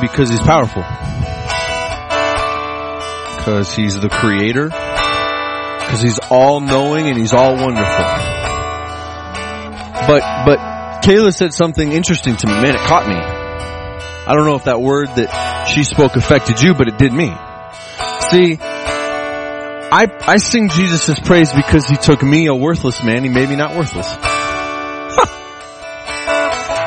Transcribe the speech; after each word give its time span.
because 0.00 0.30
he's 0.30 0.40
powerful. 0.40 0.82
Because 3.36 3.74
he's 3.74 3.98
the 4.00 4.08
creator. 4.08 4.66
Because 4.68 6.02
he's 6.02 6.18
all 6.30 6.60
knowing 6.60 7.06
and 7.06 7.16
he's 7.16 7.32
all 7.32 7.54
wonderful. 7.54 8.04
But, 10.06 10.22
but 10.44 10.58
Kayla 11.02 11.34
said 11.34 11.52
something 11.54 11.92
interesting 11.92 12.36
to 12.36 12.46
me. 12.46 12.52
Man, 12.54 12.74
it 12.74 12.80
caught 12.80 13.06
me. 13.08 13.14
I 13.14 14.34
don't 14.34 14.44
know 14.44 14.56
if 14.56 14.64
that 14.64 14.80
word 14.80 15.08
that 15.16 15.66
she 15.68 15.84
spoke 15.84 16.16
affected 16.16 16.60
you, 16.60 16.74
but 16.74 16.88
it 16.88 16.98
did 16.98 17.12
me. 17.12 17.28
See, 18.30 18.58
I, 19.90 20.06
I 20.26 20.36
sing 20.36 20.68
Jesus' 20.68 21.18
praise 21.20 21.52
because 21.52 21.86
he 21.86 21.96
took 21.96 22.22
me, 22.22 22.46
a 22.46 22.54
worthless 22.54 23.02
man, 23.02 23.22
he 23.24 23.30
made 23.30 23.48
me 23.48 23.56
not 23.56 23.74
worthless. 23.74 24.06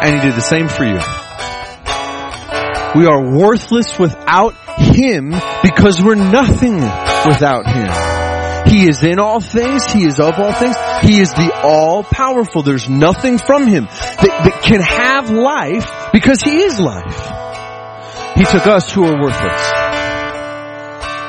and 0.02 0.16
he 0.16 0.21
did 0.21 0.36
the 0.36 0.41
same 0.41 0.68
for 0.68 0.84
you. 0.84 1.00
We 2.96 3.05
are 3.05 3.21
worthless 3.21 3.98
without 3.98 4.54
him 4.78 5.34
because 5.63 6.02
we're 6.02 6.16
nothing 6.16 6.76
without 6.76 7.66
him. 7.68 8.12
He 8.72 8.88
is 8.88 9.04
in 9.04 9.20
all 9.20 9.40
things. 9.40 9.86
He 9.91 10.04
is 10.04 10.20
of 10.20 10.38
all 10.38 10.54
things. 10.54 10.76
He 11.02 11.20
is 11.20 11.32
the 11.34 11.52
all 11.63 12.04
powerful. 12.04 12.63
There's 12.63 12.90
nothing 12.90 13.38
from 13.38 13.68
him 13.68 13.85
that, 13.85 14.41
that 14.44 14.62
can 14.63 14.82
have 14.82 15.30
life 15.30 16.12
because 16.13 16.41
he 16.41 16.62
is 16.62 16.80
life. 16.80 17.18
He 18.35 18.46
took 18.46 18.68
us 18.68 18.91
who 18.91 19.05
are 19.05 19.21
worthless. 19.21 19.71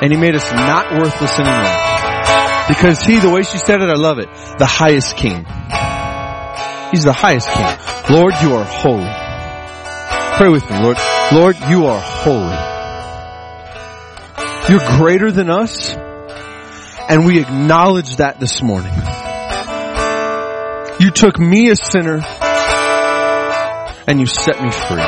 And 0.01 0.11
he 0.11 0.17
made 0.17 0.35
us 0.35 0.51
not 0.51 0.91
worthless 0.91 1.39
anymore. 1.39 2.67
Because 2.67 3.03
he, 3.03 3.19
the 3.19 3.29
way 3.29 3.43
she 3.43 3.57
said 3.57 3.81
it, 3.81 3.89
I 3.89 3.95
love 3.95 4.19
it. 4.19 4.29
The 4.57 4.65
highest 4.65 5.17
king. 5.17 5.45
He's 6.91 7.03
the 7.03 7.13
highest 7.13 7.49
king. 7.49 8.15
Lord, 8.15 8.33
you 8.41 8.55
are 8.55 8.65
holy. 8.65 9.09
Pray 10.37 10.49
with 10.49 10.69
me, 10.69 10.79
Lord. 10.79 10.97
Lord, 11.31 11.57
you 11.69 11.85
are 11.85 11.99
holy. 11.99 12.73
You're 14.69 14.97
greater 14.97 15.31
than 15.31 15.49
us. 15.49 15.95
And 17.09 17.25
we 17.25 17.39
acknowledge 17.39 18.17
that 18.17 18.39
this 18.39 18.61
morning. 18.61 18.93
You 20.99 21.11
took 21.11 21.39
me 21.39 21.69
a 21.69 21.75
sinner 21.75 22.21
and 24.07 24.19
you 24.19 24.25
set 24.25 24.61
me 24.61 24.71
free. 24.71 25.01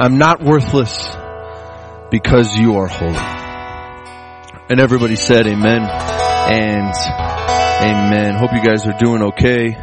I'm 0.00 0.18
not 0.18 0.42
worthless 0.42 1.08
because 2.10 2.56
you 2.56 2.76
are 2.76 2.86
holy. 2.86 3.14
And 4.70 4.80
everybody 4.80 5.16
said 5.16 5.46
amen 5.46 5.82
and 5.82 6.94
amen. 7.82 8.34
Hope 8.34 8.52
you 8.52 8.62
guys 8.62 8.86
are 8.86 8.98
doing 8.98 9.22
okay 9.22 9.76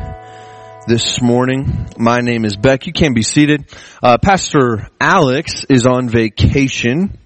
this 0.88 1.21
morning. 1.21 1.89
My 1.97 2.21
name 2.21 2.45
is 2.45 2.55
Beck. 2.55 2.88
You 2.88 2.93
can 2.93 3.13
be 3.13 3.21
seated. 3.21 3.66
Uh, 4.02 4.17
Pastor 4.17 4.88
Alex 5.02 5.66
is 5.67 5.85
on 5.85 6.07
vacation 6.07 7.17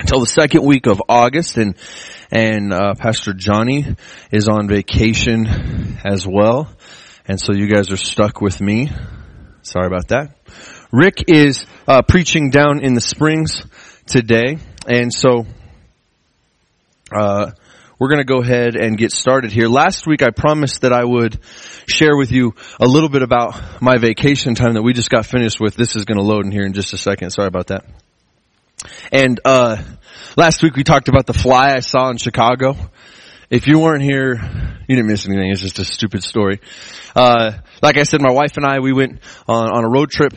until 0.00 0.18
the 0.18 0.26
second 0.26 0.64
week 0.64 0.86
of 0.86 1.00
August 1.08 1.58
and 1.58 1.76
and 2.32 2.72
uh, 2.72 2.94
Pastor 2.98 3.34
Johnny 3.34 3.86
is 4.32 4.48
on 4.48 4.66
vacation 4.66 5.46
as 6.04 6.26
well. 6.26 6.74
And 7.28 7.40
so 7.40 7.52
you 7.54 7.68
guys 7.68 7.92
are 7.92 7.96
stuck 7.96 8.40
with 8.40 8.60
me. 8.60 8.90
Sorry 9.62 9.86
about 9.86 10.08
that. 10.08 10.36
Rick 10.90 11.24
is 11.28 11.64
uh, 11.86 12.02
preaching 12.02 12.50
down 12.50 12.80
in 12.80 12.94
the 12.94 13.00
Springs 13.00 13.64
today, 14.06 14.58
and 14.88 15.14
so 15.14 15.46
uh, 17.16 17.52
we're 18.02 18.08
going 18.08 18.18
to 18.18 18.24
go 18.24 18.42
ahead 18.42 18.74
and 18.74 18.98
get 18.98 19.12
started 19.12 19.52
here. 19.52 19.68
Last 19.68 20.08
week 20.08 20.24
I 20.24 20.30
promised 20.30 20.80
that 20.80 20.92
I 20.92 21.04
would 21.04 21.38
share 21.86 22.16
with 22.16 22.32
you 22.32 22.56
a 22.80 22.84
little 22.84 23.08
bit 23.08 23.22
about 23.22 23.80
my 23.80 23.96
vacation 23.98 24.56
time 24.56 24.74
that 24.74 24.82
we 24.82 24.92
just 24.92 25.08
got 25.08 25.24
finished 25.24 25.60
with. 25.60 25.76
This 25.76 25.94
is 25.94 26.04
going 26.04 26.18
to 26.18 26.24
load 26.24 26.44
in 26.44 26.50
here 26.50 26.64
in 26.64 26.72
just 26.72 26.92
a 26.94 26.98
second. 26.98 27.30
Sorry 27.30 27.46
about 27.46 27.68
that. 27.68 27.84
And 29.12 29.38
uh, 29.44 29.80
last 30.36 30.64
week 30.64 30.74
we 30.74 30.82
talked 30.82 31.10
about 31.10 31.26
the 31.26 31.32
fly 31.32 31.76
I 31.76 31.78
saw 31.78 32.10
in 32.10 32.16
Chicago. 32.16 32.74
If 33.50 33.68
you 33.68 33.78
weren't 33.78 34.02
here, 34.02 34.34
you 34.88 34.96
didn't 34.96 35.06
miss 35.06 35.24
anything. 35.28 35.52
It's 35.52 35.60
just 35.60 35.78
a 35.78 35.84
stupid 35.84 36.24
story. 36.24 36.60
Uh, 37.14 37.52
like 37.82 37.98
I 37.98 38.02
said, 38.02 38.20
my 38.20 38.32
wife 38.32 38.56
and 38.56 38.66
I, 38.66 38.80
we 38.80 38.92
went 38.92 39.20
on, 39.46 39.68
on 39.68 39.84
a 39.84 39.88
road 39.88 40.10
trip 40.10 40.32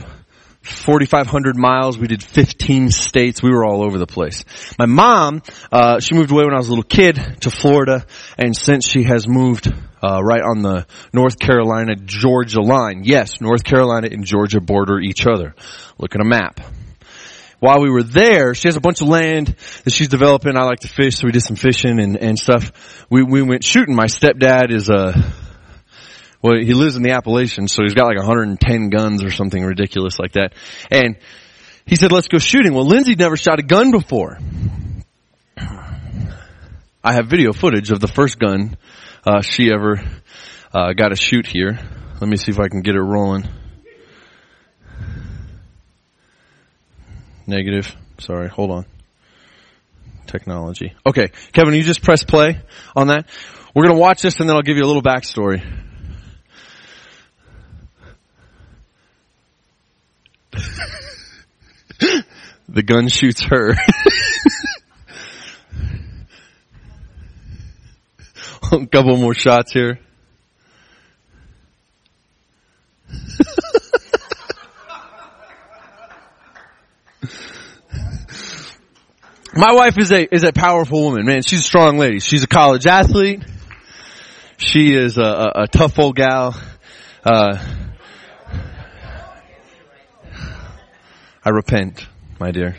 4,500 0.65 1.55
miles. 1.55 1.97
We 1.97 2.07
did 2.07 2.23
15 2.23 2.89
states. 2.89 3.41
We 3.41 3.51
were 3.51 3.65
all 3.65 3.83
over 3.83 3.97
the 3.97 4.07
place. 4.07 4.43
My 4.79 4.85
mom, 4.85 5.41
uh, 5.71 5.99
she 5.99 6.15
moved 6.15 6.31
away 6.31 6.43
when 6.43 6.53
I 6.53 6.57
was 6.57 6.67
a 6.67 6.71
little 6.71 6.83
kid 6.83 7.15
to 7.41 7.51
Florida, 7.51 8.05
and 8.37 8.55
since 8.55 8.87
she 8.87 9.03
has 9.03 9.27
moved 9.27 9.71
uh, 10.03 10.21
right 10.21 10.41
on 10.41 10.61
the 10.61 10.85
North 11.13 11.39
Carolina 11.39 11.95
Georgia 11.95 12.61
line. 12.61 13.03
Yes, 13.03 13.41
North 13.41 13.63
Carolina 13.63 14.09
and 14.11 14.25
Georgia 14.25 14.59
border 14.61 14.99
each 14.99 15.25
other. 15.25 15.55
Look 15.97 16.15
at 16.15 16.21
a 16.21 16.25
map. 16.25 16.59
While 17.59 17.81
we 17.81 17.89
were 17.89 18.03
there, 18.03 18.53
she 18.53 18.67
has 18.67 18.75
a 18.75 18.81
bunch 18.81 19.01
of 19.01 19.07
land 19.07 19.55
that 19.85 19.91
she's 19.91 20.09
developing. 20.09 20.57
I 20.57 20.63
like 20.65 20.81
to 20.81 20.87
fish, 20.87 21.15
so 21.15 21.25
we 21.25 21.31
did 21.31 21.41
some 21.41 21.55
fishing 21.55 21.99
and, 21.99 22.17
and 22.17 22.37
stuff. 22.37 23.05
We 23.09 23.23
we 23.23 23.41
went 23.41 23.63
shooting. 23.63 23.95
My 23.95 24.05
stepdad 24.05 24.71
is 24.71 24.89
a 24.89 25.13
well, 26.41 26.57
he 26.57 26.73
lives 26.73 26.95
in 26.95 27.03
the 27.03 27.11
Appalachians, 27.11 27.73
so 27.73 27.83
he's 27.83 27.93
got 27.93 28.05
like 28.07 28.17
110 28.17 28.89
guns 28.89 29.23
or 29.23 29.31
something 29.31 29.63
ridiculous 29.63 30.19
like 30.19 30.33
that. 30.33 30.53
And 30.91 31.17
he 31.85 31.95
said, 31.95 32.11
let's 32.11 32.27
go 32.27 32.39
shooting. 32.39 32.73
Well, 32.73 32.85
Lindsay 32.85 33.15
never 33.15 33.37
shot 33.37 33.59
a 33.59 33.63
gun 33.63 33.91
before. 33.91 34.39
I 37.03 37.13
have 37.13 37.27
video 37.27 37.53
footage 37.53 37.91
of 37.91 37.99
the 37.99 38.07
first 38.07 38.39
gun 38.39 38.77
uh, 39.25 39.41
she 39.41 39.71
ever 39.71 40.01
uh, 40.73 40.93
got 40.93 41.09
to 41.09 41.15
shoot 41.15 41.45
here. 41.45 41.79
Let 42.19 42.27
me 42.27 42.37
see 42.37 42.51
if 42.51 42.59
I 42.59 42.67
can 42.67 42.81
get 42.81 42.95
it 42.95 43.01
rolling. 43.01 43.47
Negative. 47.45 47.95
Sorry, 48.17 48.49
hold 48.49 48.71
on. 48.71 48.85
Technology. 50.25 50.93
Okay, 51.05 51.27
Kevin, 51.53 51.75
you 51.75 51.83
just 51.83 52.01
press 52.01 52.23
play 52.23 52.59
on 52.95 53.07
that. 53.07 53.27
We're 53.75 53.83
going 53.83 53.95
to 53.95 54.01
watch 54.01 54.23
this 54.23 54.39
and 54.39 54.49
then 54.49 54.55
I'll 54.55 54.63
give 54.63 54.77
you 54.77 54.83
a 54.83 54.87
little 54.87 55.03
backstory. 55.03 55.84
The 62.69 62.83
gun 62.83 63.07
shoots 63.07 63.43
her. 63.43 63.75
a 68.71 68.87
couple 68.87 69.17
more 69.17 69.33
shots 69.33 69.71
here. 69.71 69.99
My 79.57 79.71
wife 79.71 79.97
is 79.97 80.11
a 80.11 80.35
is 80.35 80.43
a 80.43 80.51
powerful 80.51 81.01
woman, 81.01 81.25
man. 81.25 81.41
She's 81.41 81.59
a 81.59 81.63
strong 81.63 81.97
lady. 81.97 82.19
She's 82.19 82.43
a 82.43 82.47
college 82.47 82.85
athlete. 82.85 83.41
She 84.57 84.93
is 84.93 85.17
a, 85.17 85.23
a, 85.23 85.51
a 85.63 85.67
tough 85.67 85.97
old 85.97 86.17
gal. 86.17 86.59
Uh, 87.23 87.57
I 91.45 91.51
repent, 91.51 92.07
my 92.39 92.49
dear. 92.49 92.75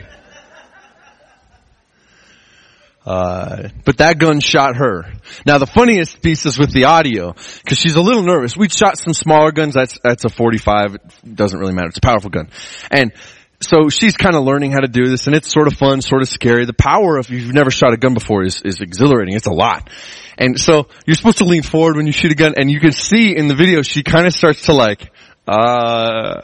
Uh, 3.06 3.68
but 3.84 3.98
that 3.98 4.18
gun 4.18 4.40
shot 4.40 4.74
her. 4.74 5.04
Now 5.46 5.58
the 5.58 5.66
funniest 5.66 6.20
piece 6.20 6.44
is 6.44 6.58
with 6.58 6.72
the 6.72 6.86
audio, 6.86 7.34
cause 7.34 7.78
she's 7.78 7.94
a 7.94 8.00
little 8.00 8.24
nervous. 8.24 8.56
We 8.56 8.68
shot 8.68 8.98
some 8.98 9.12
smaller 9.12 9.52
guns, 9.52 9.74
that's, 9.74 10.00
that's 10.02 10.24
a 10.24 10.28
45, 10.28 10.94
it 10.96 11.34
doesn't 11.36 11.56
really 11.56 11.72
matter, 11.72 11.86
it's 11.86 11.98
a 11.98 12.00
powerful 12.00 12.30
gun. 12.30 12.50
And 12.90 13.12
so 13.60 13.88
she's 13.88 14.16
kind 14.16 14.34
of 14.34 14.42
learning 14.42 14.72
how 14.72 14.80
to 14.80 14.88
do 14.88 15.06
this 15.06 15.28
and 15.28 15.36
it's 15.36 15.52
sort 15.52 15.68
of 15.68 15.74
fun, 15.74 16.02
sort 16.02 16.22
of 16.22 16.28
scary. 16.28 16.64
The 16.64 16.72
power 16.72 17.20
if 17.20 17.30
you've 17.30 17.54
never 17.54 17.70
shot 17.70 17.92
a 17.92 17.96
gun 17.96 18.14
before 18.14 18.42
is, 18.42 18.60
is 18.64 18.80
exhilarating, 18.80 19.36
it's 19.36 19.46
a 19.46 19.52
lot. 19.52 19.88
And 20.36 20.60
so 20.60 20.88
you're 21.06 21.14
supposed 21.14 21.38
to 21.38 21.44
lean 21.44 21.62
forward 21.62 21.94
when 21.94 22.06
you 22.06 22.12
shoot 22.12 22.32
a 22.32 22.34
gun 22.34 22.54
and 22.56 22.68
you 22.68 22.80
can 22.80 22.90
see 22.90 23.36
in 23.36 23.46
the 23.46 23.54
video 23.54 23.82
she 23.82 24.02
kind 24.02 24.26
of 24.26 24.32
starts 24.32 24.62
to 24.62 24.72
like, 24.72 25.12
uh, 25.46 26.42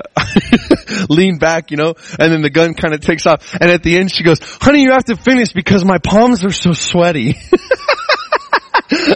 lean 1.08 1.38
back, 1.38 1.70
you 1.70 1.76
know, 1.76 1.94
and 2.18 2.32
then 2.32 2.42
the 2.42 2.50
gun 2.50 2.74
kind 2.74 2.94
of 2.94 3.00
takes 3.00 3.26
off. 3.26 3.54
And 3.60 3.70
at 3.70 3.82
the 3.82 3.96
end 3.96 4.12
she 4.12 4.24
goes, 4.24 4.38
honey, 4.60 4.82
you 4.82 4.92
have 4.92 5.04
to 5.04 5.16
finish 5.16 5.52
because 5.52 5.84
my 5.84 5.98
palms 5.98 6.44
are 6.44 6.50
so 6.50 6.72
sweaty. 6.72 7.36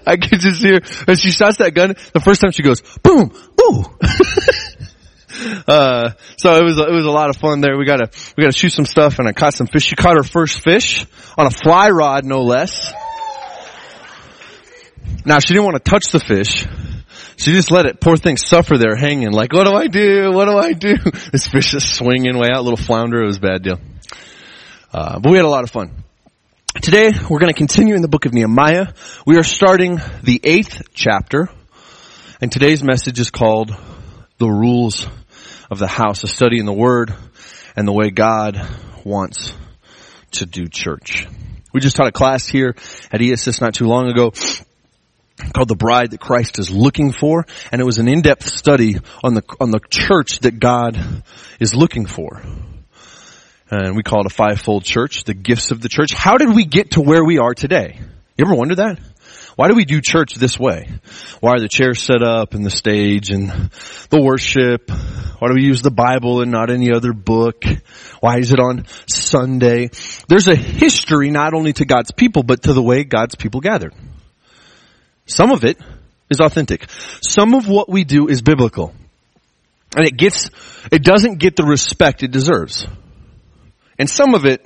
I 0.06 0.16
can 0.16 0.38
just 0.40 0.62
hear, 0.62 0.80
as 1.06 1.20
she 1.20 1.30
shots 1.30 1.58
that 1.58 1.74
gun, 1.74 1.94
the 2.12 2.20
first 2.20 2.40
time 2.40 2.50
she 2.52 2.62
goes, 2.62 2.82
boom, 3.02 3.32
ooh. 3.60 3.84
uh, 5.68 6.12
so 6.38 6.54
it 6.56 6.64
was, 6.64 6.78
it 6.78 6.92
was 6.92 7.04
a 7.04 7.10
lot 7.10 7.28
of 7.30 7.36
fun 7.36 7.60
there. 7.60 7.76
We 7.76 7.84
gotta, 7.84 8.10
we 8.36 8.42
gotta 8.42 8.56
shoot 8.56 8.72
some 8.72 8.86
stuff 8.86 9.18
and 9.18 9.28
I 9.28 9.32
caught 9.32 9.54
some 9.54 9.66
fish. 9.66 9.84
She 9.84 9.96
caught 9.96 10.16
her 10.16 10.22
first 10.22 10.62
fish 10.62 11.06
on 11.36 11.46
a 11.46 11.50
fly 11.50 11.90
rod, 11.90 12.24
no 12.24 12.42
less. 12.42 12.92
Now 15.24 15.38
she 15.38 15.54
didn't 15.54 15.64
want 15.64 15.76
to 15.76 15.90
touch 15.90 16.06
the 16.10 16.20
fish. 16.20 16.66
She 17.36 17.52
just 17.52 17.70
let 17.70 17.86
it, 17.86 18.00
poor 18.00 18.16
thing, 18.16 18.38
suffer 18.38 18.78
there 18.78 18.96
hanging. 18.96 19.30
Like, 19.30 19.52
what 19.52 19.64
do 19.64 19.74
I 19.74 19.88
do? 19.88 20.32
What 20.32 20.46
do 20.46 20.56
I 20.56 20.72
do? 20.72 20.96
This 21.32 21.46
fish 21.46 21.74
is 21.74 21.86
swinging 21.86 22.38
way 22.38 22.48
out, 22.50 22.64
little 22.64 22.78
flounder. 22.78 23.22
It 23.22 23.26
was 23.26 23.36
a 23.36 23.40
bad 23.40 23.62
deal. 23.62 23.78
Uh, 24.92 25.18
but 25.18 25.30
we 25.30 25.36
had 25.36 25.44
a 25.44 25.50
lot 25.50 25.64
of 25.64 25.70
fun. 25.70 25.90
Today, 26.80 27.10
we're 27.28 27.38
going 27.38 27.52
to 27.52 27.58
continue 27.58 27.94
in 27.94 28.02
the 28.02 28.08
book 28.08 28.24
of 28.24 28.32
Nehemiah. 28.32 28.88
We 29.26 29.36
are 29.36 29.44
starting 29.44 30.00
the 30.22 30.40
eighth 30.44 30.88
chapter. 30.94 31.50
And 32.40 32.50
today's 32.50 32.82
message 32.82 33.20
is 33.20 33.30
called 33.30 33.74
The 34.38 34.48
Rules 34.48 35.06
of 35.70 35.78
the 35.78 35.86
House, 35.86 36.24
a 36.24 36.28
study 36.28 36.58
in 36.58 36.66
the 36.66 36.72
Word 36.72 37.14
and 37.76 37.86
the 37.86 37.92
way 37.92 38.10
God 38.10 38.66
wants 39.04 39.52
to 40.32 40.46
do 40.46 40.68
church. 40.68 41.26
We 41.72 41.80
just 41.80 41.96
taught 41.96 42.06
a 42.08 42.12
class 42.12 42.46
here 42.46 42.74
at 43.12 43.20
ESS 43.20 43.60
not 43.60 43.74
too 43.74 43.86
long 43.86 44.08
ago 44.08 44.32
called 45.54 45.68
The 45.68 45.76
Bride 45.76 46.10
That 46.10 46.20
Christ 46.20 46.58
is 46.58 46.70
Looking 46.70 47.12
For, 47.12 47.46
and 47.70 47.80
it 47.80 47.84
was 47.84 47.98
an 47.98 48.08
in-depth 48.08 48.46
study 48.46 48.96
on 49.22 49.34
the, 49.34 49.42
on 49.60 49.70
the 49.70 49.80
church 49.90 50.40
that 50.40 50.58
God 50.58 50.98
is 51.60 51.74
looking 51.74 52.06
for. 52.06 52.42
And 53.70 53.96
we 53.96 54.02
call 54.02 54.20
it 54.20 54.26
a 54.26 54.34
fivefold 54.34 54.84
church, 54.84 55.24
the 55.24 55.34
gifts 55.34 55.72
of 55.72 55.80
the 55.80 55.88
church. 55.88 56.12
How 56.12 56.36
did 56.38 56.54
we 56.54 56.64
get 56.64 56.92
to 56.92 57.00
where 57.00 57.24
we 57.24 57.38
are 57.38 57.52
today? 57.52 57.98
You 58.36 58.44
ever 58.46 58.54
wonder 58.54 58.76
that? 58.76 59.00
Why 59.56 59.68
do 59.68 59.74
we 59.74 59.86
do 59.86 60.00
church 60.02 60.34
this 60.34 60.58
way? 60.58 60.88
Why 61.40 61.52
are 61.52 61.60
the 61.60 61.68
chairs 61.68 62.02
set 62.02 62.22
up 62.22 62.52
and 62.52 62.64
the 62.64 62.70
stage 62.70 63.30
and 63.30 63.70
the 64.10 64.20
worship? 64.20 64.90
Why 64.90 65.48
do 65.48 65.54
we 65.54 65.64
use 65.64 65.80
the 65.80 65.90
Bible 65.90 66.42
and 66.42 66.52
not 66.52 66.70
any 66.70 66.92
other 66.92 67.14
book? 67.14 67.64
Why 68.20 68.38
is 68.38 68.52
it 68.52 68.60
on 68.60 68.84
Sunday? 69.08 69.88
There's 70.28 70.46
a 70.46 70.54
history 70.54 71.30
not 71.30 71.54
only 71.54 71.72
to 71.72 71.86
God's 71.86 72.12
people, 72.12 72.42
but 72.42 72.64
to 72.64 72.74
the 72.74 72.82
way 72.82 73.04
God's 73.04 73.34
people 73.34 73.60
gathered. 73.60 73.94
Some 75.26 75.50
of 75.50 75.64
it 75.64 75.78
is 76.30 76.40
authentic. 76.40 76.86
Some 77.20 77.54
of 77.54 77.68
what 77.68 77.88
we 77.88 78.04
do 78.04 78.28
is 78.28 78.42
biblical. 78.42 78.94
And 79.96 80.06
it 80.06 80.16
gets, 80.16 80.50
it 80.90 81.02
doesn't 81.02 81.38
get 81.38 81.56
the 81.56 81.64
respect 81.64 82.22
it 82.22 82.30
deserves. 82.30 82.86
And 83.98 84.08
some 84.08 84.34
of 84.34 84.44
it, 84.44 84.64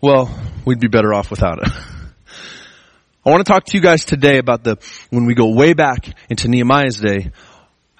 well, 0.00 0.30
we'd 0.64 0.80
be 0.80 0.88
better 0.88 1.14
off 1.14 1.30
without 1.30 1.58
it. 1.62 1.68
I 3.26 3.30
want 3.30 3.44
to 3.44 3.52
talk 3.52 3.64
to 3.64 3.76
you 3.76 3.82
guys 3.82 4.04
today 4.04 4.38
about 4.38 4.62
the, 4.62 4.76
when 5.10 5.26
we 5.26 5.34
go 5.34 5.52
way 5.52 5.72
back 5.72 6.08
into 6.30 6.48
Nehemiah's 6.48 7.00
day, 7.00 7.32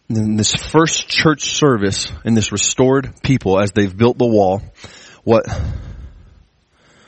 in 0.08 0.36
this 0.36 0.54
first 0.54 1.08
church 1.08 1.52
service 1.52 2.12
in 2.24 2.34
this 2.34 2.52
restored 2.52 3.12
people 3.22 3.60
as 3.60 3.72
they've 3.72 3.96
built 3.96 4.18
the 4.18 4.26
wall, 4.26 4.62
what 5.24 5.46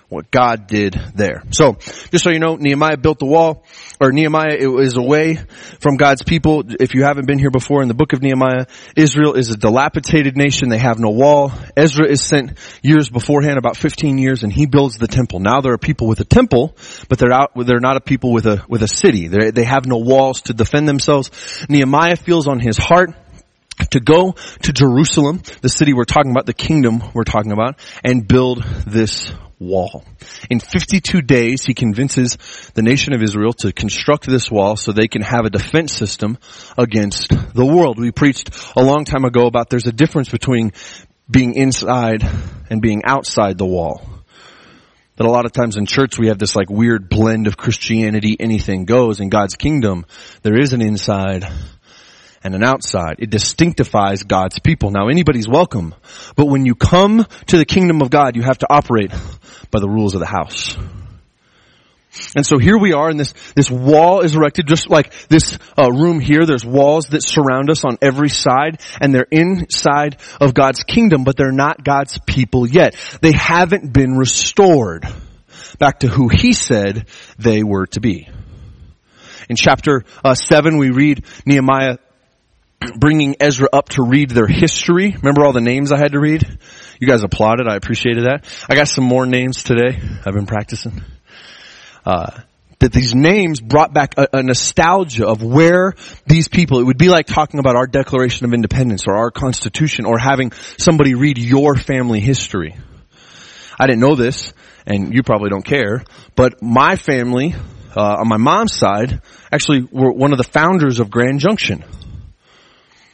what 0.09 0.31
God 0.31 0.67
did 0.67 0.95
there. 1.15 1.43
So, 1.51 1.75
just 2.11 2.25
so 2.25 2.31
you 2.31 2.39
know, 2.39 2.57
Nehemiah 2.57 2.97
built 2.97 3.19
the 3.19 3.27
wall, 3.27 3.65
or 4.01 4.11
Nehemiah 4.11 4.69
was 4.71 4.97
away 4.97 5.39
from 5.81 5.97
God's 5.97 6.23
people. 6.23 6.63
If 6.81 6.95
you 6.95 7.05
haven't 7.05 7.27
been 7.27 7.39
here 7.39 7.51
before 7.51 7.83
in 7.83 7.89
the 7.89 7.95
book 7.95 8.15
of 8.15 8.23
Nehemiah, 8.23 8.67
Israel 8.97 9.35
is 9.35 9.51
a 9.51 9.57
dilapidated 9.57 10.37
nation. 10.37 10.71
They 10.71 10.79
have 10.79 10.99
no 10.99 11.11
wall. 11.11 11.53
Ezra 11.77 12.07
is 12.07 12.23
sent 12.23 12.53
years 12.83 13.11
beforehand, 13.11 13.59
about 13.59 13.77
15 13.77 14.17
years, 14.17 14.45
and 14.45 14.53
he 14.53 14.67
builds 14.67 14.97
the 14.97 15.09
temple. 15.09 15.41
Now 15.41 15.61
there 15.61 15.73
are 15.73 15.79
people 15.79 16.07
with 16.07 16.21
a 16.21 16.25
temple, 16.25 16.75
but 17.09 17.19
they're 17.19 17.33
out, 17.33 17.53
they're 17.55 17.81
not 17.81 17.97
a 17.97 18.01
people 18.01 18.33
with 18.33 18.47
a, 18.47 18.65
with 18.69 18.83
a 18.83 18.89
city. 18.89 19.29
They're, 19.29 19.53
they 19.53 19.65
have 19.65 19.87
no 19.87 19.99
walls 19.99 20.43
to 20.43 20.55
defend 20.55 20.89
themselves. 20.89 21.31
Nehemiah 21.69 22.17
feels 22.17 22.49
on 22.49 22.61
his 22.61 22.79
heart 22.79 23.11
to 23.91 24.01
go 24.01 24.33
to 24.63 24.73
Jerusalem, 24.73 25.43
the 25.61 25.69
city 25.69 25.93
we're 25.93 26.05
talking 26.05 26.31
about, 26.31 26.47
the 26.47 26.55
kingdom 26.55 27.03
we're 27.15 27.25
talking 27.25 27.53
about, 27.53 27.79
and 28.03 28.27
build 28.27 28.63
this 28.87 29.33
wall. 29.59 30.05
In 30.51 30.61
52 30.61 31.23
days, 31.23 31.65
he 31.65 31.75
convinces 31.75 32.37
the 32.75 32.83
nation 32.83 33.13
of 33.13 33.23
Israel 33.23 33.53
to 33.55 33.73
construct 33.73 34.27
this 34.27 34.51
wall 34.51 34.77
so 34.77 34.93
they 34.93 35.09
can 35.09 35.23
have 35.23 35.45
a 35.45 35.51
defense 35.51 35.93
system 35.93 36.39
against 36.77 37.31
the 37.55 37.67
world. 37.67 37.99
We 37.99 38.13
preached 38.13 38.51
a 38.77 38.83
long 38.83 39.05
time 39.05 39.25
ago 39.25 39.47
about 39.47 39.71
there's 39.71 39.87
a 39.87 39.93
difference 39.93 40.29
between 40.29 40.73
being 41.31 41.55
inside 41.55 42.23
and 42.71 42.81
being 42.81 43.03
outside 43.05 43.59
the 43.59 43.67
wall. 43.67 44.03
That 45.17 45.27
a 45.27 45.31
lot 45.31 45.47
of 45.47 45.53
times 45.53 45.77
in 45.77 45.87
church 45.87 46.17
we 46.17 46.29
have 46.29 46.39
this 46.39 46.55
like 46.55 46.71
weird 46.71 47.09
blend 47.09 47.49
of 47.49 47.57
Christianity, 47.57 48.37
anything 48.39 48.85
goes. 48.85 49.19
In 49.19 49.31
God's 49.31 49.57
kingdom, 49.57 50.07
there 50.43 50.57
is 50.57 50.73
an 50.73 50.81
inside 50.81 51.45
and 52.43 52.55
an 52.55 52.63
outside. 52.63 53.17
It 53.19 53.31
distinctifies 53.31 54.23
God's 54.23 54.59
people. 54.59 54.91
Now 54.91 55.09
anybody's 55.09 55.49
welcome, 55.49 55.95
but 56.37 56.47
when 56.47 56.67
you 56.67 56.75
come 56.75 57.27
to 57.47 57.57
the 57.59 57.65
kingdom 57.65 58.03
of 58.03 58.11
God, 58.11 58.37
you 58.37 58.43
have 58.43 58.59
to 58.59 58.67
operate 58.71 59.13
by 59.71 59.81
the 59.81 59.89
rules 59.89 60.15
of 60.15 60.21
the 60.21 60.27
house. 60.27 60.77
And 62.35 62.45
so 62.45 62.59
here 62.59 62.79
we 62.79 62.93
are 62.93 63.09
and 63.09 63.21
this, 63.21 63.35
this 63.55 63.71
wall 63.71 64.21
is 64.23 64.35
erected 64.35 64.67
just 64.67 64.91
like 64.91 65.13
this 65.29 65.59
uh, 65.79 65.91
room 65.91 66.21
here. 66.21 66.47
There's 66.47 66.65
walls 66.65 67.09
that 67.09 67.23
surround 67.23 67.71
us 67.71 67.85
on 67.85 67.99
every 68.03 68.29
side 68.29 68.81
and 69.01 69.15
they're 69.15 69.27
inside 69.31 70.17
of 70.41 70.55
God's 70.55 70.83
kingdom, 70.85 71.25
but 71.25 71.37
they're 71.37 71.53
not 71.53 71.85
God's 71.85 72.19
people 72.27 72.67
yet. 72.67 72.97
They 73.21 73.33
haven't 73.33 73.93
been 73.93 74.17
restored 74.17 75.07
back 75.79 76.01
to 76.01 76.09
who 76.09 76.29
He 76.29 76.53
said 76.53 77.07
they 77.39 77.63
were 77.63 77.87
to 77.89 78.01
be. 78.01 78.29
In 79.49 79.57
chapter 79.57 80.05
uh, 80.25 80.35
7 80.35 80.77
we 80.79 80.91
read 80.91 81.25
Nehemiah 81.47 81.99
bringing 82.97 83.37
Ezra 83.41 83.69
up 83.73 83.89
to 83.91 84.03
read 84.03 84.31
their 84.31 84.47
history. 84.47 85.15
Remember 85.17 85.45
all 85.45 85.53
the 85.53 85.61
names 85.61 85.93
I 85.93 85.99
had 85.99 86.13
to 86.13 86.21
read? 86.21 86.45
You 87.01 87.07
guys 87.07 87.23
applauded. 87.23 87.69
I 87.69 87.77
appreciated 87.77 88.25
that. 88.25 88.45
I 88.69 88.75
got 88.75 88.89
some 88.89 89.05
more 89.05 89.27
names 89.27 89.63
today. 89.63 89.99
I've 90.25 90.35
been 90.35 90.47
practicing. 90.47 91.03
Uh, 92.05 92.41
that 92.81 92.93
these 92.93 93.15
names 93.15 93.61
brought 93.61 93.93
back 93.93 94.15
a, 94.17 94.29
a, 94.35 94.43
nostalgia 94.43 95.27
of 95.27 95.43
where 95.43 95.95
these 96.27 96.47
people, 96.47 96.79
it 96.79 96.85
would 96.85 96.99
be 96.99 97.09
like 97.09 97.27
talking 97.27 97.59
about 97.59 97.75
our 97.75 97.87
Declaration 97.87 98.47
of 98.47 98.55
Independence 98.55 99.07
or 99.09 99.17
our 99.17 99.31
Constitution 99.31 100.05
or 100.05 100.17
having 100.19 100.53
somebody 100.77 101.15
read 101.15 101.39
your 101.39 101.75
family 101.75 102.21
history. 102.21 102.77
I 103.81 103.87
didn't 103.87 104.01
know 104.01 104.15
this, 104.15 104.53
and 104.87 105.13
you 105.13 105.23
probably 105.23 105.51
don't 105.51 105.65
care, 105.65 106.05
but 106.37 106.63
my 106.63 106.97
family, 106.97 107.55
uh, 107.97 108.17
on 108.21 108.29
my 108.29 108.37
mom's 108.37 108.75
side, 108.75 109.23
actually 109.53 109.83
were 109.83 110.13
one 110.13 110.33
of 110.33 110.39
the 110.39 110.45
founders 110.45 111.01
of 111.01 111.11
Grand 111.11 111.41
Junction. 111.41 111.85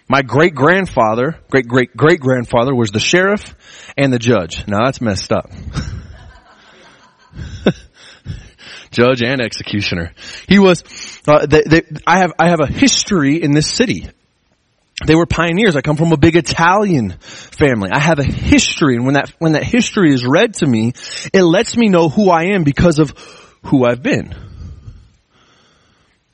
My 0.09 0.23
great 0.23 0.55
grandfather, 0.55 1.39
great 1.51 1.67
great 1.67 1.97
great 1.97 2.21
grandfather 2.21 2.75
was 2.75 2.91
the 2.91 3.01
sheriff 3.01 3.55
and 3.97 4.13
the 4.13 4.19
judge. 4.19 4.67
Now 4.67 4.85
that's 4.85 5.01
messed 5.01 5.33
up. 5.33 5.51
judge 8.95 9.23
and 9.23 9.41
executioner. 9.41 10.15
He 10.49 10.59
was, 10.59 10.83
uh, 11.27 11.47
they, 11.47 11.63
they, 11.67 11.83
I 12.07 12.19
have, 12.19 12.33
I 12.39 12.49
have 12.49 12.61
a 12.61 12.67
history 12.67 13.43
in 13.43 13.53
this 13.53 13.71
city. 13.71 14.09
They 15.05 15.17
were 15.17 15.27
pioneers. 15.27 15.77
I 15.77 15.81
come 15.81 15.97
from 15.97 16.13
a 16.13 16.17
big 16.17 16.37
Italian 16.37 17.11
family. 17.11 17.91
I 17.93 17.99
have 17.99 18.21
a 18.21 18.25
history 18.25 18.97
and 18.97 19.05
when 19.05 19.15
that, 19.15 19.33
when 19.39 19.53
that 19.53 19.65
history 19.65 20.15
is 20.15 20.25
read 20.25 20.55
to 20.55 20.67
me, 20.67 20.93
it 21.33 21.43
lets 21.43 21.77
me 21.77 21.89
know 21.89 22.09
who 22.09 22.31
I 22.31 22.55
am 22.55 22.63
because 22.63 23.01
of 23.01 23.11
who 23.65 23.85
I've 23.85 24.03
been. 24.03 24.35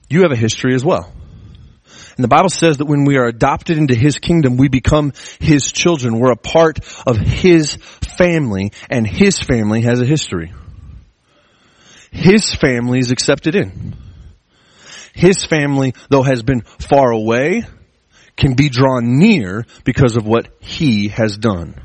You 0.09 0.23
have 0.23 0.33
a 0.33 0.37
history 0.37 0.75
as 0.75 0.85
well. 0.85 1.13
And 2.21 2.25
the 2.25 2.29
Bible 2.29 2.51
says 2.51 2.77
that 2.77 2.85
when 2.85 3.07
we 3.07 3.17
are 3.17 3.25
adopted 3.25 3.79
into 3.79 3.95
His 3.95 4.19
kingdom, 4.19 4.59
we 4.59 4.69
become 4.69 5.15
His 5.39 5.73
children. 5.73 6.19
We're 6.19 6.33
a 6.33 6.37
part 6.37 6.81
of 7.07 7.17
His 7.17 7.77
family, 8.19 8.73
and 8.91 9.07
His 9.07 9.39
family 9.39 9.81
has 9.81 10.03
a 10.03 10.05
history. 10.05 10.53
His 12.11 12.53
family 12.55 12.99
is 12.99 13.11
accepted 13.11 13.55
in. 13.55 13.97
His 15.15 15.47
family, 15.47 15.95
though 16.11 16.23
has 16.23 16.43
been 16.43 16.61
far 16.61 17.11
away, 17.11 17.65
can 18.37 18.53
be 18.53 18.69
drawn 18.69 19.19
near 19.19 19.65
because 19.85 20.19
of 20.19 20.27
what 20.27 20.49
He 20.61 21.09
has 21.09 21.39
done. 21.39 21.81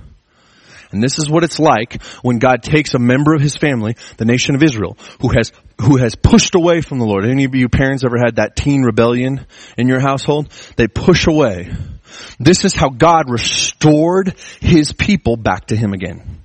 And 0.95 1.03
this 1.03 1.19
is 1.19 1.29
what 1.29 1.43
it's 1.43 1.59
like 1.59 2.01
when 2.21 2.39
God 2.39 2.63
takes 2.63 2.93
a 2.93 2.99
member 2.99 3.35
of 3.35 3.41
his 3.41 3.57
family, 3.57 3.97
the 4.15 4.23
nation 4.23 4.55
of 4.55 4.63
Israel, 4.63 4.97
who 5.19 5.27
has, 5.35 5.51
who 5.81 5.97
has 5.97 6.15
pushed 6.15 6.55
away 6.55 6.79
from 6.79 6.99
the 6.99 7.05
Lord. 7.05 7.25
Any 7.25 7.43
of 7.43 7.53
you 7.53 7.67
parents 7.67 8.05
ever 8.05 8.17
had 8.17 8.37
that 8.37 8.55
teen 8.55 8.81
rebellion 8.81 9.45
in 9.77 9.89
your 9.89 9.99
household? 9.99 10.49
They 10.77 10.87
push 10.87 11.27
away. 11.27 11.69
This 12.39 12.63
is 12.63 12.73
how 12.73 12.87
God 12.87 13.29
restored 13.29 14.35
his 14.61 14.93
people 14.93 15.35
back 15.35 15.67
to 15.67 15.75
him 15.75 15.91
again. 15.91 16.41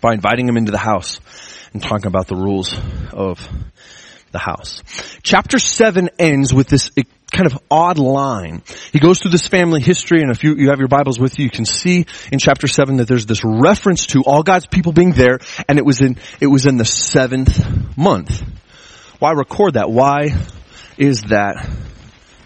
By 0.00 0.14
inviting 0.14 0.48
him 0.48 0.56
into 0.56 0.72
the 0.72 0.78
house 0.78 1.20
and 1.74 1.82
talking 1.82 2.06
about 2.06 2.28
the 2.28 2.36
rules 2.36 2.74
of 3.12 3.46
the 4.32 4.38
house. 4.38 4.82
Chapter 5.22 5.58
7 5.58 6.08
ends 6.18 6.54
with 6.54 6.68
this 6.68 6.90
kind 7.34 7.46
of 7.46 7.58
odd 7.70 7.98
line. 7.98 8.62
He 8.92 9.00
goes 9.00 9.20
through 9.20 9.32
this 9.32 9.46
family 9.46 9.80
history 9.80 10.22
and 10.22 10.30
if 10.30 10.44
you, 10.44 10.54
you 10.54 10.70
have 10.70 10.78
your 10.78 10.88
Bibles 10.88 11.18
with 11.18 11.38
you, 11.38 11.44
you 11.44 11.50
can 11.50 11.64
see 11.64 12.06
in 12.30 12.38
chapter 12.38 12.66
7 12.66 12.96
that 12.96 13.08
there's 13.08 13.26
this 13.26 13.42
reference 13.44 14.06
to 14.08 14.22
all 14.22 14.42
God's 14.42 14.66
people 14.66 14.92
being 14.92 15.12
there 15.12 15.40
and 15.68 15.78
it 15.78 15.84
was 15.84 16.00
in, 16.00 16.16
it 16.40 16.46
was 16.46 16.66
in 16.66 16.76
the 16.76 16.84
seventh 16.84 17.96
month. 17.96 18.42
Why 19.18 19.32
record 19.32 19.74
that? 19.74 19.90
Why 19.90 20.34
is 20.96 21.22
that 21.22 21.68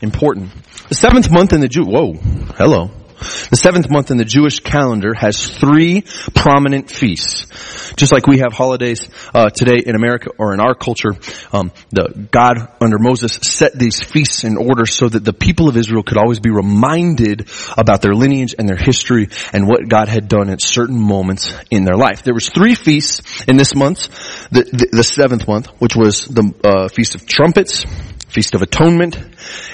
important? 0.01 0.51
The 0.89 0.95
seventh 0.95 1.31
month 1.31 1.53
in 1.53 1.61
the 1.61 1.69
Jew, 1.69 1.85
whoa, 1.85 2.15
hello. 2.15 2.91
The 3.19 3.57
seventh 3.57 3.91
month 3.91 4.11
in 4.11 4.17
the 4.17 4.25
Jewish 4.25 4.61
calendar 4.61 5.15
has 5.15 5.49
three 5.49 6.05
prominent 6.35 6.91
feasts. 6.91 7.47
Just 7.97 8.13
like 8.13 8.27
we 8.27 8.39
have 8.39 8.53
holidays 8.53 9.09
uh, 9.35 9.51
today 9.51 9.83
in 9.85 9.97
America 9.97 10.31
or 10.39 10.55
in 10.55 10.61
our 10.61 10.75
culture, 10.75 11.17
um, 11.53 11.73
the 11.91 12.29
God 12.31 12.69
under 12.81 12.99
Moses 12.99 13.33
set 13.35 13.73
these 13.73 14.01
feasts 14.01 14.45
in 14.45 14.57
order 14.57 14.87
so 14.87 15.09
that 15.09 15.25
the 15.25 15.33
people 15.33 15.69
of 15.69 15.77
Israel 15.77 16.03
could 16.03 16.19
always 16.19 16.41
be 16.41 16.51
reminded 16.51 17.49
about 17.77 18.03
their 18.03 18.15
lineage 18.15 18.55
and 18.59 18.69
their 18.69 18.77
history 18.77 19.29
and 19.53 19.67
what 19.67 19.89
God 19.89 20.09
had 20.09 20.29
done 20.29 20.49
at 20.51 20.61
certain 20.61 20.99
moments 20.99 21.53
in 21.71 21.85
their 21.85 21.97
life. 21.97 22.23
There 22.23 22.35
was 22.35 22.49
three 22.49 22.75
feasts 22.75 23.43
in 23.49 23.57
this 23.57 23.75
month, 23.75 24.09
the, 24.51 24.63
the, 24.65 24.89
the 24.93 25.05
seventh 25.05 25.49
month, 25.49 25.69
which 25.79 25.97
was 25.97 26.27
the 26.27 26.53
uh, 26.65 26.89
Feast 26.89 27.15
of 27.15 27.27
Trumpets, 27.27 27.85
Feast 28.29 28.55
of 28.55 28.63
Atonement, 28.63 29.17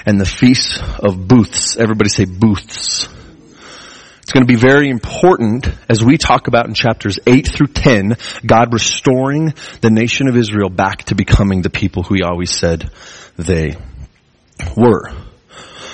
and 0.05 0.19
the 0.19 0.25
Feast 0.25 0.81
of 0.81 1.27
Booths. 1.27 1.77
Everybody 1.77 2.09
say 2.09 2.25
booths. 2.25 3.07
Going 4.35 4.45
to 4.45 4.53
be 4.53 4.59
very 4.59 4.89
important 4.89 5.69
as 5.87 6.03
we 6.03 6.17
talk 6.17 6.49
about 6.49 6.67
in 6.67 6.73
chapters 6.73 7.19
8 7.25 7.47
through 7.47 7.67
10, 7.67 8.17
God 8.45 8.73
restoring 8.73 9.53
the 9.79 9.89
nation 9.89 10.27
of 10.27 10.35
Israel 10.35 10.69
back 10.69 11.03
to 11.03 11.15
becoming 11.15 11.61
the 11.61 11.69
people 11.69 12.03
who 12.03 12.15
he 12.15 12.21
always 12.21 12.51
said 12.51 12.91
they 13.37 13.77
were. 14.75 15.09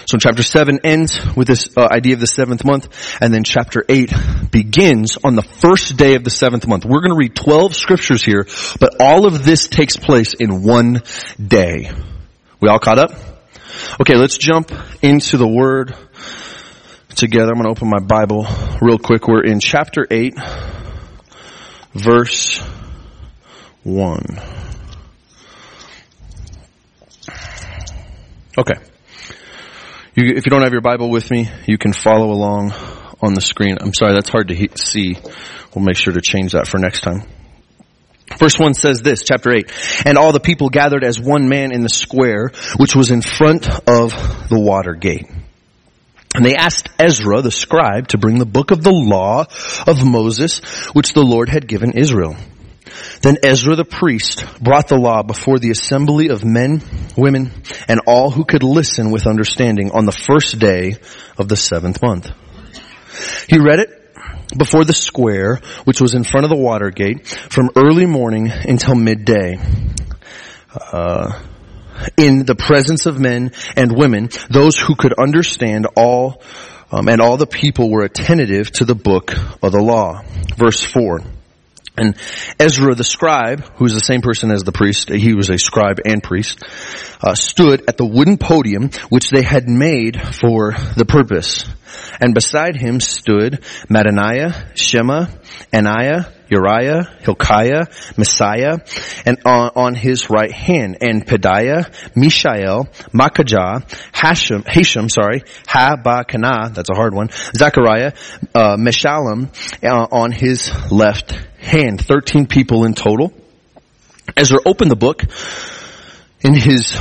So 0.08 0.18
chapter 0.18 0.42
7 0.42 0.80
ends 0.84 1.20
with 1.36 1.48
this 1.48 1.70
uh, 1.78 1.88
idea 1.92 2.16
of 2.16 2.20
the 2.20 2.26
seventh 2.26 2.66
month, 2.66 2.90
and 3.22 3.32
then 3.32 3.44
chapter 3.44 3.86
8 3.88 4.12
begins 4.50 5.20
on 5.24 5.36
the 5.36 5.44
first 5.44 5.96
day 5.98 6.16
of 6.16 6.24
the 6.24 6.32
seventh 6.32 6.66
month. 6.66 6.84
We're 6.84 7.02
going 7.02 7.12
to 7.12 7.18
read 7.18 7.36
12 7.36 7.76
scriptures 7.76 8.24
here, 8.24 8.48
but 8.80 8.96
all 9.00 9.28
of 9.28 9.46
this 9.46 9.68
takes 9.68 9.98
place 9.98 10.34
in 10.34 10.64
one 10.64 11.04
day. 11.40 11.92
We 12.60 12.70
all 12.70 12.80
caught 12.80 12.98
up? 12.98 13.12
Okay, 14.00 14.16
let's 14.16 14.40
jump 14.40 14.72
into 15.04 15.38
the 15.38 15.48
word 15.48 15.96
together. 17.22 17.52
I'm 17.52 17.62
going 17.62 17.66
to 17.66 17.70
open 17.70 17.88
my 17.88 18.00
Bible 18.00 18.48
real 18.82 18.98
quick. 18.98 19.28
We're 19.28 19.44
in 19.44 19.60
chapter 19.60 20.08
8, 20.10 20.34
verse 21.94 22.60
1. 23.84 24.26
Okay. 28.58 28.74
You, 30.16 30.34
if 30.36 30.46
you 30.46 30.50
don't 30.50 30.64
have 30.64 30.72
your 30.72 30.82
Bible 30.82 31.12
with 31.12 31.30
me, 31.30 31.48
you 31.68 31.78
can 31.78 31.94
follow 31.94 32.32
along 32.32 32.74
on 33.22 33.36
the 33.36 33.42
screen. 33.42 33.78
I'm 33.80 33.94
sorry, 33.94 34.16
that's 34.16 34.30
hard 34.30 34.48
to 34.48 34.68
see. 34.76 35.16
We'll 35.76 35.86
make 35.86 35.98
sure 35.98 36.14
to 36.14 36.22
change 36.22 36.54
that 36.54 36.68
for 36.68 36.80
next 36.80 37.02
time. 37.02 37.22
Verse 38.40 38.58
1 38.58 38.74
says 38.74 39.02
this, 39.02 39.24
chapter 39.24 39.54
8, 39.54 39.72
And 40.06 40.18
all 40.18 40.32
the 40.32 40.40
people 40.40 40.70
gathered 40.70 41.04
as 41.04 41.20
one 41.20 41.48
man 41.48 41.72
in 41.72 41.82
the 41.82 41.90
square, 41.90 42.52
which 42.78 42.96
was 42.96 43.12
in 43.12 43.22
front 43.22 43.70
of 43.88 44.12
the 44.50 44.60
water 44.60 44.96
gate. 44.96 45.28
And 46.34 46.46
they 46.46 46.56
asked 46.56 46.90
Ezra, 46.98 47.42
the 47.42 47.52
scribe, 47.52 48.08
to 48.10 48.18
bring 48.18 48.40
the 48.40 48.46
book 48.46 48.72
of 48.72 48.84
the 48.84 48.92
law 48.92 49.46
of 49.86 50.06
Moses, 50.06 50.60
which 50.94 51.14
the 51.14 51.24
Lord 51.24 51.50
had 51.50 51.68
given 51.68 51.92
Israel. 51.92 52.36
Then 53.22 53.38
Ezra 53.44 53.76
the 53.76 53.86
priest 53.86 54.46
brought 54.62 54.88
the 54.88 54.98
law 54.98 55.24
before 55.24 55.60
the 55.60 55.72
assembly 55.72 56.30
of 56.30 56.44
men, 56.44 56.82
women, 57.18 57.52
and 57.88 58.02
all 58.08 58.32
who 58.32 58.46
could 58.46 58.64
listen 58.64 59.12
with 59.12 59.28
understanding 59.28 59.92
on 59.92 60.06
the 60.06 60.12
first 60.12 60.60
day 60.60 60.96
of 61.38 61.48
the 61.48 61.56
seventh 61.56 62.02
month. 62.02 62.30
He 63.48 63.60
read 63.60 63.80
it 63.80 64.58
before 64.58 64.86
the 64.86 64.94
square, 64.94 65.62
which 65.84 66.02
was 66.02 66.14
in 66.14 66.24
front 66.24 66.46
of 66.46 66.50
the 66.50 66.58
water 66.58 66.90
gate, 66.90 67.28
from 67.28 67.70
early 67.76 68.06
morning 68.06 68.50
until 68.50 68.96
midday. 68.96 69.58
Uh, 70.74 71.42
in 72.18 72.46
the 72.46 72.56
presence 72.56 73.06
of 73.06 73.20
men 73.20 73.52
and 73.76 73.96
women, 73.96 74.30
those 74.50 74.78
who 74.78 74.96
could 74.96 75.14
understand 75.14 75.88
all, 75.96 76.42
um, 76.92 77.08
and 77.08 77.22
all 77.22 77.38
the 77.38 77.48
people 77.48 77.90
were 77.90 78.04
attentive 78.04 78.72
to 78.74 78.86
the 78.86 78.96
book 78.96 79.34
of 79.62 79.72
the 79.72 79.82
law. 79.82 80.22
Verse 80.58 80.84
4. 80.84 81.22
And 81.98 82.16
Ezra 82.58 82.96
the 82.96 83.04
scribe, 83.04 83.64
who 83.76 83.84
was 83.84 83.94
the 83.94 84.00
same 84.00 84.22
person 84.22 84.50
as 84.50 84.64
the 84.64 84.72
priest, 84.72 85.10
he 85.10 85.34
was 85.34 85.50
a 85.50 85.58
scribe 85.58 86.00
and 86.06 86.24
priest, 86.24 86.64
uh, 87.22 87.36
stood 87.36 87.84
at 87.88 87.98
the 87.98 88.06
wooden 88.06 88.38
podium 88.38 88.92
which 89.10 89.30
they 89.30 89.42
had 89.42 89.68
made 89.68 90.20
for 90.20 90.74
the 90.96 91.06
purpose. 91.06 91.70
And 92.22 92.34
beside 92.34 92.78
him 92.78 93.02
stood 93.02 93.62
Mattaniah, 93.90 94.76
Shema, 94.76 95.28
Ananiah, 95.74 96.32
Uriah, 96.52 97.04
Hilkiah, 97.22 97.86
Messiah, 98.18 98.78
and 99.26 99.40
on, 99.46 99.72
on, 99.76 99.96
his 99.96 100.30
right 100.30 100.52
hand, 100.52 100.98
and 101.02 101.26
Pedaiah, 101.26 101.90
Mishael, 102.16 102.86
Makajah, 103.14 103.90
Hashem, 104.12 104.64
Hashem, 104.68 105.10
sorry, 105.10 105.42
Habakana, 105.68 106.74
that's 106.74 106.90
a 106.90 106.96
hard 106.96 107.14
one, 107.14 107.30
Zechariah, 107.56 108.12
uh, 108.54 108.76
Meshullam, 108.76 109.50
uh, 109.84 110.08
on 110.12 110.32
his 110.32 110.72
left 110.92 111.32
hand. 111.60 112.06
Thirteen 112.06 112.48
people 112.48 112.84
in 112.84 112.94
total. 112.94 113.34
Ezra 114.36 114.60
opened 114.66 114.92
the 114.92 114.96
book 114.96 115.24
in 116.42 116.54
his 116.54 116.92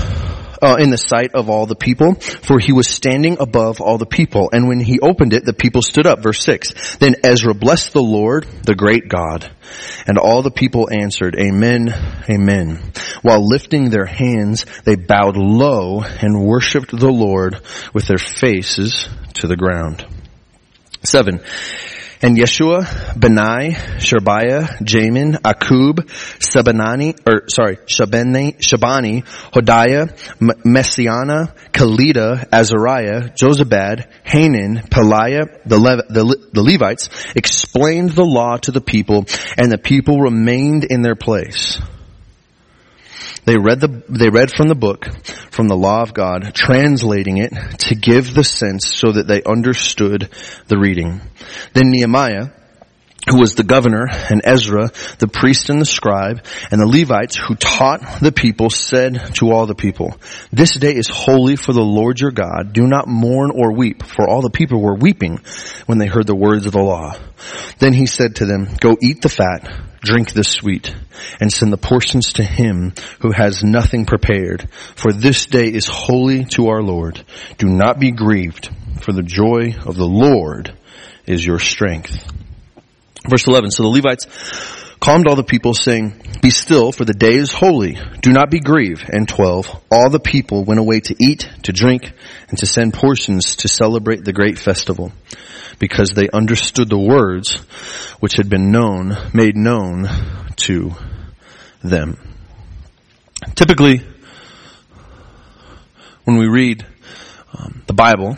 uh, 0.63 0.77
in 0.79 0.91
the 0.91 0.99
sight 0.99 1.35
of 1.35 1.49
all 1.49 1.67
the 1.67 1.75
people, 1.75 2.15
for 2.15 2.59
he 2.59 2.73
was 2.73 2.89
standing 2.89 3.37
above 3.41 3.81
all 3.81 3.99
the 3.99 4.07
people. 4.07 4.51
And 4.53 4.69
when 4.69 4.81
he 4.81 5.01
opened 5.01 5.33
it, 5.33 5.45
the 5.45 5.53
people 5.53 5.83
stood 5.83 6.07
up. 6.07 6.23
Verse 6.23 6.43
6. 6.45 6.97
Then 6.97 7.17
Ezra 7.25 7.55
blessed 7.55 7.93
the 7.93 8.03
Lord, 8.03 8.47
the 8.65 8.75
great 8.75 9.09
God. 9.09 9.51
And 10.07 10.19
all 10.19 10.43
the 10.43 10.51
people 10.51 10.89
answered, 10.91 11.37
Amen, 11.39 11.95
Amen. 12.29 12.93
While 13.23 13.47
lifting 13.47 13.91
their 13.91 14.07
hands, 14.07 14.67
they 14.85 14.97
bowed 14.97 15.37
low 15.37 16.03
and 16.03 16.45
worshiped 16.45 16.91
the 16.91 17.11
Lord 17.11 17.61
with 17.93 18.07
their 18.07 18.19
faces 18.19 19.09
to 19.35 19.47
the 19.47 19.57
ground. 19.57 20.07
7. 21.03 21.41
And 22.23 22.37
Yeshua, 22.37 22.85
Benai, 23.15 23.75
Sherbiah, 23.99 24.79
Jamin, 24.83 25.41
Akkub, 25.41 26.01
Sabanani, 26.39 27.19
or 27.27 27.49
sorry, 27.49 27.77
Shabani, 27.77 28.59
Shabani, 28.59 29.25
Hodiah, 29.55 30.15
Messiana, 30.39 31.57
Kalida, 31.73 32.47
Azariah, 32.51 33.31
Jozabad, 33.31 34.07
Hanan, 34.23 34.83
Peliah, 34.91 35.47
the, 35.65 35.79
the, 36.11 36.49
the 36.53 36.63
Levites 36.63 37.09
explained 37.35 38.11
the 38.11 38.25
law 38.25 38.59
to 38.59 38.71
the 38.71 38.83
people 38.83 39.25
and 39.57 39.73
the 39.73 39.79
people 39.79 40.21
remained 40.21 40.85
in 40.85 41.01
their 41.01 41.17
place. 41.17 41.81
They 43.45 43.57
read 43.57 43.81
the, 43.81 44.03
they 44.09 44.29
read 44.29 44.51
from 44.51 44.69
the 44.69 44.75
book, 44.75 45.07
from 45.51 45.69
the 45.69 45.77
law 45.77 46.03
of 46.03 46.15
God, 46.15 46.55
translating 46.55 47.39
it 47.39 47.53
to 47.81 47.95
give 47.95 48.35
the 48.35 48.45
sense 48.45 48.87
so 48.95 49.13
that 49.13 49.27
they 49.27 49.43
understood 49.43 50.29
the 50.69 50.79
reading. 50.79 51.21
Then 51.73 51.91
Nehemiah, 51.91 52.51
who 53.29 53.39
was 53.39 53.55
the 53.55 53.65
governor, 53.65 54.07
and 54.09 54.41
Ezra, 54.45 54.91
the 55.19 55.29
priest 55.29 55.69
and 55.69 55.81
the 55.81 55.87
scribe, 55.87 56.45
and 56.71 56.81
the 56.81 56.87
Levites 56.87 57.37
who 57.37 57.55
taught 57.55 58.21
the 58.21 58.33
people 58.33 58.71
said 58.71 59.35
to 59.35 59.53
all 59.53 59.67
the 59.67 59.75
people, 59.75 60.17
This 60.53 60.77
day 60.77 60.95
is 60.95 61.09
holy 61.09 61.57
for 61.57 61.73
the 61.73 61.83
Lord 61.83 62.19
your 62.21 62.31
God. 62.31 62.73
Do 62.73 62.87
not 62.87 63.09
mourn 63.09 63.51
or 63.55 63.75
weep, 63.75 64.03
for 64.03 64.29
all 64.29 64.41
the 64.41 64.51
people 64.51 64.81
were 64.81 64.95
weeping 64.95 65.41
when 65.85 65.99
they 65.99 66.07
heard 66.07 66.27
the 66.27 66.35
words 66.35 66.65
of 66.65 66.73
the 66.73 66.81
law. 66.81 67.15
Then 67.79 67.93
he 67.93 68.07
said 68.07 68.37
to 68.37 68.47
them, 68.47 68.69
Go 68.81 68.97
eat 69.03 69.21
the 69.21 69.29
fat, 69.29 69.71
drink 70.01 70.33
the 70.33 70.45
sweet, 70.45 70.95
and 71.41 71.53
send 71.53 71.73
the 71.73 71.79
portions 71.79 72.35
to 72.35 72.43
him 72.43 72.95
who 73.21 73.33
has 73.33 73.63
nothing 73.63 74.07
prepared. 74.07 74.71
For 74.97 75.13
this 75.13 75.45
day 75.45 75.69
is 75.69 75.87
holy 75.87 76.47
to 76.57 76.69
our 76.69 76.83
Lord. 76.83 77.23
Do 77.59 77.69
not 77.69 78.01
be 78.01 78.13
grieved, 78.13 78.71
for 79.03 79.13
the 79.13 79.23
joy 79.23 79.75
of 79.85 79.97
the 79.97 80.09
Lord 80.09 80.75
is 81.27 81.45
your 81.45 81.59
strength. 81.59 82.40
Verse 83.29 83.47
11, 83.47 83.71
so 83.71 83.83
the 83.83 83.89
Levites 83.89 84.27
calmed 85.01 85.27
all 85.27 85.37
the 85.37 85.43
people 85.43 85.75
saying, 85.75 86.15
Be 86.43 86.51
still, 86.51 86.93
for 86.93 87.05
the 87.05 87.15
day 87.15 87.35
is 87.35 87.53
holy. 87.53 87.99
Do 88.21 88.33
not 88.33 88.51
be 88.51 88.61
grieved. 88.61 89.05
And 89.09 89.29
12, 89.29 89.85
all 89.91 90.11
the 90.11 90.21
people 90.21 90.65
went 90.65 90.81
away 90.81 91.01
to 91.01 91.17
eat, 91.19 91.49
to 91.65 91.73
drink, 91.73 92.13
and 92.49 92.59
to 92.59 92.67
send 92.67 92.95
portions 92.95 93.57
to 93.57 93.69
celebrate 93.69 94.25
the 94.25 94.33
great 94.33 94.59
festival, 94.59 95.13
because 95.79 96.11
they 96.11 96.29
understood 96.29 96.89
the 96.89 96.99
words 96.99 97.57
which 98.21 98.37
had 98.37 98.49
been 98.49 98.71
known, 98.71 99.17
made 99.35 99.57
known 99.57 100.09
to 100.57 100.93
them. 101.83 102.17
Typically, 103.55 104.03
when 106.25 106.37
we 106.37 106.47
read 106.47 106.87
um, 107.55 107.83
the 107.87 107.95
Bible, 107.95 108.37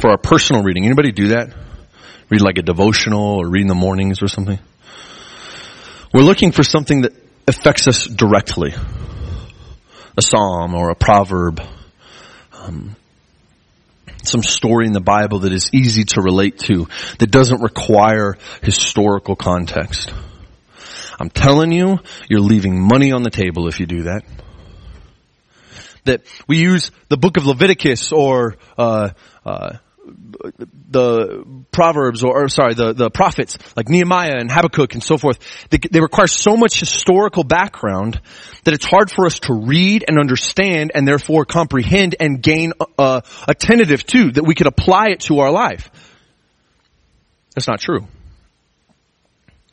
for 0.00 0.10
our 0.10 0.18
personal 0.18 0.62
reading, 0.62 0.84
anybody 0.84 1.12
do 1.12 1.28
that? 1.28 1.63
Read 2.30 2.40
like 2.40 2.58
a 2.58 2.62
devotional 2.62 3.38
or 3.38 3.48
read 3.48 3.62
in 3.62 3.68
the 3.68 3.74
mornings 3.74 4.22
or 4.22 4.28
something. 4.28 4.58
We're 6.12 6.22
looking 6.22 6.52
for 6.52 6.62
something 6.62 7.02
that 7.02 7.12
affects 7.48 7.88
us 7.88 8.06
directly. 8.06 8.74
A 10.16 10.22
psalm 10.22 10.74
or 10.74 10.90
a 10.90 10.94
proverb. 10.94 11.60
Um, 12.52 12.96
some 14.22 14.42
story 14.42 14.86
in 14.86 14.92
the 14.92 15.00
Bible 15.00 15.40
that 15.40 15.52
is 15.52 15.70
easy 15.72 16.04
to 16.04 16.22
relate 16.22 16.58
to, 16.60 16.88
that 17.18 17.30
doesn't 17.30 17.60
require 17.60 18.38
historical 18.62 19.36
context. 19.36 20.12
I'm 21.20 21.30
telling 21.30 21.72
you, 21.72 21.98
you're 22.28 22.40
leaving 22.40 22.80
money 22.80 23.12
on 23.12 23.22
the 23.22 23.30
table 23.30 23.68
if 23.68 23.80
you 23.80 23.86
do 23.86 24.04
that. 24.04 24.22
That 26.04 26.22
we 26.46 26.58
use 26.58 26.90
the 27.08 27.16
book 27.16 27.36
of 27.36 27.46
Leviticus 27.46 28.12
or 28.12 28.56
uh, 28.76 29.10
uh, 29.44 29.78
the 30.90 31.44
proverbs 31.70 32.22
or, 32.22 32.44
or, 32.44 32.48
sorry 32.48 32.74
the 32.74 32.92
the 32.92 33.10
prophets 33.10 33.58
like 33.76 33.88
Nehemiah 33.88 34.34
and 34.36 34.50
Habakkuk 34.50 34.94
and 34.94 35.02
so 35.02 35.16
forth 35.16 35.38
they, 35.70 35.78
they, 35.78 36.00
require 36.00 36.26
so 36.26 36.56
much 36.56 36.78
historical 36.78 37.44
background 37.44 38.20
that 38.64 38.74
it's 38.74 38.84
hard 38.84 39.10
for 39.10 39.26
us 39.26 39.38
to 39.40 39.54
read 39.54 40.04
and 40.06 40.18
understand 40.18 40.92
and 40.94 41.08
therefore 41.08 41.44
comprehend 41.44 42.16
and 42.20 42.42
gain 42.42 42.72
uh, 42.80 43.20
a, 43.46 43.50
a 43.50 43.54
tentative 43.54 44.04
to 44.06 44.32
that 44.32 44.44
we 44.44 44.54
could 44.54 44.66
apply 44.66 45.08
it 45.08 45.20
to 45.20 45.38
our 45.40 45.50
life. 45.50 45.90
That's 47.54 47.68
not 47.68 47.80
true. 47.80 48.06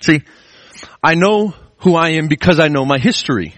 See 0.01 0.21
I 1.03 1.15
know 1.15 1.53
who 1.77 1.95
I 1.95 2.11
am 2.11 2.27
because 2.27 2.59
I 2.59 2.67
know 2.67 2.85
my 2.85 2.99
history 2.99 3.55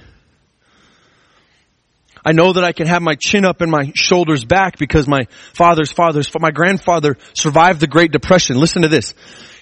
I 2.25 2.31
know 2.31 2.53
that 2.53 2.63
I 2.63 2.71
can 2.71 2.87
have 2.87 3.01
my 3.01 3.15
chin 3.15 3.43
up 3.43 3.61
and 3.61 3.69
my 3.69 3.91
shoulders 3.95 4.45
back 4.45 4.77
because 4.77 5.07
my 5.07 5.27
father's 5.53 5.91
father's, 5.91 6.31
my 6.39 6.51
grandfather 6.51 7.17
survived 7.33 7.79
the 7.79 7.87
Great 7.87 8.11
Depression. 8.11 8.57
Listen 8.57 8.83
to 8.83 8.87
this. 8.87 9.13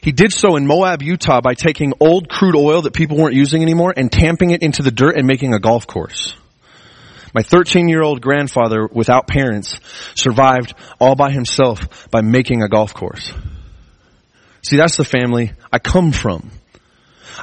He 0.01 0.12
did 0.12 0.32
so 0.32 0.56
in 0.56 0.68
Moab, 0.68 1.01
Utah 1.01 1.41
by 1.41 1.53
taking 1.53 1.94
old 2.00 2.30
crude 2.30 2.56
oil 2.56 2.84
that 2.84 2.94
people 2.94 3.18
weren't 3.18 3.36
using 3.36 3.62
anymore 3.62 3.94
and 3.96 4.12
tamping 4.12 4.51
it 4.51 4.62
into 4.62 4.84
the 4.84 4.91
dirt 4.91 5.18
and 5.18 5.27
making 5.27 5.53
a 5.53 5.60
golf 5.60 5.88
course. 5.88 6.36
My 7.34 7.41
13 7.44 7.88
year 7.88 8.01
old 8.03 8.22
grandfather 8.22 8.88
without 8.91 9.27
parents 9.27 9.80
survived 10.15 10.74
all 11.00 11.15
by 11.15 11.32
himself 11.32 12.10
by 12.12 12.22
making 12.22 12.62
a 12.62 12.68
golf 12.68 12.94
course. 12.94 13.32
See, 14.63 14.77
that's 14.77 14.98
the 14.98 15.06
family 15.06 15.53
I 15.72 15.80
come 15.80 16.12
from. 16.12 16.51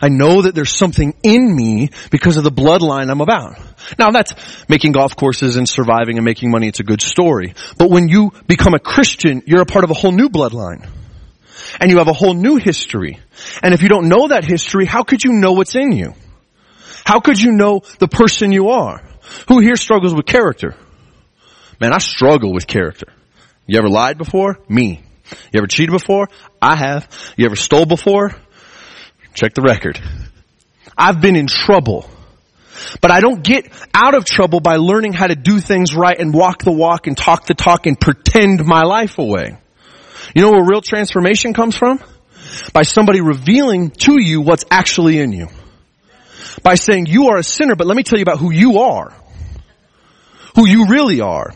I 0.01 0.09
know 0.09 0.43
that 0.43 0.55
there's 0.55 0.77
something 0.77 1.15
in 1.23 1.55
me 1.55 1.91
because 2.11 2.37
of 2.37 2.45
the 2.45 2.53
bloodline 2.53 3.11
I'm 3.11 3.21
about. 3.21 3.57
Now 3.99 4.11
that's 4.11 4.35
making 4.69 4.93
golf 4.93 5.17
courses 5.17 5.57
and 5.57 5.69
surviving 5.69 6.17
and 6.17 6.25
making 6.25 6.51
money. 6.51 6.69
It's 6.69 6.81
a 6.81 6.85
good 6.85 7.01
story. 7.01 7.55
But 7.77 7.91
when 7.91 8.09
you 8.09 8.33
become 8.47 8.75
a 8.75 8.79
Christian, 8.79 9.43
you're 9.47 9.63
a 9.63 9.67
part 9.67 9.85
of 9.85 9.91
a 9.91 9.95
whole 9.95 10.13
new 10.13 10.29
bloodline. 10.29 10.89
And 11.81 11.91
you 11.91 11.99
have 11.99 12.09
a 12.09 12.13
whole 12.13 12.35
new 12.35 12.57
history. 12.57 13.21
And 13.63 13.75
if 13.75 13.83
you 13.83 13.89
don't 13.89 14.09
know 14.09 14.29
that 14.29 14.45
history, 14.45 14.87
how 14.87 15.03
could 15.03 15.23
you 15.23 15.33
know 15.33 15.53
what's 15.53 15.75
in 15.77 15.93
you? 15.93 16.15
How 17.05 17.21
could 17.21 17.41
you 17.41 17.53
know 17.53 17.83
the 17.99 18.09
person 18.09 18.53
you 18.53 18.71
are? 18.71 19.03
Who 19.49 19.61
here 19.61 19.77
struggles 19.77 20.15
with 20.15 20.27
character? 20.27 20.75
Man, 21.81 21.93
I 21.93 21.99
struggle 21.99 22.53
with 22.53 22.67
character. 22.67 23.07
You 23.67 23.79
ever 23.79 23.89
lied 23.89 24.19
before? 24.19 24.59
Me. 24.69 25.03
You 25.53 25.59
ever 25.59 25.67
cheated 25.67 25.93
before? 25.93 26.29
I 26.61 26.77
have. 26.77 27.09
You 27.37 27.47
ever 27.47 27.57
stole 27.57 27.87
before? 27.87 28.35
Check 29.35 29.55
the 29.55 29.63
record. 29.63 30.01
I've 30.97 31.21
been 31.21 31.37
in 31.37 31.47
trouble. 31.47 32.09
But 33.01 33.11
I 33.11 33.21
don't 33.21 33.43
get 33.43 33.71
out 33.95 34.15
of 34.15 34.25
trouble 34.25 34.61
by 34.61 34.77
learning 34.77 35.13
how 35.13 35.27
to 35.27 35.35
do 35.35 35.61
things 35.61 35.95
right 35.95 36.19
and 36.19 36.33
walk 36.33 36.63
the 36.63 36.73
walk 36.73 37.07
and 37.07 37.17
talk 37.17 37.47
the 37.47 37.55
talk 37.55 37.87
and 37.87 37.99
pretend 38.01 38.65
my 38.65 38.83
life 38.83 39.19
away. 39.19 39.59
You 40.35 40.43
know 40.43 40.51
where 40.51 40.65
real 40.65 40.83
transformation 40.83 41.55
comes 41.55 41.77
from? 41.77 42.01
By 42.73 42.83
somebody 42.83 43.21
revealing 43.21 43.91
to 43.91 44.21
you 44.21 44.41
what's 44.41 44.65
actually 44.71 45.19
in 45.19 45.33
you. 45.33 45.49
By 46.63 46.75
saying 46.75 47.07
you 47.07 47.29
are 47.29 47.39
a 47.39 47.43
sinner, 47.43 47.77
but 47.77 47.87
let 47.87 47.97
me 47.97 48.03
tell 48.03 48.19
you 48.19 48.23
about 48.23 48.39
who 48.39 48.53
you 48.53 48.81
are. 48.81 49.15
Who 50.57 50.67
you 50.67 50.87
really 50.87 51.21
are. 51.21 51.53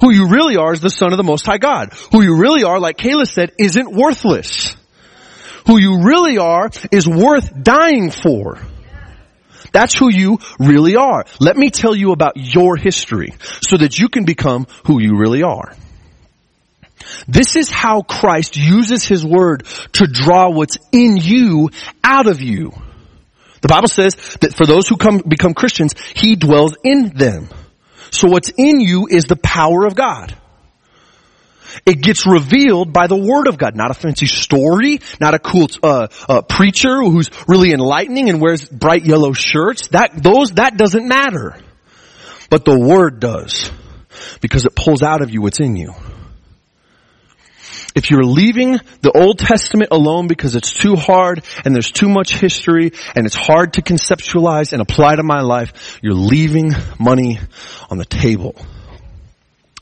Who 0.00 0.12
you 0.12 0.28
really 0.28 0.56
are 0.56 0.72
is 0.72 0.80
the 0.80 0.90
son 0.90 1.12
of 1.12 1.16
the 1.16 1.24
most 1.24 1.46
high 1.46 1.58
God. 1.58 1.92
Who 2.12 2.22
you 2.22 2.38
really 2.38 2.64
are, 2.64 2.80
like 2.80 2.96
Kayla 2.96 3.26
said, 3.26 3.52
isn't 3.58 3.92
worthless. 3.92 4.74
Who 5.66 5.80
you 5.80 6.02
really 6.02 6.38
are 6.38 6.70
is 6.92 7.06
worth 7.06 7.62
dying 7.62 8.10
for. 8.10 8.58
That's 9.76 9.92
who 9.92 10.08
you 10.08 10.38
really 10.58 10.96
are. 10.96 11.26
Let 11.38 11.58
me 11.58 11.68
tell 11.68 11.94
you 11.94 12.12
about 12.12 12.38
your 12.38 12.78
history 12.78 13.34
so 13.60 13.76
that 13.76 13.98
you 13.98 14.08
can 14.08 14.24
become 14.24 14.66
who 14.86 15.02
you 15.02 15.18
really 15.18 15.42
are. 15.42 15.70
This 17.28 17.56
is 17.56 17.68
how 17.68 18.00
Christ 18.00 18.56
uses 18.56 19.04
His 19.04 19.22
Word 19.22 19.66
to 19.92 20.06
draw 20.06 20.48
what's 20.48 20.78
in 20.92 21.18
you 21.18 21.68
out 22.02 22.26
of 22.26 22.40
you. 22.40 22.72
The 23.60 23.68
Bible 23.68 23.88
says 23.88 24.14
that 24.40 24.54
for 24.54 24.64
those 24.64 24.88
who 24.88 24.96
come, 24.96 25.18
become 25.18 25.52
Christians, 25.52 25.92
He 26.14 26.36
dwells 26.36 26.74
in 26.82 27.10
them. 27.14 27.50
So 28.10 28.28
what's 28.30 28.48
in 28.56 28.80
you 28.80 29.08
is 29.10 29.24
the 29.24 29.36
power 29.36 29.84
of 29.84 29.94
God. 29.94 30.34
It 31.84 32.00
gets 32.00 32.26
revealed 32.26 32.92
by 32.92 33.06
the 33.06 33.16
Word 33.16 33.48
of 33.48 33.58
God, 33.58 33.76
not 33.76 33.90
a 33.90 33.94
fancy 33.94 34.26
story, 34.26 35.00
not 35.20 35.34
a 35.34 35.38
cool 35.38 35.68
uh, 35.82 36.08
uh, 36.28 36.42
preacher 36.42 37.02
who's 37.02 37.30
really 37.46 37.72
enlightening 37.72 38.28
and 38.28 38.40
wears 38.40 38.68
bright 38.68 39.04
yellow 39.04 39.32
shirts. 39.32 39.88
That 39.88 40.22
those 40.22 40.52
that 40.52 40.76
doesn't 40.76 41.06
matter, 41.06 41.56
but 42.50 42.64
the 42.64 42.78
Word 42.78 43.20
does, 43.20 43.70
because 44.40 44.64
it 44.64 44.74
pulls 44.74 45.02
out 45.02 45.22
of 45.22 45.30
you 45.30 45.42
what's 45.42 45.60
in 45.60 45.76
you. 45.76 45.94
If 47.96 48.10
you're 48.10 48.24
leaving 48.24 48.78
the 49.00 49.10
Old 49.10 49.38
Testament 49.38 49.88
alone 49.90 50.28
because 50.28 50.54
it's 50.54 50.70
too 50.70 50.96
hard 50.96 51.42
and 51.64 51.74
there's 51.74 51.90
too 51.90 52.10
much 52.10 52.36
history 52.36 52.92
and 53.14 53.24
it's 53.24 53.34
hard 53.34 53.72
to 53.74 53.82
conceptualize 53.82 54.74
and 54.74 54.82
apply 54.82 55.16
to 55.16 55.22
my 55.22 55.40
life, 55.40 55.98
you're 56.02 56.12
leaving 56.12 56.72
money 56.98 57.40
on 57.88 57.96
the 57.96 58.04
table. 58.04 58.54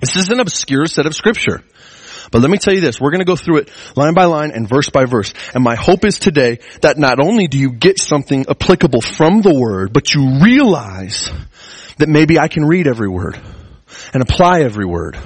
This 0.00 0.14
is 0.14 0.28
an 0.28 0.38
obscure 0.38 0.86
set 0.86 1.06
of 1.06 1.14
scripture. 1.16 1.64
But 2.34 2.42
let 2.42 2.50
me 2.50 2.58
tell 2.58 2.74
you 2.74 2.80
this, 2.80 3.00
we're 3.00 3.12
gonna 3.12 3.24
go 3.24 3.36
through 3.36 3.58
it 3.58 3.70
line 3.94 4.12
by 4.12 4.24
line 4.24 4.50
and 4.50 4.68
verse 4.68 4.90
by 4.90 5.04
verse. 5.04 5.32
And 5.54 5.62
my 5.62 5.76
hope 5.76 6.04
is 6.04 6.18
today 6.18 6.58
that 6.80 6.98
not 6.98 7.20
only 7.20 7.46
do 7.46 7.56
you 7.56 7.70
get 7.70 8.00
something 8.00 8.46
applicable 8.50 9.02
from 9.02 9.40
the 9.40 9.54
word, 9.54 9.92
but 9.92 10.12
you 10.14 10.40
realize 10.42 11.30
that 11.98 12.08
maybe 12.08 12.40
I 12.40 12.48
can 12.48 12.64
read 12.64 12.88
every 12.88 13.08
word 13.08 13.38
and 14.12 14.20
apply 14.20 14.62
every 14.62 14.84
word 14.84 15.16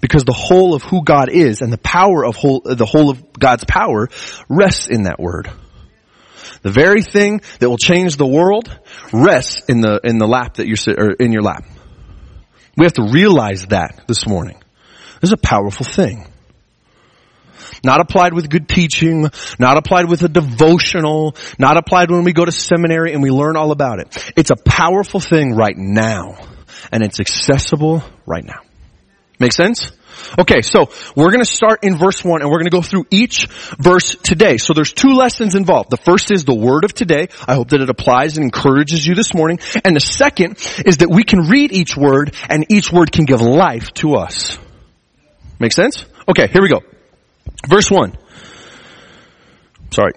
because 0.00 0.22
the 0.22 0.32
whole 0.32 0.76
of 0.76 0.84
who 0.84 1.02
God 1.02 1.28
is 1.28 1.60
and 1.60 1.72
the 1.72 1.78
power 1.78 2.24
of 2.24 2.36
whole, 2.36 2.60
the 2.64 2.86
whole 2.86 3.10
of 3.10 3.32
God's 3.32 3.64
power 3.64 4.08
rests 4.48 4.86
in 4.86 5.02
that 5.02 5.18
word. 5.18 5.50
The 6.62 6.70
very 6.70 7.02
thing 7.02 7.40
that 7.58 7.68
will 7.68 7.78
change 7.78 8.16
the 8.16 8.28
world 8.28 8.70
rests 9.12 9.64
in 9.68 9.80
the, 9.80 9.98
in 10.04 10.18
the 10.18 10.28
lap 10.28 10.58
that 10.58 10.68
you're, 10.68 10.78
or 10.96 11.14
in 11.14 11.32
your 11.32 11.42
lap. 11.42 11.64
We 12.76 12.86
have 12.86 12.92
to 12.92 13.10
realize 13.10 13.66
that 13.70 14.04
this 14.06 14.24
morning. 14.24 14.62
This 15.20 15.30
is 15.30 15.32
a 15.32 15.36
powerful 15.36 15.84
thing. 15.84 16.28
Not 17.84 18.00
applied 18.00 18.32
with 18.32 18.48
good 18.48 18.68
teaching, 18.68 19.28
not 19.58 19.76
applied 19.76 20.08
with 20.08 20.22
a 20.22 20.28
devotional, 20.28 21.36
not 21.58 21.76
applied 21.76 22.10
when 22.10 22.24
we 22.24 22.32
go 22.32 22.44
to 22.44 22.52
seminary 22.52 23.12
and 23.12 23.22
we 23.22 23.30
learn 23.30 23.56
all 23.56 23.70
about 23.70 24.00
it. 24.00 24.32
It's 24.36 24.50
a 24.50 24.56
powerful 24.56 25.20
thing 25.20 25.54
right 25.54 25.76
now. 25.76 26.38
And 26.90 27.02
it's 27.02 27.20
accessible 27.20 28.02
right 28.26 28.44
now. 28.44 28.60
Make 29.38 29.52
sense? 29.52 29.90
Okay, 30.38 30.62
so 30.62 30.90
we're 31.16 31.30
gonna 31.30 31.44
start 31.44 31.84
in 31.84 31.96
verse 31.98 32.24
1 32.24 32.40
and 32.40 32.50
we're 32.50 32.58
gonna 32.58 32.70
go 32.70 32.82
through 32.82 33.06
each 33.10 33.46
verse 33.78 34.14
today. 34.16 34.58
So 34.58 34.72
there's 34.72 34.92
two 34.92 35.14
lessons 35.14 35.54
involved. 35.54 35.90
The 35.90 35.96
first 35.96 36.30
is 36.30 36.44
the 36.44 36.54
word 36.54 36.84
of 36.84 36.94
today. 36.94 37.28
I 37.46 37.54
hope 37.54 37.70
that 37.70 37.80
it 37.80 37.90
applies 37.90 38.36
and 38.36 38.44
encourages 38.44 39.06
you 39.06 39.14
this 39.14 39.34
morning. 39.34 39.58
And 39.84 39.94
the 39.94 40.00
second 40.00 40.58
is 40.86 40.98
that 40.98 41.10
we 41.10 41.24
can 41.24 41.48
read 41.48 41.72
each 41.72 41.96
word 41.96 42.34
and 42.48 42.66
each 42.70 42.92
word 42.92 43.12
can 43.12 43.24
give 43.24 43.40
life 43.40 43.92
to 43.94 44.14
us. 44.14 44.58
Make 45.58 45.72
sense? 45.72 46.04
Okay, 46.28 46.46
here 46.48 46.62
we 46.62 46.68
go. 46.68 46.82
Verse 47.68 47.90
1. 47.90 48.16
Sorry. 49.90 50.12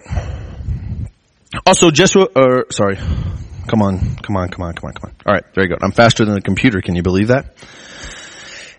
Also, 1.66 1.90
Joshua, 1.90 2.26
uh, 2.34 2.62
sorry. 2.70 2.96
Come 2.96 3.82
on, 3.82 4.16
come 4.16 4.36
on, 4.36 4.48
come 4.48 4.64
on, 4.64 4.74
come 4.74 4.88
on, 4.88 4.94
come 4.94 5.10
on. 5.10 5.14
Alright, 5.26 5.44
very 5.54 5.68
good. 5.68 5.78
I'm 5.82 5.92
faster 5.92 6.24
than 6.24 6.34
the 6.34 6.40
computer. 6.40 6.80
Can 6.80 6.94
you 6.94 7.02
believe 7.02 7.28
that? 7.28 7.54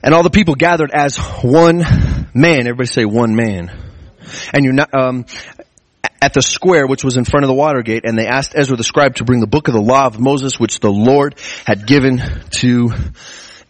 And 0.02 0.14
all 0.14 0.24
the 0.24 0.30
people 0.30 0.56
gathered 0.56 0.92
as 0.92 1.18
one 1.18 1.84
man. 2.34 2.62
Everybody 2.62 2.88
say 2.88 3.06
one 3.06 3.36
man. 3.36 3.72
And 4.54 4.66
you're 4.66 4.74
um, 4.94 5.26
at 6.22 6.34
the 6.34 6.42
square 6.42 6.88
which 6.88 7.04
was 7.04 7.18
in 7.18 7.26
front 7.26 7.44
of 7.44 7.48
the 7.48 7.54
water 7.54 7.82
gate, 7.82 8.04
and 8.06 8.18
they 8.18 8.28
asked 8.28 8.54
Ezra 8.56 8.78
the 8.78 8.84
scribe 8.84 9.16
to 9.16 9.26
bring 9.26 9.40
the 9.40 9.48
book 9.48 9.68
of 9.68 9.74
the 9.74 9.82
law 9.82 10.06
of 10.06 10.20
Moses, 10.20 10.60
which 10.60 10.80
the 10.80 10.92
Lord 10.92 11.36
had 11.66 11.86
given 11.86 12.22
to 12.62 12.90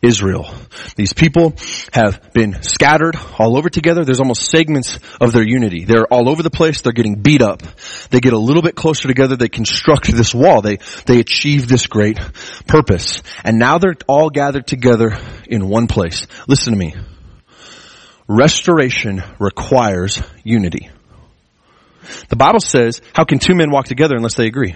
Israel. 0.02 0.50
These 0.96 1.14
people 1.14 1.56
have 1.92 2.32
been 2.34 2.62
scattered 2.62 3.18
all 3.38 3.58
over 3.58 3.70
together. 3.70 4.06
There's 4.06 4.22
almost 4.22 4.50
segments 4.50 4.98
of 5.20 5.34
their 5.34 5.44
unity. 5.44 5.84
They're 5.86 6.06
all 6.06 6.30
over 6.30 6.42
the 6.42 6.50
place. 6.50 6.82
They're 6.82 6.94
getting 6.94 7.16
beat 7.16 7.42
up. 7.42 7.62
They 8.10 8.20
get 8.20 8.34
a 8.34 8.38
little 8.38 8.62
bit 8.62 8.76
closer 8.76 9.08
together. 9.08 9.36
They 9.36 9.50
construct 9.50 10.08
this 10.08 10.34
wall. 10.34 10.62
They, 10.62 10.78
they 11.06 11.20
achieve 11.20 11.68
this 11.68 11.88
great 11.88 12.18
purpose. 12.66 13.22
And 13.44 13.60
now 13.60 13.78
they're 13.78 13.98
all 14.08 14.30
gathered 14.30 14.68
together 14.68 15.18
in 15.48 15.68
one 15.68 15.88
place. 15.88 16.28
Listen 16.48 16.74
to 16.74 16.80
me. 16.80 16.96
Restoration 18.28 19.24
requires 19.40 20.22
unity. 20.44 20.90
The 22.30 22.36
Bible 22.36 22.60
says, 22.60 23.02
how 23.14 23.26
can 23.26 23.40
two 23.40 23.56
men 23.56 23.72
walk 23.72 23.86
together 23.86 24.16
unless 24.16 24.36
they 24.36 24.48
agree? 24.48 24.76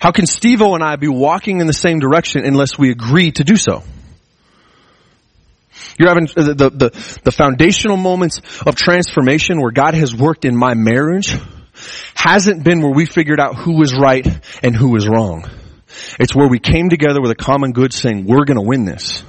How 0.00 0.12
can 0.12 0.26
Steve 0.26 0.62
O 0.62 0.74
and 0.74 0.84
I 0.84 0.96
be 0.96 1.08
walking 1.08 1.60
in 1.60 1.66
the 1.66 1.72
same 1.72 1.98
direction 1.98 2.44
unless 2.44 2.78
we 2.78 2.90
agree 2.90 3.32
to 3.32 3.44
do 3.44 3.56
so? 3.56 3.82
You're 5.98 6.08
having 6.08 6.26
the, 6.26 6.54
the, 6.54 7.20
the, 7.24 7.32
foundational 7.32 7.96
moments 7.96 8.40
of 8.64 8.76
transformation 8.76 9.60
where 9.60 9.72
God 9.72 9.94
has 9.94 10.14
worked 10.14 10.44
in 10.44 10.56
my 10.56 10.74
marriage 10.74 11.36
hasn't 12.14 12.62
been 12.62 12.82
where 12.82 12.92
we 12.92 13.04
figured 13.04 13.40
out 13.40 13.56
who 13.56 13.78
was 13.78 13.96
right 13.96 14.26
and 14.62 14.76
who 14.76 14.90
was 14.90 15.08
wrong. 15.08 15.48
It's 16.20 16.34
where 16.34 16.48
we 16.48 16.58
came 16.60 16.88
together 16.88 17.20
with 17.20 17.30
a 17.32 17.36
common 17.36 17.72
good 17.72 17.92
saying, 17.92 18.26
we're 18.26 18.44
gonna 18.44 18.62
win 18.62 18.84
this. 18.84 19.22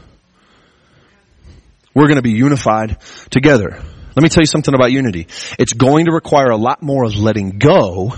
We're 1.96 2.08
gonna 2.08 2.22
be 2.22 2.34
unified 2.34 2.98
together. 3.32 3.82
Let 4.16 4.24
me 4.24 4.30
tell 4.30 4.42
you 4.42 4.48
something 4.48 4.74
about 4.74 4.92
unity. 4.92 5.28
It's 5.58 5.74
going 5.74 6.06
to 6.06 6.12
require 6.12 6.50
a 6.50 6.58
lot 6.58 6.84
more 6.84 7.06
of 7.06 7.16
letting 7.16 7.58
go 7.58 8.14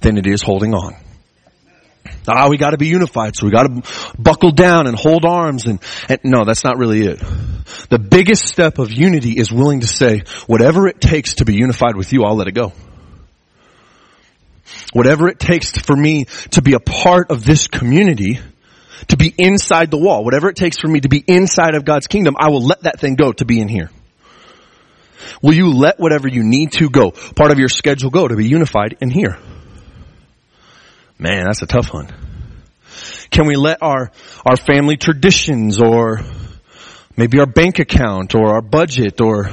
than 0.00 0.18
it 0.18 0.26
is 0.26 0.42
holding 0.42 0.74
on. 0.74 0.96
Ah, 2.28 2.48
we 2.48 2.56
gotta 2.56 2.76
be 2.76 2.88
unified, 2.88 3.36
so 3.36 3.46
we 3.46 3.52
gotta 3.52 3.82
buckle 4.18 4.50
down 4.50 4.86
and 4.86 4.98
hold 4.98 5.24
arms 5.24 5.66
and, 5.66 5.80
and, 6.08 6.20
no, 6.24 6.44
that's 6.44 6.64
not 6.64 6.76
really 6.76 7.06
it. 7.06 7.18
The 7.88 7.98
biggest 7.98 8.46
step 8.46 8.78
of 8.78 8.92
unity 8.92 9.32
is 9.32 9.52
willing 9.52 9.80
to 9.80 9.86
say, 9.86 10.22
whatever 10.46 10.88
it 10.88 11.00
takes 11.00 11.36
to 11.36 11.44
be 11.44 11.54
unified 11.54 11.96
with 11.96 12.12
you, 12.12 12.24
I'll 12.24 12.36
let 12.36 12.48
it 12.48 12.54
go. 12.54 12.72
Whatever 14.92 15.28
it 15.28 15.38
takes 15.38 15.70
for 15.72 15.94
me 15.96 16.24
to 16.52 16.62
be 16.62 16.74
a 16.74 16.80
part 16.80 17.30
of 17.30 17.44
this 17.44 17.68
community, 17.68 18.40
to 19.08 19.16
be 19.16 19.32
inside 19.36 19.90
the 19.90 19.98
wall. 19.98 20.24
Whatever 20.24 20.48
it 20.48 20.56
takes 20.56 20.78
for 20.78 20.88
me 20.88 21.00
to 21.00 21.08
be 21.08 21.22
inside 21.26 21.74
of 21.74 21.84
God's 21.84 22.06
kingdom, 22.06 22.34
I 22.38 22.50
will 22.50 22.64
let 22.64 22.82
that 22.82 22.98
thing 22.98 23.14
go 23.14 23.32
to 23.32 23.44
be 23.44 23.60
in 23.60 23.68
here. 23.68 23.90
Will 25.42 25.54
you 25.54 25.72
let 25.72 25.98
whatever 25.98 26.28
you 26.28 26.42
need 26.42 26.72
to 26.72 26.88
go, 26.88 27.10
part 27.10 27.50
of 27.50 27.58
your 27.58 27.68
schedule 27.68 28.10
go 28.10 28.26
to 28.26 28.36
be 28.36 28.46
unified 28.46 28.96
in 29.00 29.10
here? 29.10 29.38
Man, 31.18 31.44
that's 31.46 31.62
a 31.62 31.66
tough 31.66 31.92
one. 31.92 32.08
Can 33.30 33.46
we 33.46 33.56
let 33.56 33.82
our, 33.82 34.10
our 34.44 34.56
family 34.56 34.96
traditions 34.96 35.80
or 35.80 36.20
maybe 37.16 37.40
our 37.40 37.46
bank 37.46 37.78
account 37.78 38.34
or 38.34 38.54
our 38.54 38.62
budget 38.62 39.20
or 39.20 39.50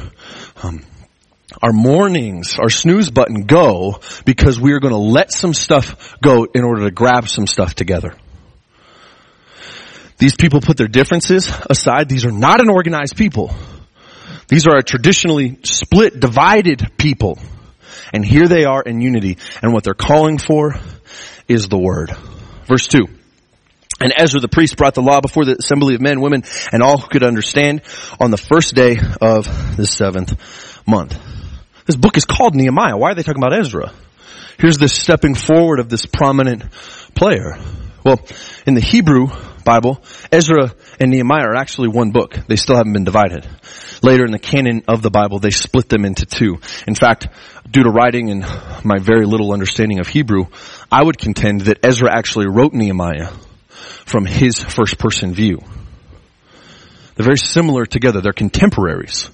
um, 0.61 0.83
our 1.61 1.71
mornings, 1.71 2.57
our 2.59 2.69
snooze 2.69 3.11
button 3.11 3.45
go 3.45 3.99
because 4.25 4.59
we 4.59 4.73
are 4.73 4.79
going 4.79 4.93
to 4.93 4.99
let 4.99 5.31
some 5.31 5.53
stuff 5.53 6.17
go 6.21 6.45
in 6.45 6.63
order 6.63 6.83
to 6.83 6.91
grab 6.91 7.29
some 7.29 7.47
stuff 7.47 7.75
together. 7.75 8.13
These 10.17 10.35
people 10.35 10.61
put 10.61 10.77
their 10.77 10.87
differences 10.87 11.51
aside. 11.69 12.09
These 12.09 12.25
are 12.25 12.31
not 12.31 12.61
an 12.61 12.69
organized 12.69 13.15
people. 13.15 13.53
These 14.47 14.67
are 14.67 14.77
a 14.77 14.83
traditionally 14.83 15.59
split, 15.63 16.19
divided 16.19 16.91
people. 16.97 17.39
And 18.13 18.23
here 18.23 18.47
they 18.47 18.65
are 18.65 18.81
in 18.81 19.01
unity. 19.01 19.37
And 19.61 19.73
what 19.73 19.83
they're 19.83 19.93
calling 19.93 20.37
for 20.37 20.75
is 21.47 21.67
the 21.67 21.77
word. 21.77 22.11
Verse 22.65 22.87
2. 22.87 23.05
And 23.99 24.13
Ezra 24.17 24.39
the 24.39 24.47
priest 24.47 24.75
brought 24.75 24.95
the 24.95 25.01
law 25.01 25.21
before 25.21 25.45
the 25.45 25.55
assembly 25.57 25.95
of 25.95 26.01
men, 26.01 26.19
women, 26.19 26.43
and 26.71 26.83
all 26.83 26.97
who 26.97 27.07
could 27.07 27.23
understand 27.23 27.81
on 28.19 28.31
the 28.31 28.37
first 28.37 28.75
day 28.75 28.97
of 29.21 29.77
the 29.77 29.85
seventh 29.85 30.35
month. 30.85 31.17
This 31.85 31.95
book 31.95 32.17
is 32.17 32.25
called 32.25 32.55
Nehemiah. 32.55 32.97
Why 32.97 33.11
are 33.11 33.15
they 33.15 33.23
talking 33.23 33.41
about 33.41 33.57
Ezra? 33.57 33.93
Here's 34.57 34.77
this 34.77 34.93
stepping 34.93 35.35
forward 35.35 35.79
of 35.79 35.89
this 35.89 36.05
prominent 36.05 36.71
player. 37.15 37.57
Well, 38.05 38.19
in 38.65 38.73
the 38.73 38.81
Hebrew 38.81 39.27
Bible, 39.63 40.03
Ezra 40.31 40.73
and 40.99 41.11
Nehemiah 41.11 41.45
are 41.47 41.55
actually 41.55 41.87
one 41.87 42.11
book. 42.11 42.37
They 42.47 42.57
still 42.57 42.75
haven't 42.75 42.93
been 42.93 43.05
divided. 43.05 43.47
Later 44.01 44.25
in 44.25 44.31
the 44.31 44.39
canon 44.39 44.83
of 44.87 45.01
the 45.01 45.09
Bible, 45.09 45.39
they 45.39 45.51
split 45.51 45.87
them 45.87 46.03
into 46.03 46.25
two. 46.25 46.59
In 46.85 46.95
fact, 46.95 47.27
due 47.69 47.83
to 47.83 47.89
writing 47.89 48.29
and 48.29 48.41
my 48.83 48.99
very 48.99 49.25
little 49.25 49.53
understanding 49.53 49.99
of 49.99 50.07
Hebrew, 50.07 50.47
I 50.93 51.03
would 51.03 51.17
contend 51.17 51.61
that 51.61 51.79
Ezra 51.83 52.15
actually 52.15 52.45
wrote 52.45 52.71
Nehemiah 52.71 53.31
from 54.05 54.27
his 54.27 54.61
first 54.61 54.99
person 54.99 55.33
view. 55.33 55.57
They're 57.15 57.25
very 57.25 57.39
similar 57.39 57.87
together. 57.87 58.21
They're 58.21 58.31
contemporaries. 58.31 59.27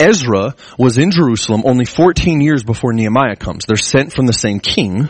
Ezra 0.00 0.56
was 0.76 0.98
in 0.98 1.12
Jerusalem 1.12 1.62
only 1.64 1.84
14 1.84 2.40
years 2.40 2.64
before 2.64 2.92
Nehemiah 2.92 3.36
comes. 3.36 3.66
They're 3.66 3.76
sent 3.76 4.14
from 4.14 4.26
the 4.26 4.32
same 4.32 4.58
king. 4.58 5.08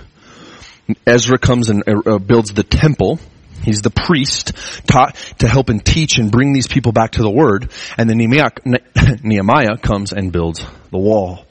Ezra 1.06 1.38
comes 1.38 1.70
and 1.70 1.82
uh, 1.88 2.02
uh, 2.04 2.18
builds 2.18 2.52
the 2.52 2.62
temple. 2.62 3.18
He's 3.62 3.80
the 3.80 3.88
priest 3.88 4.52
taught 4.86 5.14
to 5.38 5.48
help 5.48 5.70
and 5.70 5.82
teach 5.82 6.18
and 6.18 6.30
bring 6.30 6.52
these 6.52 6.68
people 6.68 6.92
back 6.92 7.12
to 7.12 7.22
the 7.22 7.30
word. 7.30 7.70
And 7.96 8.10
then 8.10 8.18
Nehemiah, 8.18 8.50
Nehemiah 9.22 9.78
comes 9.78 10.12
and 10.12 10.30
builds 10.30 10.62
the 10.90 10.98
wall. 10.98 11.46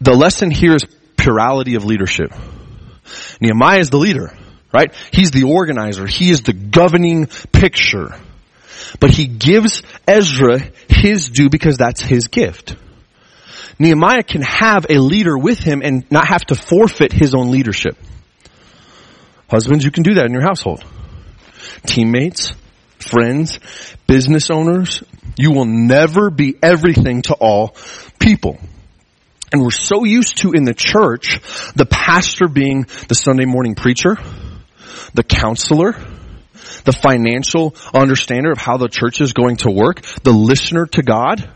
The 0.00 0.14
lesson 0.14 0.50
here 0.50 0.74
is 0.74 0.84
plurality 1.18 1.74
of 1.74 1.84
leadership. 1.84 2.32
Nehemiah 3.40 3.80
is 3.80 3.90
the 3.90 3.98
leader, 3.98 4.36
right? 4.72 4.94
He's 5.12 5.30
the 5.30 5.44
organizer. 5.44 6.06
He 6.06 6.30
is 6.30 6.42
the 6.42 6.52
governing 6.52 7.26
picture. 7.52 8.14
But 9.00 9.10
he 9.10 9.26
gives 9.26 9.82
Ezra 10.06 10.60
his 10.88 11.28
due 11.28 11.50
because 11.50 11.76
that's 11.76 12.00
his 12.00 12.28
gift. 12.28 12.76
Nehemiah 13.78 14.22
can 14.22 14.42
have 14.42 14.86
a 14.88 14.98
leader 14.98 15.36
with 15.36 15.58
him 15.58 15.82
and 15.84 16.10
not 16.10 16.28
have 16.28 16.44
to 16.46 16.54
forfeit 16.54 17.12
his 17.12 17.34
own 17.34 17.50
leadership. 17.50 17.96
Husbands, 19.48 19.84
you 19.84 19.90
can 19.90 20.02
do 20.02 20.14
that 20.14 20.26
in 20.26 20.32
your 20.32 20.42
household. 20.42 20.84
Teammates, 21.86 22.52
friends, 22.98 23.60
business 24.06 24.50
owners, 24.50 25.02
you 25.36 25.52
will 25.52 25.64
never 25.64 26.30
be 26.30 26.56
everything 26.62 27.22
to 27.22 27.34
all 27.34 27.76
people. 28.18 28.58
And 29.52 29.62
we're 29.62 29.70
so 29.70 30.04
used 30.04 30.38
to 30.38 30.52
in 30.52 30.64
the 30.64 30.74
church, 30.74 31.40
the 31.74 31.86
pastor 31.86 32.48
being 32.48 32.86
the 33.08 33.14
Sunday 33.14 33.46
morning 33.46 33.74
preacher, 33.74 34.16
the 35.14 35.22
counselor, 35.22 35.92
the 36.84 36.92
financial 36.92 37.74
understander 37.94 38.50
of 38.50 38.58
how 38.58 38.76
the 38.76 38.88
church 38.88 39.20
is 39.20 39.32
going 39.32 39.56
to 39.58 39.70
work, 39.70 40.02
the 40.22 40.32
listener 40.32 40.86
to 40.86 41.02
God, 41.02 41.50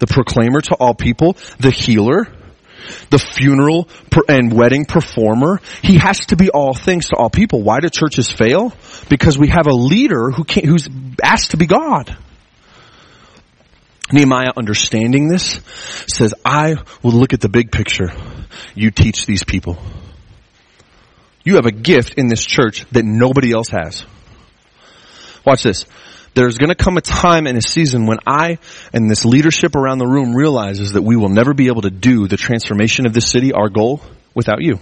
the 0.00 0.06
proclaimer 0.06 0.60
to 0.62 0.74
all 0.74 0.94
people, 0.94 1.36
the 1.60 1.70
healer, 1.70 2.26
the 3.10 3.18
funeral 3.18 3.88
and 4.28 4.52
wedding 4.52 4.84
performer. 4.84 5.60
He 5.82 5.98
has 5.98 6.26
to 6.26 6.36
be 6.36 6.50
all 6.50 6.74
things 6.74 7.08
to 7.08 7.16
all 7.16 7.30
people. 7.30 7.62
Why 7.62 7.80
do 7.80 7.88
churches 7.88 8.30
fail? 8.30 8.74
Because 9.08 9.38
we 9.38 9.48
have 9.48 9.66
a 9.66 9.74
leader 9.74 10.30
who 10.30 10.44
who's 10.64 10.88
asked 11.22 11.52
to 11.52 11.56
be 11.56 11.66
God. 11.66 12.16
Nehemiah 14.12 14.52
understanding 14.56 15.28
this 15.28 15.60
says, 16.06 16.34
I 16.44 16.76
will 17.02 17.12
look 17.12 17.32
at 17.32 17.40
the 17.40 17.48
big 17.48 17.72
picture. 17.72 18.12
You 18.74 18.90
teach 18.90 19.26
these 19.26 19.44
people. 19.44 19.78
You 21.44 21.56
have 21.56 21.66
a 21.66 21.72
gift 21.72 22.14
in 22.14 22.28
this 22.28 22.44
church 22.44 22.86
that 22.92 23.04
nobody 23.04 23.52
else 23.52 23.70
has. 23.70 24.04
Watch 25.44 25.64
this. 25.64 25.86
There's 26.34 26.56
gonna 26.56 26.74
come 26.74 26.96
a 26.96 27.02
time 27.02 27.46
and 27.46 27.58
a 27.58 27.62
season 27.62 28.06
when 28.06 28.18
I 28.26 28.58
and 28.92 29.10
this 29.10 29.24
leadership 29.24 29.76
around 29.76 29.98
the 29.98 30.06
room 30.06 30.34
realizes 30.34 30.92
that 30.92 31.02
we 31.02 31.16
will 31.16 31.28
never 31.28 31.52
be 31.52 31.66
able 31.66 31.82
to 31.82 31.90
do 31.90 32.26
the 32.26 32.36
transformation 32.36 33.06
of 33.06 33.12
this 33.12 33.28
city, 33.28 33.52
our 33.52 33.68
goal, 33.68 34.00
without 34.34 34.62
you. 34.62 34.78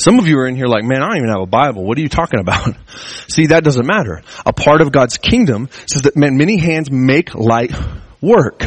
Some 0.00 0.18
of 0.18 0.26
you 0.26 0.38
are 0.38 0.46
in 0.46 0.56
here 0.56 0.66
like, 0.66 0.82
man, 0.82 1.02
I 1.02 1.08
don't 1.08 1.16
even 1.18 1.28
have 1.28 1.42
a 1.42 1.46
Bible. 1.46 1.84
What 1.84 1.98
are 1.98 2.00
you 2.00 2.08
talking 2.08 2.40
about? 2.40 2.74
See, 3.28 3.48
that 3.48 3.62
doesn't 3.64 3.84
matter. 3.84 4.22
A 4.46 4.52
part 4.54 4.80
of 4.80 4.92
God's 4.92 5.18
kingdom 5.18 5.68
says 5.84 6.02
that 6.02 6.16
man, 6.16 6.38
many 6.38 6.56
hands 6.56 6.90
make 6.90 7.34
light 7.34 7.74
work. 8.22 8.64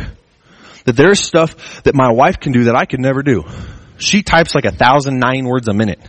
That 0.86 0.96
there's 0.96 1.20
stuff 1.20 1.82
that 1.84 1.96
my 1.96 2.12
wife 2.12 2.40
can 2.40 2.52
do 2.52 2.66
that 2.66 2.76
I 2.76 2.86
could 2.86 3.00
never 3.00 3.24
do. 3.24 3.46
She 3.98 4.22
types 4.22 4.54
like 4.54 4.66
a 4.66 4.72
thousand 4.72 5.18
nine 5.18 5.46
words 5.46 5.68
a 5.68 5.74
minute. 5.74 6.00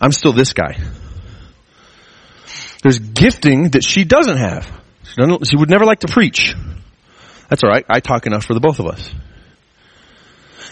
I'm 0.00 0.12
still 0.12 0.32
this 0.32 0.52
guy. 0.52 0.78
There's 2.84 3.00
gifting 3.00 3.70
that 3.70 3.82
she 3.82 4.04
doesn't 4.04 4.36
have. 4.36 4.70
She, 5.02 5.16
doesn't, 5.16 5.48
she 5.48 5.56
would 5.56 5.68
never 5.68 5.84
like 5.84 6.00
to 6.00 6.08
preach. 6.08 6.54
That's 7.48 7.64
alright. 7.64 7.86
I 7.88 7.98
talk 7.98 8.26
enough 8.26 8.44
for 8.44 8.54
the 8.54 8.60
both 8.60 8.78
of 8.78 8.86
us. 8.86 9.10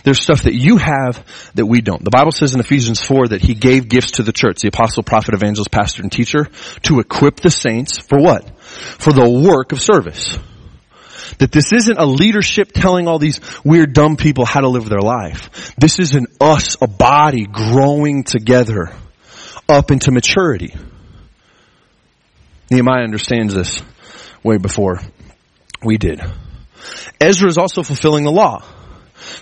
There's 0.04 0.20
stuff 0.20 0.42
that 0.42 0.54
you 0.54 0.76
have 0.76 1.24
that 1.54 1.66
we 1.66 1.80
don't. 1.80 2.04
The 2.04 2.10
Bible 2.10 2.32
says 2.32 2.54
in 2.54 2.60
Ephesians 2.60 3.02
4 3.02 3.28
that 3.28 3.42
he 3.42 3.54
gave 3.54 3.88
gifts 3.88 4.12
to 4.12 4.22
the 4.22 4.32
church, 4.32 4.60
the 4.60 4.68
apostle, 4.68 5.02
prophet, 5.02 5.34
evangelist, 5.34 5.70
pastor, 5.70 6.02
and 6.02 6.12
teacher, 6.12 6.48
to 6.82 7.00
equip 7.00 7.36
the 7.36 7.50
saints 7.50 7.98
for 7.98 8.18
what? 8.20 8.58
For 8.60 9.12
the 9.12 9.28
work 9.28 9.72
of 9.72 9.80
service. 9.80 10.38
That 11.38 11.52
this 11.52 11.72
isn't 11.72 11.98
a 11.98 12.06
leadership 12.06 12.72
telling 12.72 13.08
all 13.08 13.18
these 13.18 13.40
weird 13.64 13.92
dumb 13.92 14.16
people 14.16 14.44
how 14.44 14.60
to 14.60 14.68
live 14.68 14.88
their 14.88 15.00
life. 15.00 15.74
This 15.76 15.98
is 15.98 16.14
an 16.14 16.26
us, 16.40 16.76
a 16.80 16.86
body 16.86 17.46
growing 17.46 18.24
together 18.24 18.92
up 19.68 19.90
into 19.90 20.12
maturity. 20.12 20.74
Nehemiah 22.70 23.04
understands 23.04 23.54
this 23.54 23.82
way 24.42 24.58
before 24.58 25.00
we 25.84 25.98
did. 25.98 26.20
Ezra 27.20 27.48
is 27.48 27.58
also 27.58 27.82
fulfilling 27.82 28.24
the 28.24 28.32
law. 28.32 28.64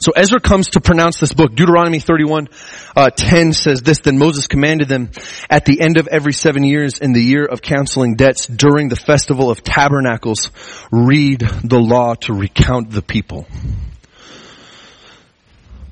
So 0.01 0.13
Ezra 0.17 0.41
comes 0.41 0.71
to 0.71 0.81
pronounce 0.81 1.19
this 1.19 1.33
book. 1.33 1.55
Deuteronomy 1.55 1.99
31, 1.99 2.49
uh, 2.97 3.11
10 3.11 3.53
says 3.53 3.83
this, 3.83 3.99
Then 4.01 4.19
Moses 4.19 4.47
commanded 4.47 4.89
them 4.89 5.11
at 5.51 5.65
the 5.65 5.81
end 5.81 5.99
of 5.99 6.07
every 6.09 6.33
seven 6.33 6.65
years 6.65 6.99
in 6.99 7.13
the 7.13 7.23
year 7.23 7.45
of 7.45 7.63
canceling 7.63 8.17
debts 8.17 8.47
during 8.47 8.89
the 8.89 8.97
festival 8.97 9.51
of 9.51 9.63
tabernacles, 9.63 10.51
read 10.91 11.41
the 11.63 11.79
law 11.79 12.15
to 12.15 12.33
recount 12.33 12.91
the 12.91 13.03
people. 13.03 13.47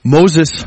Moses 0.05 0.65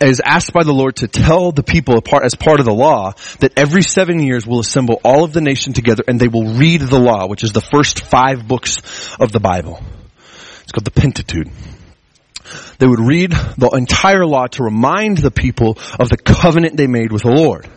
is 0.00 0.20
asked 0.24 0.52
by 0.52 0.62
the 0.62 0.72
Lord 0.72 0.96
to 0.96 1.08
tell 1.08 1.52
the 1.52 1.62
people 1.62 2.02
as 2.22 2.34
part 2.34 2.60
of 2.60 2.66
the 2.66 2.74
law 2.74 3.12
that 3.40 3.52
every 3.56 3.82
seven 3.82 4.20
years 4.20 4.46
will 4.46 4.60
assemble 4.60 5.00
all 5.04 5.24
of 5.24 5.32
the 5.32 5.40
nation 5.40 5.72
together 5.72 6.04
and 6.06 6.20
they 6.20 6.28
will 6.28 6.54
read 6.54 6.82
the 6.82 6.98
law, 6.98 7.26
which 7.26 7.42
is 7.42 7.52
the 7.52 7.60
first 7.60 8.04
five 8.04 8.46
books 8.46 8.78
of 9.18 9.32
the 9.32 9.40
Bible. 9.40 9.80
It's 10.62 10.72
called 10.72 10.84
the 10.84 10.90
Pentateuch. 10.90 11.48
They 12.78 12.86
would 12.86 13.00
read 13.00 13.32
the 13.32 13.70
entire 13.74 14.26
law 14.26 14.46
to 14.46 14.62
remind 14.64 15.18
the 15.18 15.30
people 15.30 15.78
of 15.98 16.08
the 16.08 16.16
covenant 16.16 16.76
they 16.76 16.86
made 16.86 17.12
with 17.12 17.22
the 17.22 17.30
Lord. 17.30 17.68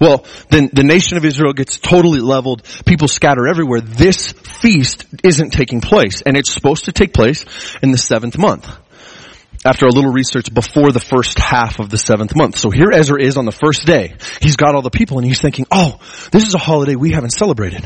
Well, 0.00 0.24
then 0.50 0.70
the 0.72 0.84
nation 0.84 1.16
of 1.16 1.24
Israel 1.24 1.52
gets 1.52 1.78
totally 1.78 2.20
leveled. 2.20 2.62
People 2.86 3.08
scatter 3.08 3.46
everywhere. 3.48 3.80
This 3.80 4.32
feast 4.32 5.06
isn't 5.24 5.50
taking 5.52 5.80
place 5.80 6.22
and 6.22 6.36
it's 6.36 6.52
supposed 6.52 6.86
to 6.86 6.92
take 6.92 7.12
place 7.12 7.44
in 7.82 7.90
the 7.90 7.98
seventh 7.98 8.38
month 8.38 8.66
after 9.64 9.86
a 9.86 9.90
little 9.90 10.12
research 10.12 10.52
before 10.52 10.92
the 10.92 11.00
first 11.00 11.38
half 11.38 11.80
of 11.80 11.90
the 11.90 11.98
seventh 11.98 12.36
month. 12.36 12.56
So 12.56 12.70
here 12.70 12.90
Ezra 12.92 13.20
is 13.20 13.36
on 13.36 13.46
the 13.46 13.52
first 13.52 13.84
day. 13.84 14.14
He's 14.40 14.56
got 14.56 14.74
all 14.74 14.82
the 14.82 14.90
people 14.90 15.18
and 15.18 15.26
he's 15.26 15.40
thinking, 15.40 15.66
oh, 15.70 15.98
this 16.30 16.46
is 16.46 16.54
a 16.54 16.58
holiday 16.58 16.94
we 16.94 17.12
haven't 17.12 17.30
celebrated. 17.30 17.84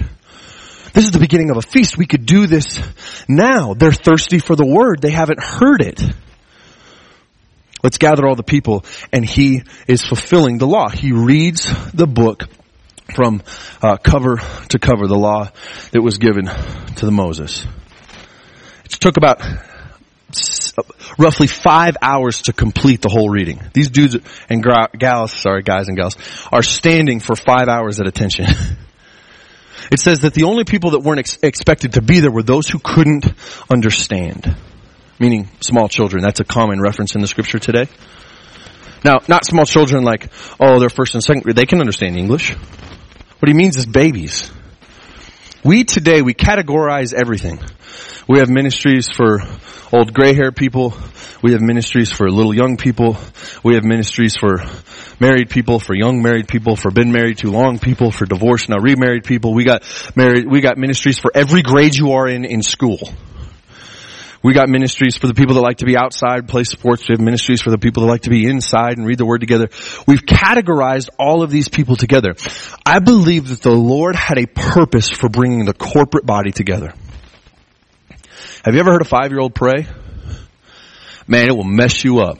This 0.92 1.04
is 1.04 1.10
the 1.12 1.18
beginning 1.18 1.50
of 1.50 1.56
a 1.56 1.62
feast. 1.62 1.96
We 1.96 2.06
could 2.06 2.26
do 2.26 2.46
this 2.46 2.80
now. 3.28 3.74
They're 3.74 3.92
thirsty 3.92 4.38
for 4.38 4.56
the 4.56 4.66
word. 4.66 5.00
They 5.00 5.10
haven't 5.10 5.42
heard 5.42 5.82
it. 5.82 6.02
Let's 7.82 7.98
gather 7.98 8.26
all 8.26 8.34
the 8.34 8.42
people 8.42 8.84
and 9.12 9.24
he 9.24 9.62
is 9.86 10.04
fulfilling 10.04 10.58
the 10.58 10.66
law. 10.66 10.88
He 10.88 11.12
reads 11.12 11.72
the 11.94 12.06
book 12.06 12.44
from 13.14 13.42
uh, 13.82 13.96
cover 13.96 14.36
to 14.68 14.78
cover 14.78 15.06
the 15.06 15.16
law 15.16 15.50
that 15.92 16.02
was 16.02 16.18
given 16.18 16.46
to 16.46 17.06
the 17.06 17.12
Moses. 17.12 17.66
It 18.84 18.90
took 18.90 19.16
about 19.16 19.40
roughly 21.18 21.46
five 21.46 21.96
hours 22.02 22.42
to 22.42 22.52
complete 22.52 23.00
the 23.02 23.08
whole 23.08 23.30
reading. 23.30 23.60
These 23.72 23.90
dudes 23.90 24.16
and 24.48 24.64
gals, 24.98 25.32
sorry, 25.32 25.62
guys 25.62 25.88
and 25.88 25.96
gals, 25.96 26.16
are 26.52 26.62
standing 26.62 27.20
for 27.20 27.34
five 27.34 27.68
hours 27.68 28.00
at 28.00 28.06
attention. 28.06 28.46
It 29.90 30.00
says 30.00 30.20
that 30.20 30.34
the 30.34 30.44
only 30.44 30.64
people 30.64 30.92
that 30.92 31.00
weren't 31.00 31.20
ex- 31.20 31.38
expected 31.42 31.94
to 31.94 32.02
be 32.02 32.20
there 32.20 32.30
were 32.30 32.42
those 32.42 32.68
who 32.68 32.78
couldn't 32.78 33.26
understand. 33.70 34.56
Meaning 35.18 35.48
small 35.60 35.88
children. 35.88 36.22
That's 36.22 36.40
a 36.40 36.44
common 36.44 36.80
reference 36.80 37.14
in 37.14 37.20
the 37.20 37.26
scripture 37.26 37.58
today. 37.58 37.86
Now, 39.04 39.18
not 39.28 39.44
small 39.44 39.64
children 39.64 40.04
like, 40.04 40.30
oh, 40.58 40.78
they're 40.78 40.90
first 40.90 41.14
and 41.14 41.22
second 41.22 41.42
grade. 41.42 41.56
They 41.56 41.66
can 41.66 41.80
understand 41.80 42.16
English. 42.16 42.52
What 42.52 43.48
he 43.48 43.54
means 43.54 43.76
is 43.76 43.86
babies. 43.86 44.50
We 45.62 45.84
today, 45.84 46.22
we 46.22 46.32
categorize 46.32 47.12
everything. 47.12 47.60
We 48.26 48.38
have 48.38 48.48
ministries 48.48 49.08
for 49.14 49.42
old 49.92 50.14
gray 50.14 50.32
haired 50.32 50.56
people. 50.56 50.94
We 51.42 51.52
have 51.52 51.60
ministries 51.60 52.10
for 52.10 52.30
little 52.30 52.54
young 52.54 52.78
people. 52.78 53.18
We 53.62 53.74
have 53.74 53.84
ministries 53.84 54.38
for 54.38 54.64
married 55.20 55.50
people, 55.50 55.78
for 55.78 55.94
young 55.94 56.22
married 56.22 56.48
people, 56.48 56.76
for 56.76 56.90
been 56.90 57.12
married 57.12 57.36
too 57.36 57.50
long 57.50 57.78
people, 57.78 58.10
for 58.10 58.24
divorced 58.24 58.70
now 58.70 58.78
remarried 58.78 59.24
people. 59.24 59.52
We 59.52 59.64
got 59.64 59.82
married, 60.16 60.46
we 60.50 60.62
got 60.62 60.78
ministries 60.78 61.18
for 61.18 61.30
every 61.34 61.60
grade 61.60 61.94
you 61.94 62.12
are 62.12 62.26
in 62.26 62.46
in 62.46 62.62
school. 62.62 62.98
We 64.42 64.54
got 64.54 64.70
ministries 64.70 65.18
for 65.18 65.26
the 65.26 65.34
people 65.34 65.54
that 65.56 65.60
like 65.60 65.78
to 65.78 65.84
be 65.84 65.98
outside, 65.98 66.48
play 66.48 66.64
sports. 66.64 67.06
We 67.08 67.12
have 67.12 67.20
ministries 67.20 67.60
for 67.60 67.70
the 67.70 67.78
people 67.78 68.02
that 68.02 68.08
like 68.08 68.22
to 68.22 68.30
be 68.30 68.46
inside 68.46 68.96
and 68.96 69.06
read 69.06 69.18
the 69.18 69.26
word 69.26 69.40
together. 69.40 69.68
We've 70.06 70.24
categorized 70.24 71.10
all 71.18 71.42
of 71.42 71.50
these 71.50 71.68
people 71.68 71.96
together. 71.96 72.34
I 72.86 73.00
believe 73.00 73.48
that 73.48 73.60
the 73.60 73.70
Lord 73.70 74.16
had 74.16 74.38
a 74.38 74.46
purpose 74.46 75.10
for 75.10 75.28
bringing 75.28 75.66
the 75.66 75.74
corporate 75.74 76.24
body 76.24 76.52
together. 76.52 76.94
Have 78.64 78.74
you 78.74 78.80
ever 78.80 78.92
heard 78.92 79.02
a 79.02 79.06
five 79.06 79.30
year 79.30 79.40
old 79.40 79.54
pray? 79.54 79.86
Man, 81.26 81.48
it 81.48 81.56
will 81.56 81.64
mess 81.64 82.02
you 82.02 82.20
up. 82.20 82.38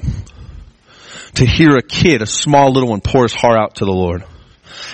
To 1.35 1.47
hear 1.47 1.77
a 1.77 1.83
kid, 1.83 2.23
a 2.23 2.27
small 2.27 2.73
little 2.73 2.89
one, 2.89 3.01
pour 3.01 3.23
his 3.23 3.35
heart 3.35 3.59
out 3.59 3.77
to 3.77 3.85
the 3.85 3.93
Lord. 3.93 4.25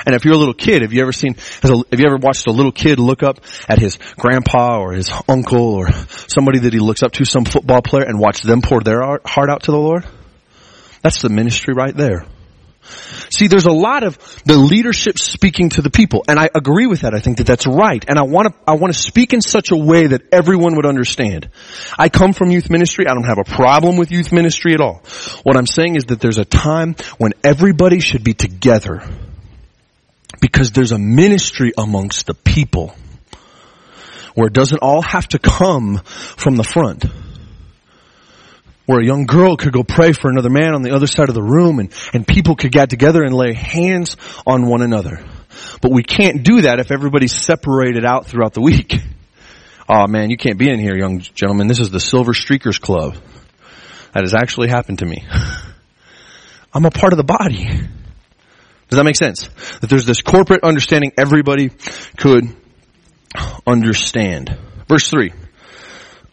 And 0.05 0.15
if 0.15 0.25
you're 0.25 0.35
a 0.35 0.39
little 0.39 0.55
kid, 0.55 0.83
have 0.83 0.93
you 0.93 1.03
ever 1.03 1.13
seen, 1.13 1.35
have 1.63 2.01
you 2.01 2.07
ever 2.07 2.17
watched 2.17 2.47
a 2.47 2.53
little 2.53 2.73
kid 2.73 2.99
look 2.99 3.23
up 3.23 3.41
at 3.69 3.79
his 3.79 3.99
grandpa 4.17 4.79
or 4.79 4.93
his 4.93 5.11
uncle 5.29 5.75
or 5.75 5.91
somebody 6.29 6.61
that 6.61 6.73
he 6.73 6.81
looks 6.81 7.03
up 7.03 7.13
to, 7.13 7.25
some 7.25 7.45
football 7.45 7.83
player, 7.83 8.05
and 8.05 8.19
watch 8.19 8.43
them 8.43 8.63
pour 8.63 8.81
their 8.81 9.21
heart 9.25 9.51
out 9.51 9.65
to 9.65 9.71
the 9.71 9.79
Lord? 9.79 10.05
That's 11.03 11.23
the 11.23 11.29
ministry 11.29 11.75
right 11.75 11.97
there. 11.97 12.27
See, 13.31 13.49
there's 13.49 13.67
a 13.67 13.73
lot 13.73 14.05
of 14.05 14.17
the 14.45 14.57
leadership 14.57 15.19
speaking 15.19 15.71
to 15.71 15.83
the 15.83 15.91
people, 15.91 16.25
and 16.29 16.39
I 16.39 16.49
agree 16.55 16.87
with 16.87 17.01
that. 17.01 17.15
I 17.15 17.21
think 17.21 17.39
that 17.39 17.47
that's 17.47 17.67
right, 17.67 18.05
and 18.09 18.19
I 18.19 18.23
want 18.23 18.49
to 18.49 18.55
I 18.67 18.75
want 18.75 18.95
to 18.95 18.99
speak 18.99 19.33
in 19.33 19.41
such 19.41 19.73
a 19.73 19.77
way 19.77 20.07
that 20.07 20.23
everyone 20.33 20.77
would 20.77 20.87
understand. 20.87 21.49
I 21.99 22.09
come 22.09 22.33
from 22.33 22.51
youth 22.51 22.71
ministry. 22.71 23.07
I 23.09 23.15
don't 23.15 23.25
have 23.27 23.39
a 23.39 23.45
problem 23.45 23.97
with 23.97 24.13
youth 24.13 24.33
ministry 24.33 24.75
at 24.75 24.81
all. 24.81 25.03
What 25.43 25.57
I'm 25.57 25.67
saying 25.67 25.97
is 25.97 26.05
that 26.07 26.21
there's 26.21 26.39
a 26.39 26.45
time 26.45 26.95
when 27.19 27.33
everybody 27.43 28.01
should 28.01 28.23
be 28.23 28.35
together 28.35 29.03
because 30.40 30.72
there's 30.72 30.92
a 30.92 30.99
ministry 30.99 31.72
amongst 31.77 32.27
the 32.27 32.35
people 32.35 32.94
where 34.35 34.49
it 34.49 34.53
doesn't 34.53 34.79
all 34.79 35.03
have 35.03 35.29
to 35.29 35.38
come 35.38 35.99
from 36.05 36.57
the 36.57 36.64
front 36.64 37.05
where 38.87 39.01
a 39.01 39.05
young 39.05 39.27
girl 39.27 39.57
could 39.57 39.72
go 39.72 39.83
pray 39.83 40.12
for 40.12 40.31
another 40.31 40.49
man 40.51 40.75
on 40.75 40.83
the 40.83 40.92
other 40.92 41.07
side 41.07 41.29
of 41.29 41.35
the 41.35 41.42
room 41.42 41.81
and, 41.81 41.92
and 42.14 42.27
people 42.27 42.55
could 42.55 42.72
get 42.72 42.88
together 42.88 43.22
and 43.22 43.35
lay 43.35 43.53
hands 43.53 44.16
on 44.46 44.66
one 44.66 44.81
another. 44.81 45.25
But 45.81 45.90
we 45.90 46.03
can't 46.03 46.44
do 46.44 46.62
that 46.62 46.79
if 46.79 46.90
everybody's 46.90 47.35
separated 47.35 48.05
out 48.05 48.27
throughout 48.27 48.55
the 48.55 48.62
week. 48.62 48.94
Oh 49.88 50.09
man, 50.09 50.31
you 50.31 50.37
can't 50.37 50.59
be 50.59 50.68
in 50.68 50.81
here, 50.81 50.96
young 50.96 51.20
gentlemen. 51.20 51.68
This 51.68 51.79
is 51.79 51.92
the 51.92 52.01
Silver 52.01 52.33
Streakers 52.33 52.81
Club. 52.81 53.14
That 54.14 54.25
has 54.25 54.35
actually 54.35 54.66
happened 54.66 54.99
to 54.99 55.07
me. 55.07 55.25
I'm 56.75 56.85
a 56.85 56.90
part 56.90 57.12
of 57.12 57.18
the 57.18 57.22
body. 57.22 57.68
Does 58.88 58.99
that 58.99 59.05
make 59.05 59.16
sense? 59.16 59.49
That 59.81 59.90
there's 59.90 60.07
this 60.07 60.22
corporate 60.22 60.62
understanding 60.62 61.12
everybody 61.18 61.70
could 62.16 62.55
understand. 63.66 64.57
Verse 64.88 65.11
3. 65.11 65.33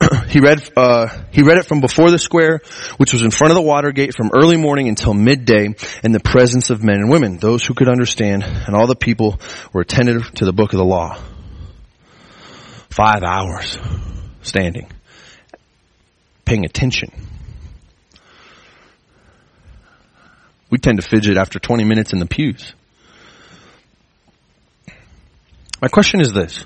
he 0.28 0.40
read 0.40 0.70
uh, 0.76 1.08
he 1.32 1.42
read 1.42 1.58
it 1.58 1.66
from 1.66 1.82
before 1.82 2.12
the 2.12 2.20
square, 2.20 2.62
which 2.98 3.14
was 3.14 3.22
in 3.22 3.32
front 3.32 3.52
of 3.52 3.56
the 3.56 3.62
water 3.62 3.92
gate, 3.92 4.16
from 4.16 4.32
early 4.34 4.58
morning 4.58 4.88
until 4.88 5.14
midday, 5.14 5.70
in 6.04 6.12
the 6.12 6.20
presence 6.20 6.70
of 6.70 6.84
men 6.84 6.98
and 6.98 7.10
women, 7.10 7.38
those 7.38 7.66
who 7.66 7.74
could 7.74 7.90
understand, 7.90 8.44
and 8.44 8.76
all 8.76 8.88
the 8.88 8.96
people 8.96 9.40
were 9.72 9.82
attentive 9.82 10.32
to 10.36 10.46
the 10.46 10.54
book 10.54 10.74
of 10.74 10.78
the 10.78 10.86
law. 10.86 11.18
Five 12.90 13.24
hours 13.24 13.78
standing, 14.42 14.92
paying 16.46 16.66
attention. 16.66 17.12
We 20.74 20.80
tend 20.80 21.00
to 21.00 21.08
fidget 21.08 21.38
after 21.38 21.60
20 21.60 21.84
minutes 21.84 22.14
in 22.14 22.20
the 22.20 22.26
pews. 22.26 22.74
My 25.80 25.88
question 25.88 26.20
is 26.20 26.34
this. 26.34 26.66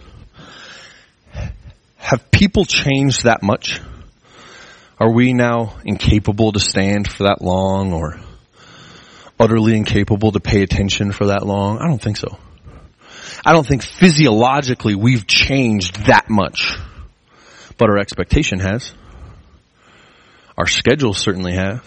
Have 1.98 2.32
people 2.32 2.64
changed 2.64 3.26
that 3.26 3.44
much? 3.44 3.82
Are 4.98 5.12
we 5.12 5.34
now 5.34 5.76
incapable 5.84 6.54
to 6.54 6.60
stand 6.62 7.12
for 7.12 7.24
that 7.24 7.42
long 7.42 7.92
or 7.92 8.18
utterly 9.38 9.76
incapable 9.76 10.32
to 10.32 10.40
pay 10.40 10.62
attention 10.62 11.12
for 11.12 11.26
that 11.26 11.46
long? 11.46 11.80
I 11.80 11.88
don't 11.90 12.02
think 12.02 12.16
so. 12.16 12.38
I 13.46 13.52
don't 13.52 13.68
think 13.68 13.84
physiologically 13.84 14.96
we've 14.96 15.28
changed 15.28 16.06
that 16.06 16.30
much. 16.30 16.78
But 17.78 17.90
our 17.90 17.98
expectation 17.98 18.62
has. 18.62 18.94
Our 20.58 20.66
schedules 20.66 21.18
certainly 21.18 21.56
have. 21.56 21.84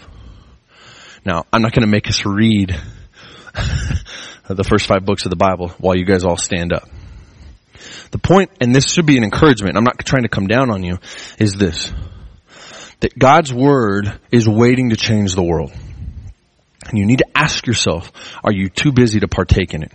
Now, 1.25 1.45
I'm 1.53 1.61
not 1.61 1.71
going 1.71 1.81
to 1.81 1.91
make 1.91 2.07
us 2.07 2.25
read 2.25 2.69
the 4.47 4.63
first 4.63 4.87
five 4.87 5.05
books 5.05 5.25
of 5.25 5.29
the 5.29 5.35
Bible 5.35 5.69
while 5.77 5.95
you 5.95 6.05
guys 6.05 6.23
all 6.23 6.37
stand 6.37 6.73
up. 6.73 6.89
The 8.11 8.17
point, 8.17 8.51
and 8.59 8.75
this 8.75 8.91
should 8.91 9.05
be 9.05 9.17
an 9.17 9.23
encouragement, 9.23 9.77
I'm 9.77 9.83
not 9.83 9.99
trying 9.99 10.23
to 10.23 10.29
come 10.29 10.47
down 10.47 10.69
on 10.69 10.83
you, 10.83 10.97
is 11.37 11.53
this. 11.53 11.93
That 12.99 13.17
God's 13.17 13.53
Word 13.53 14.19
is 14.31 14.47
waiting 14.47 14.89
to 14.89 14.95
change 14.95 15.33
the 15.33 15.43
world. 15.43 15.71
And 16.87 16.97
you 16.97 17.05
need 17.05 17.19
to 17.19 17.27
ask 17.35 17.65
yourself, 17.67 18.11
are 18.43 18.51
you 18.51 18.69
too 18.69 18.91
busy 18.91 19.19
to 19.21 19.27
partake 19.27 19.73
in 19.73 19.83
it? 19.83 19.91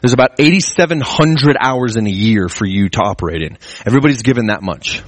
There's 0.00 0.12
about 0.12 0.40
8,700 0.40 1.56
hours 1.60 1.96
in 1.96 2.06
a 2.06 2.10
year 2.10 2.48
for 2.48 2.66
you 2.66 2.88
to 2.88 3.00
operate 3.00 3.42
in. 3.42 3.58
Everybody's 3.86 4.22
given 4.22 4.46
that 4.46 4.62
much. 4.62 5.02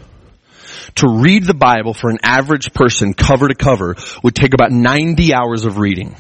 To 0.97 1.09
read 1.09 1.45
the 1.45 1.55
Bible 1.55 1.95
for 1.95 2.11
an 2.11 2.19
average 2.23 2.73
person 2.73 3.15
cover 3.15 3.49
to 3.49 3.55
cover 3.55 3.97
would 4.23 4.35
take 4.35 4.55
about 4.55 4.71
90 4.71 5.35
hours 5.35 5.65
of 5.65 5.79
reading. 5.79 6.17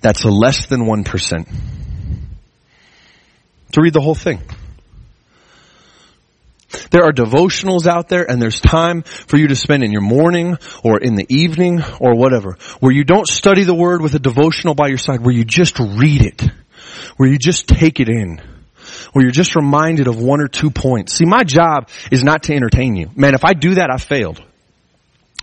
That's 0.00 0.24
less 0.24 0.66
than 0.66 0.82
1% 0.82 1.48
to 3.72 3.82
read 3.82 3.92
the 3.92 4.00
whole 4.00 4.14
thing. 4.14 4.40
There 6.90 7.04
are 7.04 7.12
devotionals 7.12 7.86
out 7.86 8.08
there 8.08 8.28
and 8.28 8.40
there's 8.40 8.60
time 8.60 9.02
for 9.02 9.36
you 9.36 9.48
to 9.48 9.56
spend 9.56 9.84
in 9.84 9.92
your 9.92 10.02
morning 10.02 10.58
or 10.82 10.98
in 10.98 11.14
the 11.14 11.26
evening 11.28 11.82
or 12.00 12.16
whatever 12.16 12.56
where 12.80 12.92
you 12.92 13.04
don't 13.04 13.26
study 13.26 13.64
the 13.64 13.74
word 13.74 14.00
with 14.00 14.14
a 14.14 14.18
devotional 14.18 14.74
by 14.74 14.88
your 14.88 14.98
side, 14.98 15.20
where 15.20 15.34
you 15.34 15.44
just 15.44 15.78
read 15.78 16.22
it, 16.22 16.42
where 17.16 17.28
you 17.28 17.38
just 17.38 17.68
take 17.68 18.00
it 18.00 18.08
in, 18.08 18.40
where 19.12 19.24
you're 19.24 19.32
just 19.32 19.56
reminded 19.56 20.06
of 20.06 20.18
one 20.18 20.40
or 20.40 20.48
two 20.48 20.70
points. 20.70 21.14
See, 21.14 21.24
my 21.24 21.42
job 21.42 21.88
is 22.10 22.22
not 22.22 22.44
to 22.44 22.54
entertain 22.54 22.96
you. 22.96 23.10
Man, 23.14 23.34
if 23.34 23.44
I 23.44 23.52
do 23.52 23.74
that, 23.74 23.90
I 23.90 23.98
failed. 23.98 24.42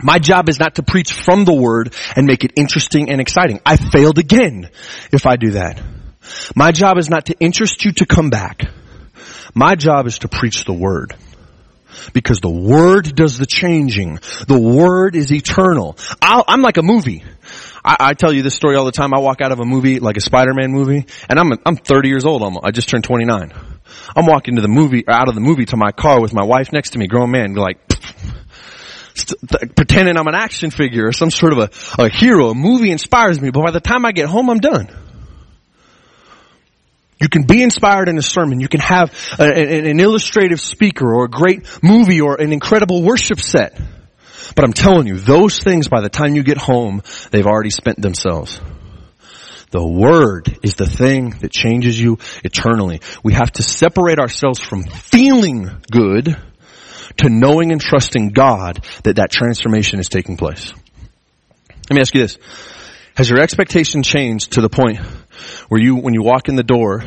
My 0.01 0.17
job 0.17 0.49
is 0.49 0.59
not 0.59 0.75
to 0.75 0.83
preach 0.83 1.13
from 1.13 1.45
the 1.45 1.53
word 1.53 1.93
and 2.15 2.25
make 2.25 2.43
it 2.43 2.53
interesting 2.55 3.09
and 3.09 3.21
exciting. 3.21 3.59
I 3.65 3.77
failed 3.77 4.17
again 4.17 4.69
if 5.11 5.27
I 5.27 5.35
do 5.35 5.51
that. 5.51 5.81
My 6.55 6.71
job 6.71 6.97
is 6.97 7.09
not 7.09 7.27
to 7.27 7.35
interest 7.39 7.85
you 7.85 7.91
to 7.93 8.05
come 8.05 8.29
back. 8.29 8.63
My 9.53 9.75
job 9.75 10.07
is 10.07 10.19
to 10.19 10.27
preach 10.27 10.65
the 10.65 10.73
word. 10.73 11.15
Because 12.11 12.39
the 12.39 12.49
word 12.49 13.15
does 13.15 13.37
the 13.37 13.45
changing. 13.45 14.19
The 14.47 14.59
word 14.59 15.15
is 15.15 15.31
eternal. 15.31 15.97
i 16.21 16.43
am 16.47 16.61
like 16.61 16.77
a 16.77 16.83
movie. 16.83 17.23
I, 17.83 17.97
I, 17.99 18.13
tell 18.13 18.31
you 18.31 18.43
this 18.43 18.55
story 18.55 18.75
all 18.75 18.85
the 18.85 18.91
time. 18.91 19.13
I 19.13 19.19
walk 19.19 19.41
out 19.41 19.51
of 19.51 19.59
a 19.59 19.65
movie, 19.65 19.99
like 19.99 20.17
a 20.17 20.21
Spider-Man 20.21 20.71
movie, 20.71 21.05
and 21.29 21.39
I'm, 21.39 21.51
I'm 21.65 21.75
30 21.75 22.07
years 22.07 22.25
old 22.25 22.41
almost. 22.41 22.65
I 22.65 22.71
just 22.71 22.87
turned 22.89 23.03
29. 23.03 23.53
I'm 24.15 24.25
walking 24.25 24.55
to 24.55 24.61
the 24.61 24.67
movie, 24.67 25.03
out 25.07 25.27
of 25.27 25.35
the 25.35 25.41
movie 25.41 25.65
to 25.65 25.77
my 25.77 25.91
car 25.91 26.21
with 26.21 26.33
my 26.33 26.45
wife 26.45 26.71
next 26.71 26.91
to 26.91 26.99
me, 26.99 27.07
grown 27.07 27.31
man, 27.31 27.55
like, 27.55 27.77
pretending 29.75 30.17
I'm 30.17 30.27
an 30.27 30.35
action 30.35 30.71
figure 30.71 31.07
or 31.07 31.11
some 31.11 31.29
sort 31.29 31.53
of 31.53 31.59
a, 31.59 32.03
a 32.03 32.09
hero. 32.09 32.49
A 32.49 32.55
movie 32.55 32.91
inspires 32.91 33.39
me, 33.39 33.51
but 33.51 33.63
by 33.63 33.71
the 33.71 33.81
time 33.81 34.05
I 34.05 34.11
get 34.11 34.27
home, 34.27 34.49
I'm 34.49 34.59
done. 34.59 34.89
You 37.21 37.29
can 37.29 37.43
be 37.43 37.63
inspired 37.63 38.09
in 38.09 38.17
a 38.17 38.21
sermon. 38.21 38.59
You 38.59 38.67
can 38.67 38.81
have 38.81 39.13
a, 39.39 39.43
an 39.43 39.99
illustrative 39.99 40.59
speaker 40.59 41.15
or 41.15 41.25
a 41.25 41.29
great 41.29 41.65
movie 41.81 42.19
or 42.19 42.35
an 42.41 42.51
incredible 42.51 43.01
worship 43.01 43.39
set. 43.39 43.79
But 44.55 44.65
I'm 44.65 44.73
telling 44.73 45.07
you, 45.07 45.17
those 45.17 45.59
things 45.59 45.87
by 45.87 46.01
the 46.01 46.09
time 46.09 46.35
you 46.35 46.43
get 46.43 46.57
home, 46.57 47.01
they've 47.31 47.45
already 47.45 47.69
spent 47.69 48.01
themselves. 48.01 48.59
The 49.71 49.85
Word 49.85 50.59
is 50.61 50.75
the 50.75 50.85
thing 50.85 51.31
that 51.41 51.51
changes 51.51 51.99
you 51.99 52.19
eternally. 52.43 53.01
We 53.23 53.33
have 53.33 53.51
to 53.53 53.63
separate 53.63 54.19
ourselves 54.19 54.59
from 54.59 54.83
feeling 54.83 55.69
good 55.89 56.37
to 57.17 57.29
knowing 57.29 57.71
and 57.71 57.81
trusting 57.81 58.29
God 58.29 58.85
that 59.03 59.15
that 59.15 59.31
transformation 59.31 59.99
is 59.99 60.09
taking 60.09 60.37
place. 60.37 60.73
Let 61.89 61.95
me 61.95 62.01
ask 62.01 62.13
you 62.13 62.21
this. 62.21 62.37
Has 63.15 63.29
your 63.29 63.39
expectation 63.39 64.03
changed 64.03 64.53
to 64.53 64.61
the 64.61 64.69
point 64.69 64.99
where 65.69 65.81
you, 65.81 65.95
when 65.95 66.13
you 66.13 66.23
walk 66.23 66.49
in 66.49 66.55
the 66.55 66.63
door, 66.63 67.03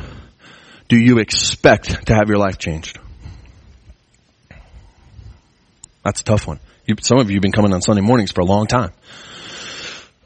do 0.88 0.96
you 0.96 1.18
expect 1.18 2.06
to 2.06 2.14
have 2.14 2.28
your 2.28 2.38
life 2.38 2.58
changed? 2.58 2.98
That's 6.04 6.20
a 6.20 6.24
tough 6.24 6.46
one. 6.46 6.60
You, 6.86 6.94
some 7.02 7.18
of 7.18 7.30
you 7.30 7.36
have 7.36 7.42
been 7.42 7.52
coming 7.52 7.72
on 7.72 7.82
Sunday 7.82 8.02
mornings 8.02 8.32
for 8.32 8.40
a 8.40 8.44
long 8.44 8.66
time. 8.66 8.92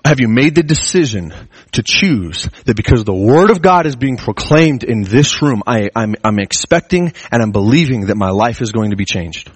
Have 0.05 0.21
you 0.21 0.29
made 0.29 0.55
the 0.55 0.63
decision 0.63 1.33
to 1.73 1.83
choose 1.83 2.49
that 2.65 2.75
because 2.75 3.05
the 3.05 3.15
Word 3.15 3.51
of 3.51 3.61
God 3.61 3.87
is 3.87 3.97
being 3.97 4.17
proclaimed 4.17 4.83
in 4.83 5.03
this 5.03 5.43
room, 5.43 5.63
I, 5.67 5.91
I'm, 5.95 6.15
I'm 6.25 6.39
expecting 6.39 7.13
and 7.31 7.43
I'm 7.43 7.53
believing 7.53 8.07
that 8.07 8.17
my 8.17 8.31
life 8.31 8.63
is 8.63 8.73
going 8.73 8.91
to 8.91 8.97
be 8.97 9.05
changed? 9.05 9.51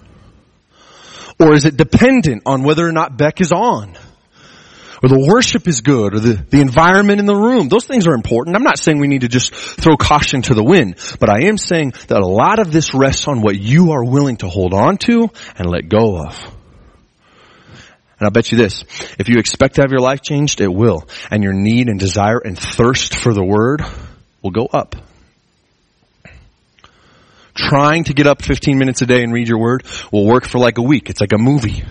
Or 1.39 1.53
is 1.53 1.65
it 1.65 1.77
dependent 1.77 2.43
on 2.45 2.63
whether 2.63 2.87
or 2.87 2.91
not 2.91 3.17
Beck 3.17 3.41
is 3.41 3.51
on? 3.51 3.97
Or 5.03 5.09
the 5.09 5.27
worship 5.27 5.67
is 5.67 5.81
good, 5.81 6.15
or 6.15 6.19
the, 6.19 6.33
the 6.33 6.61
environment 6.61 7.19
in 7.19 7.25
the 7.25 7.35
room. 7.35 7.67
Those 7.67 7.85
things 7.85 8.07
are 8.07 8.13
important. 8.13 8.55
I'm 8.55 8.63
not 8.63 8.79
saying 8.79 8.99
we 8.99 9.07
need 9.07 9.21
to 9.21 9.27
just 9.27 9.53
throw 9.53 9.97
caution 9.97 10.41
to 10.43 10.53
the 10.53 10.63
wind, 10.63 10.95
but 11.19 11.29
I 11.29 11.47
am 11.47 11.57
saying 11.57 11.93
that 12.07 12.21
a 12.21 12.25
lot 12.25 12.59
of 12.59 12.71
this 12.71 12.93
rests 12.93 13.27
on 13.27 13.41
what 13.41 13.59
you 13.59 13.91
are 13.91 14.03
willing 14.03 14.37
to 14.37 14.47
hold 14.47 14.73
on 14.73 14.97
to 14.99 15.29
and 15.57 15.69
let 15.69 15.89
go 15.89 16.17
of. 16.17 16.54
And 18.19 18.25
I'll 18.25 18.31
bet 18.31 18.51
you 18.51 18.57
this, 18.57 18.83
if 19.19 19.27
you 19.27 19.37
expect 19.39 19.75
to 19.75 19.81
have 19.81 19.91
your 19.91 19.99
life 19.99 20.21
changed, 20.21 20.61
it 20.61 20.73
will. 20.73 21.07
And 21.29 21.43
your 21.43 21.53
need 21.53 21.89
and 21.89 21.99
desire 21.99 22.39
and 22.39 22.57
thirst 22.57 23.15
for 23.15 23.33
the 23.33 23.43
Word 23.43 23.81
will 24.41 24.51
go 24.51 24.67
up. 24.67 24.95
Trying 27.53 28.05
to 28.05 28.13
get 28.13 28.27
up 28.27 28.41
15 28.41 28.77
minutes 28.77 29.01
a 29.01 29.05
day 29.05 29.21
and 29.21 29.33
read 29.33 29.49
your 29.49 29.59
Word 29.59 29.83
will 30.11 30.25
work 30.25 30.45
for 30.45 30.59
like 30.59 30.77
a 30.77 30.81
week. 30.81 31.09
It's 31.09 31.19
like 31.19 31.33
a 31.33 31.37
movie. 31.37 31.83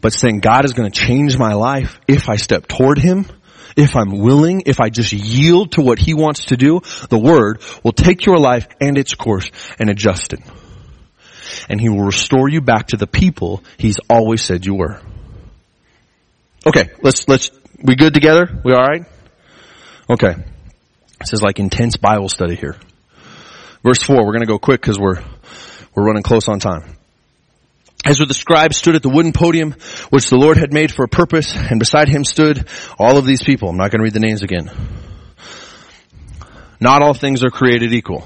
But 0.00 0.12
saying 0.12 0.40
God 0.40 0.64
is 0.64 0.72
going 0.72 0.90
to 0.90 1.00
change 1.00 1.36
my 1.36 1.54
life 1.54 2.00
if 2.06 2.28
I 2.28 2.36
step 2.36 2.68
toward 2.68 2.98
Him, 2.98 3.26
if 3.76 3.96
I'm 3.96 4.20
willing, 4.20 4.62
if 4.66 4.80
I 4.80 4.88
just 4.88 5.12
yield 5.12 5.72
to 5.72 5.80
what 5.80 5.98
He 5.98 6.14
wants 6.14 6.46
to 6.46 6.56
do, 6.56 6.80
the 7.08 7.18
Word 7.18 7.60
will 7.82 7.92
take 7.92 8.24
your 8.24 8.38
life 8.38 8.68
and 8.80 8.96
its 8.98 9.14
course 9.14 9.50
and 9.80 9.90
adjust 9.90 10.32
it 10.32 10.40
and 11.68 11.80
he 11.80 11.88
will 11.88 12.04
restore 12.04 12.48
you 12.48 12.60
back 12.60 12.88
to 12.88 12.96
the 12.96 13.06
people 13.06 13.62
he's 13.76 13.98
always 14.10 14.42
said 14.42 14.66
you 14.66 14.74
were. 14.74 15.00
Okay, 16.66 16.90
let's, 17.02 17.28
let's, 17.28 17.50
we 17.82 17.96
good 17.96 18.14
together? 18.14 18.48
We 18.64 18.72
alright? 18.72 19.04
Okay. 20.08 20.34
This 21.20 21.32
is 21.32 21.42
like 21.42 21.58
intense 21.58 21.96
Bible 21.96 22.28
study 22.28 22.54
here. 22.54 22.76
Verse 23.82 24.02
4, 24.02 24.24
we're 24.24 24.32
gonna 24.32 24.46
go 24.46 24.58
quick 24.58 24.80
because 24.80 24.98
we're, 24.98 25.22
we're 25.94 26.04
running 26.04 26.22
close 26.22 26.48
on 26.48 26.60
time. 26.60 26.96
Ezra 28.04 28.26
the 28.26 28.34
scribe 28.34 28.74
stood 28.74 28.96
at 28.96 29.02
the 29.02 29.08
wooden 29.08 29.32
podium 29.32 29.72
which 30.10 30.28
the 30.28 30.36
Lord 30.36 30.56
had 30.56 30.72
made 30.72 30.92
for 30.92 31.04
a 31.04 31.08
purpose, 31.08 31.54
and 31.54 31.78
beside 31.78 32.08
him 32.08 32.24
stood 32.24 32.66
all 32.98 33.16
of 33.16 33.24
these 33.24 33.42
people. 33.42 33.68
I'm 33.68 33.76
not 33.76 33.92
going 33.92 34.00
to 34.00 34.04
read 34.04 34.12
the 34.12 34.20
names 34.20 34.42
again. 34.42 34.70
Not 36.80 37.00
all 37.00 37.14
things 37.14 37.44
are 37.44 37.50
created 37.50 37.92
equal. 37.92 38.24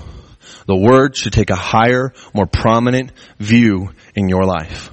The 0.66 0.76
Word 0.76 1.16
should 1.16 1.32
take 1.32 1.50
a 1.50 1.56
higher, 1.56 2.12
more 2.34 2.46
prominent 2.46 3.12
view 3.38 3.90
in 4.14 4.28
your 4.28 4.44
life. 4.44 4.90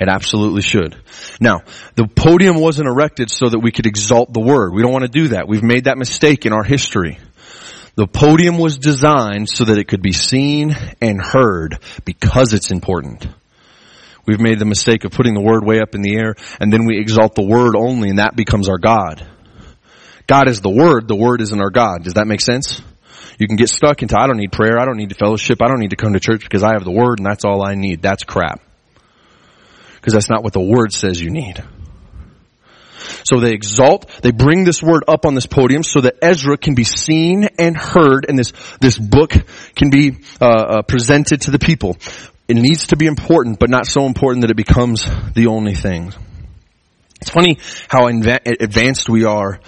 It 0.00 0.08
absolutely 0.08 0.62
should. 0.62 0.96
Now, 1.40 1.62
the 1.96 2.06
podium 2.06 2.56
wasn't 2.56 2.88
erected 2.88 3.30
so 3.30 3.48
that 3.48 3.58
we 3.58 3.72
could 3.72 3.86
exalt 3.86 4.32
the 4.32 4.40
Word. 4.40 4.72
We 4.72 4.82
don't 4.82 4.92
want 4.92 5.04
to 5.04 5.10
do 5.10 5.28
that. 5.28 5.48
We've 5.48 5.62
made 5.62 5.84
that 5.84 5.98
mistake 5.98 6.46
in 6.46 6.52
our 6.52 6.62
history. 6.62 7.18
The 7.96 8.06
podium 8.06 8.58
was 8.58 8.78
designed 8.78 9.48
so 9.48 9.64
that 9.64 9.76
it 9.76 9.88
could 9.88 10.02
be 10.02 10.12
seen 10.12 10.76
and 11.00 11.20
heard 11.20 11.80
because 12.04 12.52
it's 12.52 12.70
important. 12.70 13.26
We've 14.24 14.38
made 14.38 14.60
the 14.60 14.66
mistake 14.66 15.04
of 15.04 15.10
putting 15.10 15.34
the 15.34 15.40
Word 15.40 15.64
way 15.64 15.80
up 15.80 15.96
in 15.96 16.02
the 16.02 16.14
air 16.14 16.36
and 16.60 16.72
then 16.72 16.84
we 16.86 17.00
exalt 17.00 17.34
the 17.34 17.42
Word 17.42 17.74
only 17.74 18.10
and 18.10 18.18
that 18.18 18.36
becomes 18.36 18.68
our 18.68 18.78
God. 18.78 19.26
God 20.28 20.48
is 20.48 20.60
the 20.60 20.70
Word, 20.70 21.08
the 21.08 21.16
Word 21.16 21.40
isn't 21.40 21.60
our 21.60 21.70
God. 21.70 22.04
Does 22.04 22.14
that 22.14 22.28
make 22.28 22.40
sense? 22.40 22.80
You 23.38 23.46
can 23.46 23.56
get 23.56 23.68
stuck 23.68 24.02
into, 24.02 24.16
I 24.18 24.26
don't 24.26 24.36
need 24.36 24.52
prayer, 24.52 24.78
I 24.78 24.84
don't 24.84 24.96
need 24.96 25.16
fellowship, 25.16 25.62
I 25.62 25.68
don't 25.68 25.78
need 25.78 25.90
to 25.90 25.96
come 25.96 26.12
to 26.12 26.20
church 26.20 26.42
because 26.42 26.62
I 26.62 26.72
have 26.72 26.84
the 26.84 26.90
Word 26.90 27.18
and 27.18 27.26
that's 27.26 27.44
all 27.44 27.66
I 27.66 27.74
need. 27.74 28.02
That's 28.02 28.24
crap. 28.24 28.60
Because 29.94 30.12
that's 30.12 30.28
not 30.28 30.42
what 30.42 30.52
the 30.52 30.60
Word 30.60 30.92
says 30.92 31.20
you 31.20 31.30
need. 31.30 31.62
So 33.24 33.40
they 33.40 33.52
exalt, 33.52 34.08
they 34.22 34.32
bring 34.32 34.64
this 34.64 34.82
word 34.82 35.04
up 35.06 35.24
on 35.24 35.34
this 35.34 35.46
podium 35.46 35.82
so 35.82 36.00
that 36.00 36.16
Ezra 36.22 36.56
can 36.56 36.74
be 36.74 36.84
seen 36.84 37.48
and 37.58 37.76
heard 37.76 38.26
and 38.28 38.38
this, 38.38 38.52
this 38.80 38.98
book 38.98 39.32
can 39.74 39.90
be 39.90 40.18
uh, 40.40 40.44
uh, 40.44 40.82
presented 40.82 41.42
to 41.42 41.50
the 41.50 41.58
people. 41.58 41.96
It 42.48 42.54
needs 42.54 42.88
to 42.88 42.96
be 42.96 43.06
important, 43.06 43.58
but 43.58 43.70
not 43.70 43.86
so 43.86 44.06
important 44.06 44.42
that 44.42 44.50
it 44.50 44.56
becomes 44.56 45.06
the 45.34 45.46
only 45.48 45.74
thing. 45.74 46.12
It's 47.20 47.30
funny 47.30 47.58
how 47.88 48.06
advanced 48.06 49.08
we 49.08 49.24
are 49.24 49.60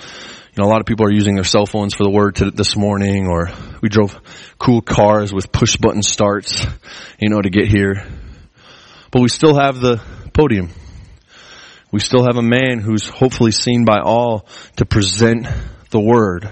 you 0.53 0.63
know, 0.63 0.69
a 0.69 0.71
lot 0.71 0.81
of 0.81 0.87
people 0.87 1.07
are 1.07 1.13
using 1.13 1.37
their 1.37 1.45
cell 1.45 1.65
phones 1.65 1.95
for 1.95 2.03
the 2.03 2.11
word 2.11 2.37
to, 2.37 2.51
this 2.51 2.77
morning, 2.77 3.29
or 3.29 3.51
we 3.81 3.89
drove 3.89 4.19
cool 4.59 4.83
cars 4.83 5.33
with 5.33 5.53
push 5.53 5.77
button 5.77 6.03
starts, 6.03 6.67
you 7.21 7.29
know, 7.29 7.41
to 7.41 7.51
get 7.51 7.69
here. 7.69 8.05
But 9.13 9.23
we 9.23 9.29
still 9.29 9.55
have 9.55 9.81
the 9.81 10.03
podium. 10.33 10.71
We 11.93 12.01
still 12.01 12.25
have 12.25 12.37
a 12.37 12.43
man 12.43 12.81
who's 12.81 13.09
hopefully 13.09 13.53
seen 13.53 13.85
by 13.85 14.01
all 14.01 14.47
to 14.77 14.85
present 14.85 15.47
the 15.91 16.01
word. 16.01 16.51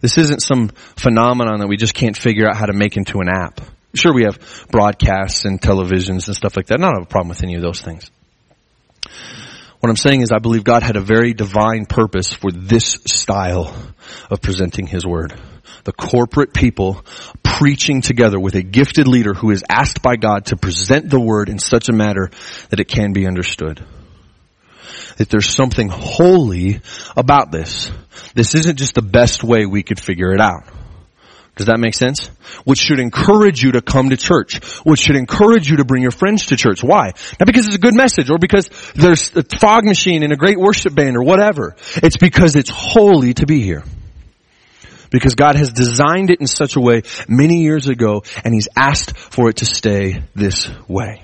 This 0.00 0.18
isn't 0.18 0.42
some 0.42 0.68
phenomenon 0.68 1.60
that 1.60 1.68
we 1.68 1.76
just 1.76 1.94
can't 1.94 2.16
figure 2.16 2.48
out 2.48 2.56
how 2.56 2.66
to 2.66 2.72
make 2.72 2.96
into 2.96 3.18
an 3.18 3.28
app. 3.28 3.60
Sure, 3.94 4.14
we 4.14 4.24
have 4.24 4.66
broadcasts 4.70 5.44
and 5.44 5.60
televisions 5.60 6.26
and 6.26 6.36
stuff 6.36 6.56
like 6.56 6.66
that. 6.66 6.78
Don't 6.78 6.94
have 6.94 7.04
a 7.04 7.06
problem 7.06 7.28
with 7.28 7.42
any 7.42 7.54
of 7.56 7.62
those 7.62 7.80
things. 7.80 8.10
What 9.82 9.90
I'm 9.90 9.96
saying 9.96 10.20
is 10.20 10.30
I 10.30 10.38
believe 10.38 10.62
God 10.62 10.84
had 10.84 10.94
a 10.94 11.00
very 11.00 11.34
divine 11.34 11.86
purpose 11.86 12.32
for 12.32 12.52
this 12.52 13.00
style 13.04 13.74
of 14.30 14.40
presenting 14.40 14.86
His 14.86 15.04
Word. 15.04 15.34
The 15.82 15.92
corporate 15.92 16.54
people 16.54 17.04
preaching 17.42 18.00
together 18.00 18.38
with 18.38 18.54
a 18.54 18.62
gifted 18.62 19.08
leader 19.08 19.34
who 19.34 19.50
is 19.50 19.64
asked 19.68 20.00
by 20.00 20.14
God 20.14 20.46
to 20.46 20.56
present 20.56 21.10
the 21.10 21.18
Word 21.18 21.48
in 21.48 21.58
such 21.58 21.88
a 21.88 21.92
manner 21.92 22.30
that 22.70 22.78
it 22.78 22.86
can 22.86 23.12
be 23.12 23.26
understood. 23.26 23.84
That 25.16 25.28
there's 25.30 25.52
something 25.52 25.88
holy 25.88 26.80
about 27.16 27.50
this. 27.50 27.90
This 28.36 28.54
isn't 28.54 28.78
just 28.78 28.94
the 28.94 29.02
best 29.02 29.42
way 29.42 29.66
we 29.66 29.82
could 29.82 29.98
figure 29.98 30.32
it 30.32 30.40
out. 30.40 30.62
Does 31.56 31.66
that 31.66 31.78
make 31.78 31.94
sense? 31.94 32.28
Which 32.64 32.78
should 32.78 32.98
encourage 32.98 33.62
you 33.62 33.72
to 33.72 33.82
come 33.82 34.10
to 34.10 34.16
church. 34.16 34.64
Which 34.84 35.00
should 35.00 35.16
encourage 35.16 35.68
you 35.68 35.76
to 35.78 35.84
bring 35.84 36.02
your 36.02 36.10
friends 36.10 36.46
to 36.46 36.56
church. 36.56 36.82
Why? 36.82 37.12
Not 37.38 37.46
because 37.46 37.66
it's 37.66 37.76
a 37.76 37.80
good 37.80 37.94
message 37.94 38.30
or 38.30 38.38
because 38.38 38.70
there's 38.94 39.36
a 39.36 39.42
fog 39.42 39.84
machine 39.84 40.22
and 40.22 40.32
a 40.32 40.36
great 40.36 40.58
worship 40.58 40.94
band 40.94 41.16
or 41.16 41.22
whatever. 41.22 41.76
It's 41.96 42.16
because 42.16 42.56
it's 42.56 42.70
holy 42.70 43.34
to 43.34 43.46
be 43.46 43.60
here. 43.60 43.84
Because 45.10 45.34
God 45.34 45.56
has 45.56 45.70
designed 45.72 46.30
it 46.30 46.40
in 46.40 46.46
such 46.46 46.76
a 46.76 46.80
way 46.80 47.02
many 47.28 47.62
years 47.62 47.88
ago 47.88 48.22
and 48.44 48.54
He's 48.54 48.68
asked 48.74 49.14
for 49.14 49.50
it 49.50 49.56
to 49.56 49.66
stay 49.66 50.24
this 50.34 50.70
way. 50.88 51.22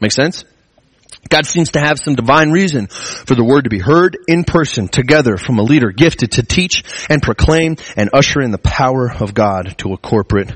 Make 0.00 0.12
sense? 0.12 0.44
God 1.30 1.46
seems 1.46 1.70
to 1.70 1.80
have 1.80 1.98
some 1.98 2.16
divine 2.16 2.50
reason 2.50 2.88
for 2.88 3.36
the 3.36 3.44
word 3.44 3.62
to 3.62 3.70
be 3.70 3.78
heard 3.78 4.18
in 4.26 4.42
person 4.44 4.88
together 4.88 5.36
from 5.36 5.58
a 5.58 5.62
leader 5.62 5.92
gifted 5.92 6.32
to 6.32 6.42
teach 6.42 6.82
and 7.08 7.22
proclaim 7.22 7.76
and 7.96 8.10
usher 8.12 8.40
in 8.40 8.50
the 8.50 8.58
power 8.58 9.10
of 9.10 9.32
God 9.32 9.76
to 9.78 9.92
a 9.92 9.96
corporate 9.96 10.52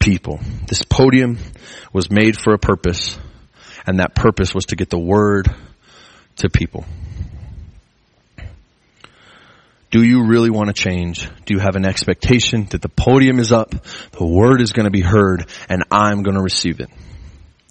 people. 0.00 0.40
This 0.66 0.82
podium 0.82 1.38
was 1.92 2.10
made 2.10 2.36
for 2.36 2.52
a 2.52 2.58
purpose 2.58 3.16
and 3.86 4.00
that 4.00 4.16
purpose 4.16 4.52
was 4.52 4.66
to 4.66 4.76
get 4.76 4.90
the 4.90 4.98
word 4.98 5.48
to 6.36 6.50
people. 6.50 6.84
Do 9.92 10.02
you 10.02 10.26
really 10.26 10.50
want 10.50 10.66
to 10.66 10.74
change? 10.74 11.30
Do 11.44 11.54
you 11.54 11.60
have 11.60 11.76
an 11.76 11.86
expectation 11.86 12.66
that 12.70 12.82
the 12.82 12.88
podium 12.88 13.38
is 13.38 13.52
up, 13.52 13.70
the 13.70 14.26
word 14.26 14.60
is 14.60 14.72
going 14.72 14.84
to 14.84 14.90
be 14.90 15.00
heard, 15.00 15.48
and 15.68 15.84
I'm 15.92 16.24
going 16.24 16.36
to 16.36 16.42
receive 16.42 16.80
it? 16.80 16.90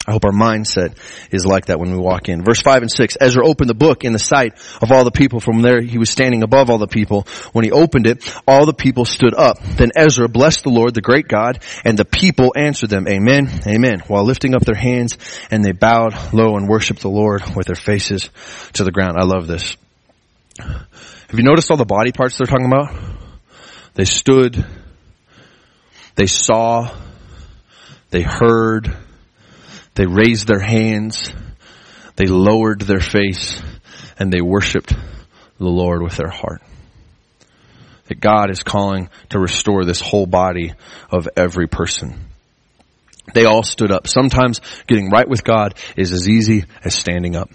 I 0.08 0.12
hope 0.12 0.26
our 0.26 0.32
mindset 0.32 0.98
is 1.32 1.46
like 1.46 1.66
that 1.66 1.80
when 1.80 1.92
we 1.92 1.98
walk 1.98 2.30
in. 2.30 2.44
Verse 2.44 2.62
5 2.62 2.84
and 2.84 2.92
6, 2.92 3.18
Ezra 3.20 3.46
opened 3.46 3.70
the 3.70 3.76
book 3.76 4.04
in 4.04 4.14
the 4.14 4.20
sight 4.20 4.54
of 4.82 4.92
all 4.92 5.04
the 5.04 5.12
people. 5.12 5.40
From 5.40 5.62
there, 5.64 5.82
he 5.82 5.98
was 5.98 6.12
standing 6.12 6.44
above 6.44 6.70
all 6.70 6.78
the 6.78 6.88
people. 6.88 7.28
When 7.54 7.66
he 7.66 7.72
opened 7.72 8.06
it, 8.06 8.24
all 8.48 8.68
the 8.68 8.74
people 8.74 9.06
stood 9.06 9.34
up. 9.34 9.60
Then 9.64 9.92
Ezra 9.96 10.30
blessed 10.30 10.64
the 10.64 10.70
Lord, 10.70 10.94
the 10.94 11.02
great 11.02 11.28
God, 11.28 11.64
and 11.84 11.98
the 11.98 12.06
people 12.06 12.54
answered 12.56 12.92
them, 12.92 13.08
Amen, 13.08 13.50
Amen, 13.66 14.04
while 14.08 14.24
lifting 14.24 14.54
up 14.54 14.64
their 14.64 14.76
hands, 14.76 15.18
and 15.50 15.66
they 15.66 15.72
bowed 15.72 16.34
low 16.34 16.56
and 16.56 16.68
worshiped 16.68 17.02
the 17.02 17.10
Lord 17.10 17.42
with 17.56 17.66
their 17.66 17.76
faces 17.76 18.30
to 18.74 18.84
the 18.84 18.92
ground. 18.92 19.18
I 19.20 19.24
love 19.24 19.48
this. 19.48 19.76
Have 20.60 21.40
you 21.40 21.44
noticed 21.44 21.72
all 21.72 21.78
the 21.78 21.86
body 21.86 22.12
parts 22.12 22.38
they're 22.38 22.46
talking 22.46 22.68
about? 22.68 22.96
They 23.96 24.06
stood, 24.06 24.66
they 26.16 26.28
saw, 26.28 26.96
they 28.12 28.22
heard, 28.22 28.96
they 29.96 30.06
raised 30.06 30.48
their 30.48 30.60
hands, 30.60 31.24
they 32.16 32.26
lowered 32.26 32.82
their 32.82 33.00
face, 33.00 33.62
and 34.20 34.32
they 34.32 34.42
worshiped 34.42 34.94
the 35.58 35.66
Lord 35.66 36.02
with 36.02 36.18
their 36.18 36.30
heart. 36.30 36.62
that 38.08 38.20
God 38.20 38.52
is 38.52 38.62
calling 38.62 39.10
to 39.30 39.40
restore 39.40 39.84
this 39.84 40.00
whole 40.00 40.28
body 40.28 40.74
of 41.10 41.28
every 41.36 41.68
person. 41.68 42.20
They 43.34 43.46
all 43.46 43.64
stood 43.64 43.92
up. 43.92 44.08
Sometimes 44.08 44.62
getting 44.86 45.10
right 45.10 45.28
with 45.28 45.44
God 45.44 45.74
is 45.98 46.12
as 46.12 46.30
easy 46.30 46.66
as 46.84 46.94
standing 46.94 47.36
up. 47.36 47.50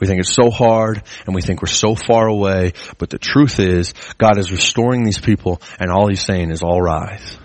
We 0.00 0.08
think 0.08 0.18
it's 0.18 0.34
so 0.34 0.50
hard 0.50 1.00
and 1.26 1.34
we 1.34 1.42
think 1.42 1.62
we're 1.62 1.68
so 1.68 1.94
far 1.94 2.26
away, 2.26 2.72
but 2.98 3.08
the 3.08 3.18
truth 3.18 3.60
is 3.60 3.94
God 4.18 4.36
is 4.36 4.50
restoring 4.50 5.04
these 5.04 5.20
people 5.20 5.62
and 5.78 5.92
all 5.92 6.08
he's 6.08 6.24
saying 6.24 6.50
is 6.50 6.62
all 6.62 6.82
rise. 6.82 7.38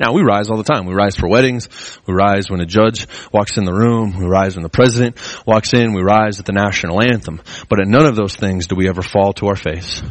Now 0.00 0.14
we 0.14 0.22
rise 0.22 0.48
all 0.48 0.56
the 0.56 0.64
time. 0.64 0.86
We 0.86 0.94
rise 0.94 1.14
for 1.14 1.28
weddings. 1.28 1.68
We 2.06 2.14
rise 2.14 2.50
when 2.50 2.62
a 2.62 2.66
judge 2.66 3.06
walks 3.30 3.58
in 3.58 3.66
the 3.66 3.74
room. 3.74 4.18
We 4.18 4.24
rise 4.24 4.56
when 4.56 4.62
the 4.62 4.70
president 4.70 5.18
walks 5.46 5.74
in. 5.74 5.92
We 5.92 6.00
rise 6.00 6.40
at 6.40 6.46
the 6.46 6.52
national 6.52 7.02
anthem. 7.02 7.42
But 7.68 7.80
at 7.80 7.86
none 7.86 8.06
of 8.06 8.16
those 8.16 8.34
things 8.34 8.66
do 8.66 8.76
we 8.76 8.88
ever 8.88 9.02
fall 9.02 9.34
to 9.34 9.48
our 9.48 9.56
face. 9.56 10.02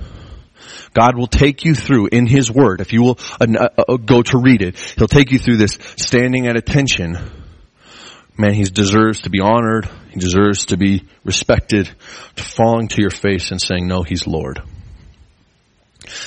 God 0.94 1.18
will 1.18 1.28
take 1.28 1.66
you 1.66 1.74
through 1.74 2.10
in 2.12 2.28
His 2.28 2.52
Word. 2.52 2.82
If 2.82 2.94
you 2.94 3.02
will 3.02 3.20
uh, 3.42 3.48
uh, 3.60 3.84
uh, 3.88 3.98
go 3.98 4.22
to 4.22 4.38
read 4.38 4.62
it, 4.62 4.78
He'll 4.98 5.08
take 5.08 5.32
you 5.32 5.40
through 5.40 5.58
this 5.58 5.80
standing 5.98 6.46
at 6.46 6.56
attention. 6.56 7.18
Man, 8.38 8.54
He 8.54 8.64
deserves 8.64 9.22
to 9.22 9.32
be 9.32 9.40
honored. 9.40 9.90
He 10.12 10.20
deserves 10.20 10.68
to 10.68 10.78
be 10.78 11.08
respected. 11.24 11.90
To 12.36 12.44
falling 12.44 12.90
to 12.90 13.02
your 13.02 13.12
face 13.12 13.50
and 13.50 13.60
saying, 13.60 13.88
no, 13.88 14.04
He's 14.04 14.28
Lord. 14.28 14.62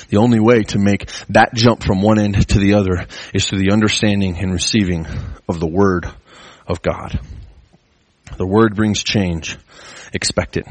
The 0.08 0.18
only 0.18 0.40
way 0.40 0.62
to 0.64 0.78
make 0.78 1.10
that 1.28 1.54
jump 1.54 1.82
from 1.82 2.02
one 2.02 2.18
end 2.18 2.48
to 2.48 2.58
the 2.58 2.74
other 2.74 3.06
is 3.34 3.46
through 3.46 3.60
the 3.60 3.72
understanding 3.72 4.38
and 4.38 4.52
receiving 4.52 5.06
of 5.48 5.60
the 5.60 5.66
Word 5.66 6.06
of 6.66 6.82
God. 6.82 7.20
The 8.36 8.46
Word 8.46 8.76
brings 8.76 9.02
change. 9.02 9.58
Expect 10.12 10.56
it. 10.56 10.66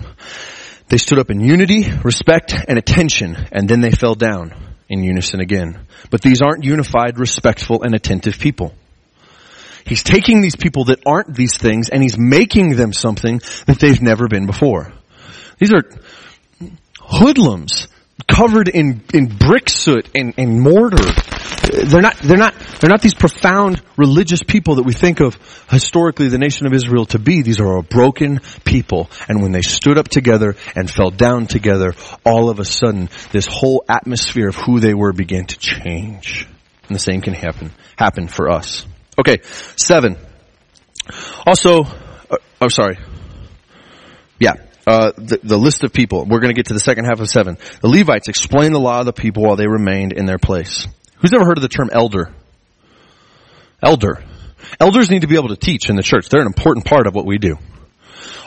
They 0.90 0.98
stood 0.98 1.20
up 1.20 1.32
in 1.32 1.40
unity, 1.40 1.90
respect, 2.04 2.54
and 2.68 2.78
attention, 2.78 3.38
and 3.52 3.70
then 3.70 3.82
they 3.82 3.92
fell 3.92 4.16
down 4.16 4.54
in 4.90 5.04
unison 5.04 5.40
again. 5.40 5.88
But 6.10 6.22
these 6.22 6.42
aren't 6.42 6.66
unified, 6.66 7.18
respectful, 7.18 7.84
and 7.84 7.96
attentive 7.96 8.38
people. 8.38 8.74
He's 9.86 10.04
taking 10.04 10.42
these 10.42 10.56
people 10.56 10.86
that 10.86 11.00
aren't 11.06 11.34
these 11.34 11.58
things 11.58 11.90
and 11.90 12.04
he's 12.04 12.18
making 12.18 12.76
them 12.76 12.94
something 12.94 13.42
that 13.66 13.80
they've 13.80 14.02
never 14.02 14.28
been 14.28 14.46
before. 14.46 14.94
These 15.58 15.74
are 15.74 15.84
hoodlums 17.00 17.88
covered 18.32 18.70
in, 18.70 19.04
in 19.14 19.28
brick 19.28 19.70
soot 19.70 20.10
and, 20.16 20.34
and 20.38 20.62
mortar. 20.62 21.04
They're 21.84 22.02
not, 22.02 22.18
they're 22.18 22.38
not, 22.38 22.56
they're 22.80 22.90
not 22.90 23.02
these 23.02 23.14
profound 23.14 23.82
religious 23.98 24.42
people 24.42 24.76
that 24.76 24.84
we 24.84 24.94
think 24.94 25.20
of 25.20 25.38
historically 25.70 26.30
the 26.30 26.38
nation 26.38 26.66
of 26.66 26.74
Israel 26.74 27.06
to 27.08 27.20
be. 27.20 27.42
These 27.42 27.60
are 27.60 27.78
a 27.78 27.84
broken 27.84 28.40
people. 28.64 29.10
And 29.28 29.42
when 29.42 29.52
they 29.52 29.62
stood 29.62 29.98
up 29.98 30.08
together 30.08 30.56
and 30.76 30.90
fell 30.90 31.12
down 31.12 31.48
together, 31.48 31.94
all 32.26 32.50
of 32.50 32.60
a 32.60 32.66
sudden, 32.66 33.10
this 33.32 33.48
whole 33.48 33.84
atmosphere 33.90 34.48
of 34.48 34.56
who 34.56 34.80
they 34.80 34.94
were 34.94 35.12
began 35.12 35.46
to 35.46 35.58
change. 35.60 36.48
And 36.88 36.96
the 36.96 37.00
same 37.00 37.22
can 37.22 37.34
happen, 37.34 37.72
happen 37.98 38.28
for 38.28 38.50
us. 38.50 38.86
Okay, 39.20 39.40
seven. 39.76 40.18
Also, 41.46 41.84
uh, 41.84 42.38
oh 42.62 42.70
sorry. 42.70 42.98
Yeah, 44.40 44.54
uh, 44.88 45.12
the, 45.16 45.40
the, 45.44 45.58
list 45.58 45.84
of 45.84 45.94
people. 45.94 46.26
We're 46.26 46.40
going 46.40 46.54
to 46.54 46.58
get 46.58 46.68
to 46.68 46.74
the 46.74 46.80
second 46.80 47.06
half 47.06 47.20
of 47.20 47.30
seven. 47.30 47.58
The 47.82 47.88
Levites 47.88 48.28
explained 48.28 48.74
the 48.74 48.80
law 48.80 49.00
of 49.00 49.06
the 49.06 49.14
people 49.14 49.44
while 49.44 49.56
they 49.56 49.68
remained 49.68 50.14
in 50.14 50.26
their 50.26 50.40
place. 50.40 50.88
Who's 51.18 51.34
ever 51.34 51.46
heard 51.46 51.58
of 51.58 51.62
the 51.62 51.70
term 51.70 51.90
elder? 51.92 52.34
Elder. 53.82 54.24
Elders 54.80 55.10
need 55.10 55.22
to 55.22 55.28
be 55.28 55.36
able 55.36 55.50
to 55.50 55.56
teach 55.56 55.90
in 55.90 55.96
the 55.96 56.04
church. 56.04 56.30
They're 56.30 56.42
an 56.42 56.48
important 56.48 56.86
part 56.86 57.08
of 57.08 57.14
what 57.14 57.26
we 57.26 57.38
do. 57.38 57.58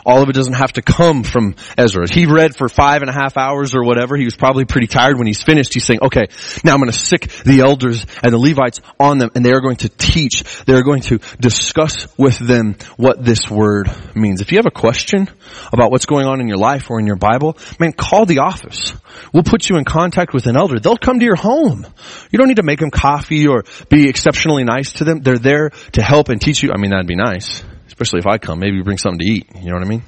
All 0.05 0.23
of 0.23 0.29
it 0.29 0.35
doesn't 0.35 0.55
have 0.55 0.73
to 0.75 0.83
come 0.83 1.23
from 1.23 1.57
Ezra. 1.79 2.07
He 2.11 2.27
read 2.27 2.57
for 2.57 2.69
five 2.69 3.03
and 3.03 3.11
a 3.11 3.13
half 3.13 3.37
hours 3.37 3.75
or 3.75 3.85
whatever. 3.85 4.17
He 4.17 4.25
was 4.25 4.37
probably 4.37 4.65
pretty 4.65 4.87
tired 4.87 5.17
when 5.17 5.27
he's 5.27 5.43
finished. 5.43 5.75
He's 5.75 5.85
saying, 5.85 6.01
okay, 6.03 6.27
now 6.63 6.75
I'm 6.75 6.81
going 6.81 6.91
to 6.91 6.99
sick 6.99 7.29
the 7.45 7.61
elders 7.61 8.05
and 8.23 8.33
the 8.33 8.39
Levites 8.39 8.81
on 9.01 9.19
them 9.19 9.31
and 9.35 9.45
they 9.45 9.53
are 9.53 9.61
going 9.61 9.77
to 9.77 9.89
teach. 9.89 10.45
They 10.67 10.75
are 10.75 10.83
going 10.83 11.03
to 11.03 11.19
discuss 11.41 12.07
with 12.19 12.39
them 12.39 12.77
what 12.97 13.25
this 13.25 13.51
word 13.51 13.91
means. 14.15 14.41
If 14.41 14.53
you 14.53 14.59
have 14.59 14.67
a 14.67 14.71
question 14.71 15.29
about 15.73 15.91
what's 15.91 16.07
going 16.07 16.27
on 16.27 16.41
in 16.41 16.49
your 16.49 16.59
life 16.59 16.91
or 16.91 17.01
in 17.01 17.07
your 17.07 17.17
Bible, 17.17 17.57
man, 17.79 17.93
call 17.93 18.27
the 18.27 18.41
office. 18.41 18.93
We'll 19.33 19.43
put 19.43 19.69
you 19.69 19.77
in 19.77 19.85
contact 19.85 20.35
with 20.35 20.47
an 20.47 20.57
elder. 20.57 20.79
They'll 20.79 20.97
come 20.97 21.19
to 21.19 21.25
your 21.25 21.37
home. 21.37 21.87
You 22.31 22.39
don't 22.39 22.49
need 22.49 22.57
to 22.57 22.63
make 22.63 22.81
them 22.81 22.91
coffee 22.91 23.47
or 23.47 23.65
be 23.89 24.09
exceptionally 24.09 24.65
nice 24.65 24.95
to 24.95 25.05
them. 25.05 25.21
They're 25.21 25.39
there 25.39 25.71
to 25.93 26.03
help 26.03 26.29
and 26.29 26.41
teach 26.41 26.63
you. 26.63 26.73
I 26.73 26.79
mean, 26.79 26.91
that'd 26.91 27.07
be 27.07 27.17
nice. 27.17 27.63
Especially 27.87 28.21
if 28.21 28.27
I 28.27 28.39
come, 28.39 28.59
maybe 28.59 28.83
bring 28.83 28.99
something 28.99 29.21
to 29.21 29.27
eat. 29.27 29.47
You 29.55 29.69
know 29.69 29.75
what 29.75 29.85
I 29.85 29.89
mean? 29.89 30.03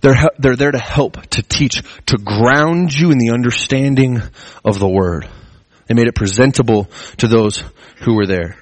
They're, 0.00 0.30
they're 0.38 0.56
there 0.56 0.70
to 0.70 0.78
help, 0.78 1.20
to 1.30 1.42
teach, 1.42 1.82
to 2.06 2.18
ground 2.18 2.92
you 2.92 3.10
in 3.10 3.18
the 3.18 3.30
understanding 3.30 4.22
of 4.64 4.78
the 4.78 4.88
Word. 4.88 5.28
They 5.86 5.94
made 5.94 6.08
it 6.08 6.14
presentable 6.14 6.88
to 7.18 7.28
those 7.28 7.62
who 8.02 8.14
were 8.14 8.26
there. 8.26 8.56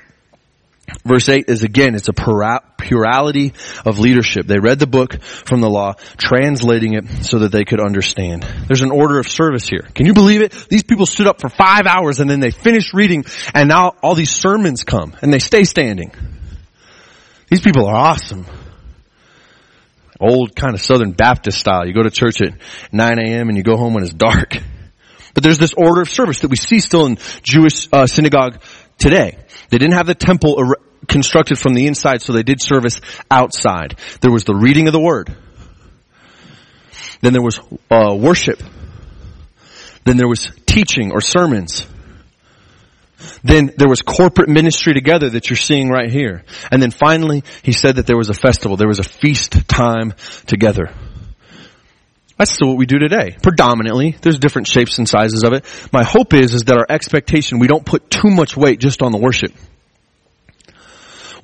Verse 1.05 1.28
8 1.28 1.47
is 1.49 1.62
again, 1.62 1.95
it's 1.95 2.09
a 2.09 2.12
plurality 2.12 3.53
of 3.84 3.99
leadership. 3.99 4.47
They 4.47 4.59
read 4.59 4.78
the 4.78 4.86
book 4.86 5.20
from 5.22 5.61
the 5.61 5.68
law, 5.68 5.95
translating 6.16 6.95
it 6.95 7.24
so 7.24 7.40
that 7.40 7.53
they 7.53 7.64
could 7.64 7.80
understand. 7.80 8.47
There's 8.66 8.82
an 8.82 8.90
order 8.90 9.18
of 9.18 9.28
service 9.28 9.68
here. 9.68 9.86
Can 9.95 10.07
you 10.07 10.14
believe 10.14 10.40
it? 10.40 10.53
These 10.70 10.84
people 10.84 11.07
stood 11.07 11.26
up 11.26 11.40
for 11.40 11.49
five 11.49 11.86
hours 11.86 12.20
and 12.20 12.30
then 12.30 12.40
they 12.40 12.51
finished 12.51 12.95
reading 12.95 13.24
and 13.53 13.68
now 13.68 13.95
all 14.03 14.14
these 14.14 14.30
sermons 14.30 14.84
come 14.84 15.14
and 15.20 15.32
they 15.32 15.38
stay 15.40 15.64
standing. 15.64 16.12
These 17.51 17.61
people 17.61 17.86
are 17.86 17.95
awesome. 17.95 18.47
Old 20.20 20.57
kind 20.57 20.74
of 20.74 20.80
Southern 20.80 21.12
Baptist 21.12 21.59
style. 21.59 21.86
You 21.86 21.92
go 21.92 22.03
to 22.03 22.11
church 22.11 22.40
at 22.40 22.55
9 22.92 23.18
a.m. 23.18 23.49
and 23.49 23.59
you 23.59 23.62
go 23.62 23.76
home 23.76 23.95
when 23.95 24.05
it's 24.05 24.14
dark. 24.14 24.57
But 25.34 25.42
there's 25.42 25.59
this 25.59 25.74
order 25.74 26.01
of 26.01 26.09
service 26.09 26.40
that 26.40 26.49
we 26.49 26.57
see 26.57 26.78
still 26.78 27.07
in 27.07 27.18
Jewish 27.42 27.88
uh, 27.92 28.07
synagogue 28.07 28.62
today. 28.97 29.38
They 29.71 29.79
didn't 29.79 29.95
have 29.95 30.07
the 30.07 30.15
temple 30.15 30.57
er- 30.59 30.81
constructed 31.09 31.59
from 31.59 31.75
the 31.75 31.87
inside, 31.87 32.23
so 32.23 32.33
they 32.33 32.43
did 32.43 32.61
service 32.61 33.01
outside. 33.31 33.99
There 34.21 34.33
was 34.33 34.45
the 34.45 34.55
reading 34.55 34.87
of 34.87 34.93
the 34.93 35.01
word. 35.01 35.35
Then 37.21 37.33
there 37.33 37.43
was 37.43 37.59
uh, 37.91 38.15
worship. 38.15 38.62
Then 40.05 40.17
there 40.17 40.29
was 40.29 40.51
teaching 40.67 41.12
or 41.12 41.21
sermons. 41.21 41.87
Then 43.43 43.73
there 43.77 43.89
was 43.89 44.03
corporate 44.03 44.49
ministry 44.49 44.93
together 44.93 45.31
that 45.31 45.49
you're 45.49 45.57
seeing 45.57 45.89
right 45.89 46.11
here. 46.11 46.45
And 46.71 46.83
then 46.83 46.91
finally, 46.91 47.45
he 47.62 47.73
said 47.73 47.97
that 47.97 48.07
there 48.07 48.17
was 48.17 48.29
a 48.29 48.35
festival. 48.35 48.77
There 48.77 48.89
was 48.89 48.99
a 48.99 49.05
feast 49.05 49.67
time 49.69 50.15
together. 50.47 50.93
That's 52.37 52.53
still 52.53 52.68
what 52.68 52.78
we 52.78 52.87
do 52.87 52.99
today. 52.99 53.37
Predominantly. 53.43 54.16
There's 54.20 54.39
different 54.39 54.66
shapes 54.66 54.99
and 54.99 55.09
sizes 55.09 55.45
of 55.45 55.53
it. 55.53 55.64
My 55.93 56.03
hope 56.03 56.35
is, 56.35 56.55
is 56.55 56.62
that 56.64 56.76
our 56.76 56.87
expectation, 56.89 57.61
we 57.61 57.68
don't 57.68 57.87
put 57.87 58.11
too 58.11 58.30
much 58.30 58.57
weight 58.57 58.80
just 58.80 59.03
on 59.03 59.12
the 59.12 59.18
worship. 59.18 59.53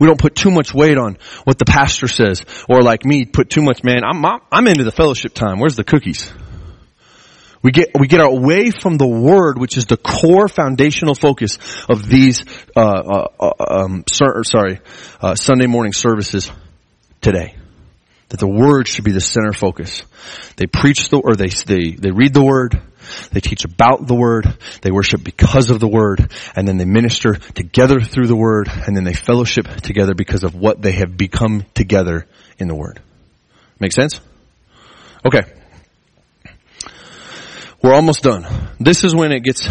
We 0.00 0.06
don't 0.06 0.18
put 0.18 0.34
too 0.34 0.50
much 0.50 0.74
weight 0.74 0.96
on 0.96 1.18
what 1.44 1.58
the 1.58 1.66
pastor 1.66 2.08
says. 2.08 2.44
Or 2.68 2.82
like 2.82 3.04
me, 3.04 3.26
put 3.26 3.50
too 3.50 3.62
much, 3.62 3.84
man, 3.84 4.02
I'm, 4.02 4.24
I'm 4.50 4.66
into 4.66 4.82
the 4.82 4.90
fellowship 4.90 5.34
time. 5.34 5.60
Where's 5.60 5.76
the 5.76 5.84
cookies? 5.84 6.32
We 7.62 7.70
get, 7.72 7.90
we 7.98 8.06
get 8.06 8.22
away 8.26 8.70
from 8.70 8.96
the 8.96 9.06
Word, 9.06 9.58
which 9.58 9.76
is 9.76 9.84
the 9.84 9.98
core 9.98 10.48
foundational 10.48 11.14
focus 11.14 11.58
of 11.90 12.08
these, 12.08 12.44
uh, 12.74 12.80
uh, 12.80 13.26
uh 13.38 13.82
um, 13.84 14.04
sorry, 14.08 14.80
uh, 15.20 15.34
Sunday 15.34 15.66
morning 15.66 15.92
services 15.92 16.50
today. 17.20 17.59
That 18.30 18.40
the 18.40 18.48
Word 18.48 18.88
should 18.88 19.04
be 19.04 19.12
the 19.12 19.20
center 19.20 19.52
focus. 19.52 20.02
They 20.56 20.66
preach 20.66 21.08
the, 21.10 21.18
or 21.18 21.36
they, 21.36 21.48
they, 21.48 21.90
they 21.90 22.10
read 22.10 22.32
the 22.32 22.44
Word, 22.44 22.80
they 23.32 23.40
teach 23.40 23.64
about 23.64 24.06
the 24.06 24.14
Word, 24.14 24.56
they 24.82 24.90
worship 24.90 25.22
because 25.22 25.70
of 25.70 25.80
the 25.80 25.88
Word, 25.88 26.32
and 26.54 26.66
then 26.66 26.76
they 26.76 26.84
minister 26.84 27.34
together 27.34 28.00
through 28.00 28.28
the 28.28 28.36
Word, 28.36 28.68
and 28.68 28.96
then 28.96 29.04
they 29.04 29.14
fellowship 29.14 29.66
together 29.82 30.14
because 30.14 30.44
of 30.44 30.54
what 30.54 30.80
they 30.80 30.92
have 30.92 31.16
become 31.16 31.64
together 31.74 32.26
in 32.58 32.68
the 32.68 32.74
Word. 32.74 33.00
Make 33.78 33.92
sense? 33.92 34.20
Okay. 35.24 35.42
We're 37.82 37.94
almost 37.94 38.22
done. 38.22 38.46
This 38.78 39.04
is 39.04 39.14
when 39.14 39.32
it 39.32 39.40
gets 39.40 39.68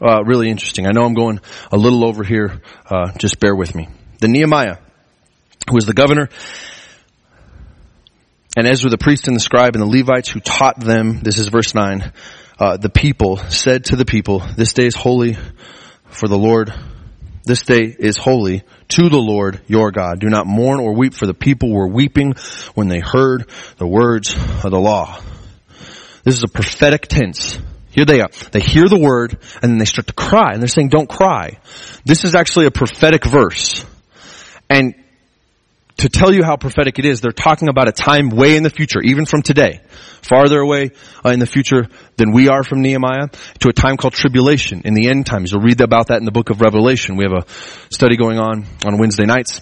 uh, 0.00 0.24
really 0.24 0.50
interesting. 0.50 0.86
I 0.86 0.90
know 0.90 1.04
I'm 1.04 1.14
going 1.14 1.40
a 1.70 1.76
little 1.76 2.04
over 2.04 2.24
here. 2.24 2.60
Uh, 2.86 3.12
just 3.18 3.38
bear 3.38 3.54
with 3.54 3.74
me. 3.74 3.88
The 4.20 4.28
Nehemiah, 4.28 4.78
who 5.68 5.74
was 5.74 5.86
the 5.86 5.94
governor, 5.94 6.28
and 8.56 8.66
Ezra 8.66 8.90
the 8.90 8.98
priest 8.98 9.28
and 9.28 9.36
the 9.36 9.40
scribe 9.40 9.74
and 9.74 9.82
the 9.82 9.98
Levites 9.98 10.28
who 10.28 10.40
taught 10.40 10.78
them, 10.78 11.20
this 11.20 11.38
is 11.38 11.48
verse 11.48 11.74
9, 11.74 12.12
uh, 12.58 12.76
the 12.76 12.90
people 12.90 13.38
said 13.38 13.86
to 13.86 13.96
the 13.96 14.04
people, 14.04 14.40
this 14.56 14.72
day 14.72 14.86
is 14.86 14.94
holy 14.94 15.36
for 16.06 16.28
the 16.28 16.38
Lord. 16.38 16.72
This 17.44 17.62
day 17.62 17.94
is 17.98 18.16
holy 18.16 18.62
to 18.88 19.08
the 19.08 19.18
Lord 19.18 19.62
your 19.66 19.90
God. 19.90 20.20
Do 20.20 20.28
not 20.28 20.46
mourn 20.46 20.80
or 20.80 20.94
weep 20.94 21.14
for 21.14 21.26
the 21.26 21.34
people 21.34 21.72
were 21.72 21.88
weeping 21.88 22.34
when 22.74 22.88
they 22.88 23.00
heard 23.00 23.48
the 23.78 23.86
words 23.86 24.34
of 24.34 24.70
the 24.70 24.78
law. 24.78 25.18
This 26.24 26.36
is 26.36 26.44
a 26.44 26.48
prophetic 26.48 27.08
tense. 27.08 27.58
Here 27.90 28.04
they 28.04 28.20
are. 28.20 28.30
They 28.52 28.60
hear 28.60 28.88
the 28.88 28.98
word 28.98 29.38
and 29.62 29.72
then 29.72 29.78
they 29.78 29.84
start 29.86 30.06
to 30.06 30.12
cry 30.12 30.52
and 30.52 30.62
they're 30.62 30.68
saying 30.68 30.90
don't 30.90 31.08
cry. 31.08 31.58
This 32.04 32.24
is 32.24 32.34
actually 32.34 32.66
a 32.66 32.70
prophetic 32.70 33.24
verse. 33.24 33.84
And 34.70 34.94
to 35.98 36.08
tell 36.08 36.32
you 36.32 36.42
how 36.42 36.56
prophetic 36.56 36.98
it 36.98 37.04
is, 37.04 37.20
they're 37.20 37.32
talking 37.32 37.68
about 37.68 37.88
a 37.88 37.92
time 37.92 38.30
way 38.30 38.56
in 38.56 38.62
the 38.62 38.70
future, 38.70 39.00
even 39.00 39.26
from 39.26 39.42
today, 39.42 39.80
farther 40.22 40.58
away 40.58 40.90
uh, 41.24 41.30
in 41.30 41.38
the 41.38 41.46
future 41.46 41.86
than 42.16 42.32
we 42.32 42.48
are 42.48 42.64
from 42.64 42.80
Nehemiah, 42.80 43.28
to 43.60 43.68
a 43.68 43.72
time 43.72 43.96
called 43.96 44.14
tribulation 44.14 44.82
in 44.84 44.94
the 44.94 45.08
end 45.08 45.26
times. 45.26 45.52
You'll 45.52 45.62
read 45.62 45.80
about 45.80 46.08
that 46.08 46.18
in 46.18 46.24
the 46.24 46.32
book 46.32 46.50
of 46.50 46.60
Revelation. 46.60 47.16
We 47.16 47.24
have 47.24 47.44
a 47.44 47.92
study 47.92 48.16
going 48.16 48.38
on 48.38 48.66
on 48.84 48.98
Wednesday 48.98 49.26
nights, 49.26 49.60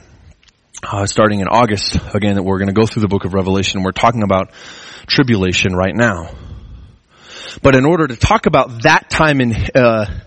uh, 0.83 1.07
starting 1.07 1.41
in 1.41 1.49
August, 1.49 1.99
again, 2.15 2.37
that 2.37 2.43
we're 2.43 2.59
going 2.59 2.73
to 2.73 2.81
go 2.81 2.87
through 2.87 3.03
the 3.03 3.09
book 3.09 3.25
of 3.25 3.35
Revelation. 3.35 3.83
We're 3.83 3.93
talking 3.93 4.23
about 4.23 4.53
tribulation 5.07 5.75
right 5.75 5.95
now. 5.95 6.31
But 7.63 7.75
in 7.75 7.85
order 7.85 8.07
to 8.07 8.17
talk 8.17 8.47
about 8.47 8.83
that 8.83 9.11
time 9.11 9.41
in, 9.41 9.55
uh, 9.75 10.21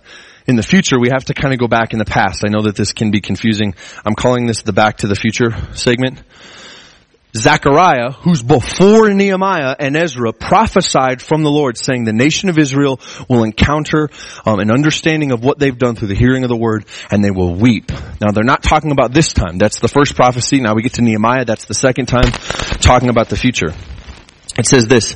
in 0.45 0.55
the 0.55 0.63
future, 0.63 0.99
we 0.99 1.09
have 1.09 1.25
to 1.25 1.33
kind 1.33 1.53
of 1.53 1.59
go 1.59 1.67
back 1.67 1.93
in 1.93 1.99
the 1.99 2.05
past. 2.05 2.43
I 2.45 2.49
know 2.49 2.63
that 2.63 2.75
this 2.75 2.93
can 2.93 3.11
be 3.11 3.21
confusing. 3.21 3.75
I'm 4.05 4.15
calling 4.15 4.45
this 4.45 4.61
the 4.61 4.73
back 4.73 4.97
to 4.97 5.07
the 5.07 5.15
future 5.15 5.51
segment. 5.73 6.21
Zechariah, 7.35 8.11
who's 8.11 8.43
before 8.43 9.11
Nehemiah 9.11 9.75
and 9.79 9.97
Ezra, 9.97 10.33
prophesied 10.33 11.19
from 11.19 11.41
the 11.41 11.49
Lord 11.49 11.79
saying 11.79 12.03
the 12.03 12.13
nation 12.13 12.49
of 12.49 12.59
Israel 12.59 12.99
will 13.27 13.43
encounter 13.43 14.09
um, 14.45 14.59
an 14.59 14.69
understanding 14.69 15.31
of 15.31 15.43
what 15.43 15.57
they've 15.57 15.77
done 15.77 15.95
through 15.95 16.09
the 16.09 16.15
hearing 16.15 16.43
of 16.43 16.49
the 16.49 16.55
word 16.55 16.85
and 17.09 17.23
they 17.23 17.31
will 17.31 17.55
weep. 17.55 17.91
Now 18.21 18.31
they're 18.31 18.43
not 18.43 18.61
talking 18.61 18.91
about 18.91 19.13
this 19.13 19.33
time. 19.33 19.57
That's 19.57 19.79
the 19.79 19.87
first 19.87 20.15
prophecy. 20.15 20.59
Now 20.59 20.75
we 20.75 20.83
get 20.83 20.93
to 20.93 21.01
Nehemiah. 21.01 21.45
That's 21.45 21.65
the 21.65 21.73
second 21.73 22.05
time 22.05 22.31
talking 22.81 23.09
about 23.09 23.29
the 23.29 23.37
future. 23.37 23.73
It 24.55 24.67
says 24.67 24.87
this, 24.87 25.15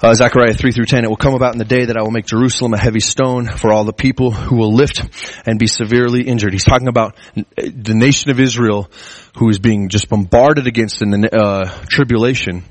uh, 0.00 0.14
Zechariah 0.14 0.52
3 0.52 0.72
through 0.72 0.86
10, 0.86 1.04
it 1.04 1.08
will 1.08 1.16
come 1.16 1.34
about 1.34 1.54
in 1.54 1.58
the 1.58 1.64
day 1.64 1.86
that 1.86 1.96
I 1.96 2.02
will 2.02 2.10
make 2.10 2.26
Jerusalem 2.26 2.74
a 2.74 2.78
heavy 2.78 3.00
stone 3.00 3.46
for 3.46 3.72
all 3.72 3.84
the 3.84 3.92
people 3.92 4.30
who 4.30 4.56
will 4.56 4.72
lift 4.72 5.02
and 5.46 5.58
be 5.58 5.66
severely 5.66 6.22
injured. 6.22 6.52
He's 6.52 6.64
talking 6.64 6.88
about 6.88 7.16
the 7.34 7.94
nation 7.94 8.30
of 8.30 8.38
Israel 8.38 8.90
who 9.36 9.48
is 9.48 9.58
being 9.58 9.88
just 9.88 10.08
bombarded 10.08 10.66
against 10.66 11.02
in 11.02 11.10
the 11.10 11.34
uh, 11.34 11.68
tribulation 11.88 12.64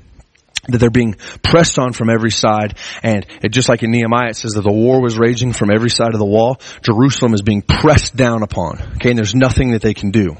that 0.68 0.78
they're 0.78 0.90
being 0.90 1.16
pressed 1.42 1.78
on 1.78 1.92
from 1.92 2.10
every 2.10 2.30
side. 2.30 2.76
And 3.02 3.26
it, 3.42 3.52
just 3.52 3.68
like 3.68 3.82
in 3.82 3.90
Nehemiah 3.90 4.30
it 4.30 4.36
says 4.36 4.52
that 4.52 4.62
the 4.62 4.72
war 4.72 5.02
was 5.02 5.18
raging 5.18 5.52
from 5.52 5.70
every 5.70 5.90
side 5.90 6.12
of 6.14 6.18
the 6.18 6.26
wall. 6.26 6.60
Jerusalem 6.82 7.34
is 7.34 7.42
being 7.42 7.62
pressed 7.62 8.16
down 8.16 8.42
upon. 8.42 8.80
Okay 8.96 9.10
and 9.10 9.18
there's 9.18 9.34
nothing 9.34 9.72
that 9.72 9.82
they 9.82 9.94
can 9.94 10.10
do. 10.10 10.36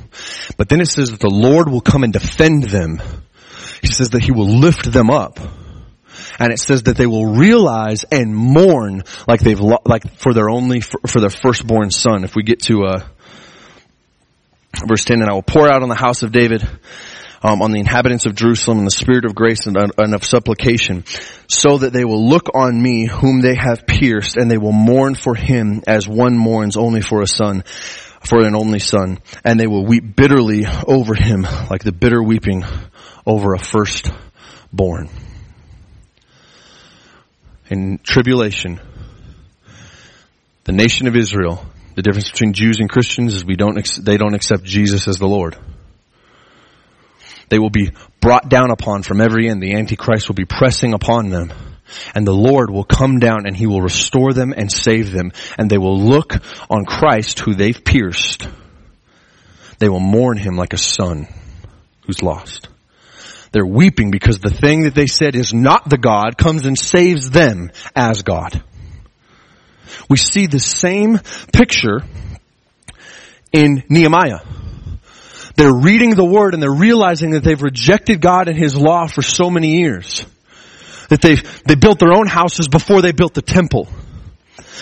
But 0.57 0.69
then 0.69 0.81
it 0.81 0.87
says 0.87 1.11
that 1.11 1.21
the 1.21 1.31
Lord 1.31 1.71
will 1.71 1.81
come 1.81 2.03
and 2.03 2.13
defend 2.13 2.65
them. 2.65 3.01
He 3.81 3.89
says 3.89 4.11
that 4.11 4.23
he 4.23 4.33
will 4.33 4.49
lift 4.49 4.91
them 4.91 5.11
up 5.11 5.39
and 6.39 6.53
it 6.53 6.59
says 6.59 6.85
that 6.85 6.97
they 6.97 7.07
will 7.07 7.27
realize 7.27 8.05
and 8.05 8.35
mourn 8.35 9.03
like 9.27 9.41
they've 9.41 9.61
lo- 9.61 9.83
like 9.85 10.11
for 10.17 10.33
their 10.33 10.49
only 10.49 10.81
for, 10.81 11.21
their 11.21 11.31
firstborn 11.31 11.91
son. 11.91 12.25
If 12.25 12.37
we 12.37 12.43
get 12.43 12.63
to 12.63 12.85
uh, 12.85 13.05
verse 14.87 15.05
ten, 15.05 15.21
and 15.21 15.29
I 15.29 15.35
will 15.35 15.43
pour 15.43 15.69
out 15.69 15.83
on 15.83 15.89
the 15.89 15.95
house 15.95 16.23
of 16.23 16.33
David. 16.33 16.67
Um, 17.41 17.63
on 17.63 17.71
the 17.71 17.79
inhabitants 17.79 18.27
of 18.27 18.35
Jerusalem 18.35 18.85
the 18.85 18.91
spirit 18.91 19.25
of 19.25 19.33
grace 19.33 19.69
and, 19.69 19.77
and 19.77 20.13
of 20.13 20.25
supplication, 20.25 21.05
so 21.47 21.79
that 21.79 21.93
they 21.93 22.05
will 22.05 22.29
look 22.29 22.53
on 22.53 22.83
me 22.83 23.07
whom 23.07 23.43
they 23.43 23.55
have 23.55 23.87
pierced, 23.87 24.37
and 24.37 24.51
they 24.51 24.59
will 24.59 24.73
mourn 24.73 25.15
for 25.15 25.37
him 25.37 25.83
as 25.87 26.09
one 26.09 26.37
mourns 26.37 26.77
only 26.77 27.01
for 27.01 27.23
a 27.23 27.29
son, 27.29 27.63
for 28.25 28.45
an 28.45 28.57
only 28.57 28.81
son, 28.81 29.21
and 29.45 29.61
they 29.61 29.69
will 29.69 29.87
weep 29.87 30.17
bitterly 30.17 30.67
over 30.67 31.15
him 31.15 31.43
like 31.71 31.85
the 31.85 31.93
bitter 31.93 32.21
weeping 32.21 32.65
over 33.25 33.55
a 33.55 33.59
firstborn 33.61 35.09
in 37.71 37.99
tribulation, 38.03 38.81
the 40.65 40.73
nation 40.73 41.07
of 41.07 41.17
Israel, 41.17 41.65
the 41.95 42.03
difference 42.03 42.31
between 42.31 42.53
Jews 42.53 42.79
and 42.79 42.89
Christians 42.89 43.35
is 43.35 43.45
we 43.45 43.57
don't, 43.57 43.77
they 44.05 44.17
don't 44.17 44.35
accept 44.35 44.65
Jesus 44.65 45.09
as 45.09 45.19
the 45.19 45.27
Lord. 45.27 45.57
They 47.49 47.59
will 47.59 47.71
be 47.71 47.93
brought 48.21 48.49
down 48.49 48.71
upon 48.71 49.03
from 49.03 49.21
every 49.21 49.49
end. 49.49 49.63
The 49.63 49.75
Antichrist 49.75 50.29
will 50.29 50.35
be 50.35 50.45
pressing 50.45 50.93
upon 50.93 51.31
them. 51.31 51.53
And 52.15 52.27
the 52.27 52.35
Lord 52.35 52.71
will 52.71 52.85
come 52.85 53.19
down 53.19 53.47
and 53.47 53.57
He 53.57 53.67
will 53.67 53.81
restore 53.81 54.33
them 54.33 54.53
and 54.55 54.71
save 54.71 55.11
them. 55.11 55.33
And 55.59 55.71
they 55.71 55.79
will 55.79 55.99
look 55.99 56.35
on 56.69 56.85
Christ 56.85 57.41
who 57.41 57.55
they've 57.55 57.83
pierced. 57.83 58.47
They 59.79 59.89
will 59.89 60.01
mourn 60.01 60.37
Him 60.37 60.57
like 60.57 60.75
a 60.75 60.79
son 60.79 61.29
who's 62.07 62.23
lost. 62.23 62.69
They're 63.53 63.67
weeping 63.67 64.11
because 64.11 64.39
the 64.39 64.51
thing 64.51 64.83
that 64.83 64.95
they 64.95 65.07
said 65.07 65.35
is 65.35 65.55
not 65.55 65.89
the 65.89 65.99
God 65.99 66.37
comes 66.37 66.67
and 66.67 66.79
saves 66.79 67.31
them 67.31 67.71
as 67.97 68.23
God. 68.23 68.63
We 70.09 70.17
see 70.17 70.47
the 70.47 70.61
same 70.61 71.19
picture 71.53 72.01
in 73.53 73.85
Nehemiah. 73.89 74.41
They're 75.57 75.75
reading 75.75 76.15
the 76.15 76.25
word 76.25 76.55
and 76.55 76.63
they're 76.63 76.71
realizing 76.71 77.31
that 77.31 77.43
they've 77.43 77.61
rejected 77.61 78.21
God 78.21 78.49
and 78.49 78.57
His 78.57 78.77
law 78.77 79.07
for 79.07 79.23
so 79.23 79.51
many 79.51 79.79
years. 79.79 80.25
That 81.09 81.21
they've, 81.21 81.63
they 81.65 81.75
built 81.75 81.99
their 81.99 82.13
own 82.13 82.27
houses 82.27 82.69
before 82.69 83.03
they 83.03 83.13
built 83.13 83.35
the 83.35 83.43
temple. 83.43 83.89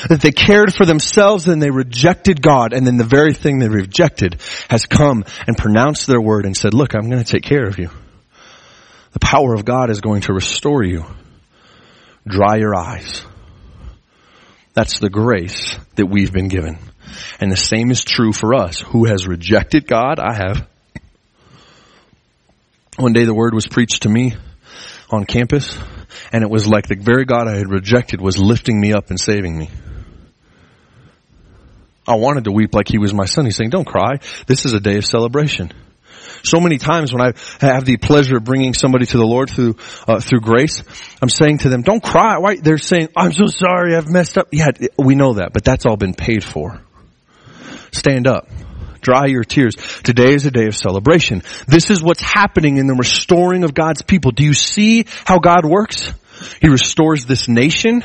That 0.09 0.21
they 0.21 0.33
cared 0.33 0.75
for 0.75 0.85
themselves 0.85 1.49
and 1.49 1.63
they 1.63 1.71
rejected 1.71 2.43
God 2.43 2.73
and 2.73 2.87
then 2.87 2.99
the 2.99 3.05
very 3.05 3.33
thing 3.33 3.59
they 3.59 3.69
rejected 3.69 4.41
has 4.69 4.87
come 4.87 5.25
and 5.47 5.57
pronounced 5.57 6.07
their 6.07 6.21
word 6.21 6.45
and 6.45 6.57
said, 6.57 6.75
look, 6.75 6.95
I'm 6.95 7.09
going 7.09 7.25
to 7.25 7.31
take 7.31 7.45
care 7.45 7.67
of 7.67 7.79
you. 7.79 7.91
The 9.17 9.21
power 9.21 9.55
of 9.55 9.65
God 9.65 9.89
is 9.89 10.03
going 10.03 10.21
to 10.23 10.35
restore 10.35 10.85
you. 10.85 11.07
Dry 12.29 12.57
your 12.57 12.77
eyes. 12.77 13.25
That's 14.75 14.99
the 14.99 15.09
grace 15.09 15.79
that 15.95 16.05
we've 16.05 16.31
been 16.31 16.49
given. 16.49 16.79
And 17.41 17.51
the 17.51 17.57
same 17.57 17.91
is 17.91 18.05
true 18.05 18.35
for 18.35 18.55
us. 18.55 18.79
Who 18.79 19.07
has 19.07 19.27
rejected 19.27 19.87
God? 19.87 20.19
I 20.19 20.35
have. 20.35 20.69
One 22.99 23.15
day 23.15 23.25
the 23.25 23.33
word 23.33 23.55
was 23.55 23.67
preached 23.67 24.03
to 24.03 24.11
me 24.11 24.35
on 25.09 25.25
campus 25.25 25.79
and 26.31 26.45
it 26.45 26.51
was 26.51 26.69
like 26.69 26.87
the 26.87 26.97
very 26.97 27.25
God 27.25 27.49
I 27.49 27.57
had 27.57 27.71
rejected 27.71 28.21
was 28.21 28.37
lifting 28.39 28.79
me 28.79 28.93
up 28.93 29.09
and 29.09 29.19
saving 29.19 29.59
me. 29.59 29.71
I 32.07 32.17
wanted 32.17 32.45
to 32.45 32.53
weep 32.53 32.75
like 32.75 32.89
he 32.89 32.99
was 32.99 33.15
my 33.15 33.25
son. 33.25 33.47
He's 33.47 33.57
saying, 33.57 33.71
don't 33.71 33.87
cry. 33.87 34.19
This 34.47 34.67
is 34.67 34.75
a 34.75 34.81
day 34.81 34.99
of 34.99 35.07
celebration. 35.07 35.73
So 36.43 36.61
many 36.61 36.79
times 36.79 37.13
when 37.13 37.23
I 37.23 37.33
have 37.61 37.85
the 37.85 37.97
pleasure 37.97 38.37
of 38.37 38.45
bringing 38.45 38.75
somebody 38.75 39.07
to 39.07 39.19
the 39.19 39.27
Lord 39.27 39.51
through, 39.51 39.77
uh, 40.07 40.21
through 40.21 40.41
grace, 40.41 40.83
I'm 41.21 41.29
saying 41.29 41.59
to 41.59 41.69
them, 41.69 41.83
don't 41.83 42.03
cry. 42.03 42.39
Why? 42.39 42.57
They're 42.57 42.79
saying, 42.79 43.09
I'm 43.17 43.33
so 43.33 43.47
sorry, 43.47 43.97
I've 43.97 44.11
messed 44.11 44.39
up. 44.39 44.49
Yeah, 44.53 44.71
we 44.99 45.15
know 45.15 45.35
that, 45.35 45.53
but 45.53 45.65
that's 45.65 45.87
all 45.87 45.97
been 45.97 46.15
paid 46.15 46.45
for. 46.45 46.81
Stand 47.93 48.27
up. 48.27 48.49
Dry 49.01 49.27
your 49.27 49.45
tears. 49.45 49.77
Today 50.03 50.35
is 50.35 50.47
a 50.47 50.51
day 50.51 50.67
of 50.67 50.75
celebration. 50.75 51.43
This 51.69 51.91
is 51.91 52.03
what's 52.03 52.23
happening 52.23 52.77
in 52.79 52.89
the 52.89 52.95
restoring 52.95 53.63
of 53.63 53.73
God's 53.73 54.03
people. 54.03 54.33
Do 54.33 54.45
you 54.45 54.53
see 54.53 55.07
how 55.25 55.39
God 55.39 55.65
works? 55.65 56.13
He 56.61 56.69
restores 56.69 57.25
this 57.25 57.49
nation. 57.49 58.05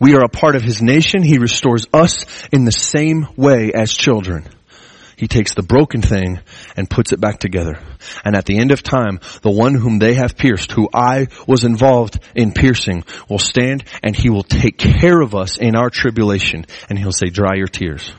We 0.00 0.14
are 0.14 0.24
a 0.24 0.28
part 0.28 0.56
of 0.56 0.62
His 0.62 0.82
nation. 0.82 1.22
He 1.22 1.38
restores 1.38 1.86
us 1.92 2.24
in 2.50 2.64
the 2.64 2.72
same 2.72 3.28
way 3.36 3.72
as 3.72 3.92
children. 3.92 4.48
He 5.20 5.28
takes 5.28 5.52
the 5.52 5.62
broken 5.62 6.00
thing 6.00 6.40
and 6.78 6.88
puts 6.88 7.12
it 7.12 7.20
back 7.20 7.40
together. 7.40 7.78
And 8.24 8.34
at 8.34 8.46
the 8.46 8.58
end 8.58 8.70
of 8.70 8.82
time, 8.82 9.20
the 9.42 9.50
one 9.50 9.74
whom 9.74 9.98
they 9.98 10.14
have 10.14 10.34
pierced, 10.34 10.72
who 10.72 10.88
I 10.94 11.26
was 11.46 11.62
involved 11.62 12.20
in 12.34 12.52
piercing, 12.52 13.04
will 13.28 13.38
stand 13.38 13.84
and 14.02 14.16
he 14.16 14.30
will 14.30 14.42
take 14.42 14.78
care 14.78 15.20
of 15.20 15.34
us 15.34 15.58
in 15.58 15.76
our 15.76 15.90
tribulation. 15.90 16.64
And 16.88 16.98
he'll 16.98 17.12
say, 17.12 17.28
dry 17.28 17.56
your 17.56 17.66
tears. 17.66 18.10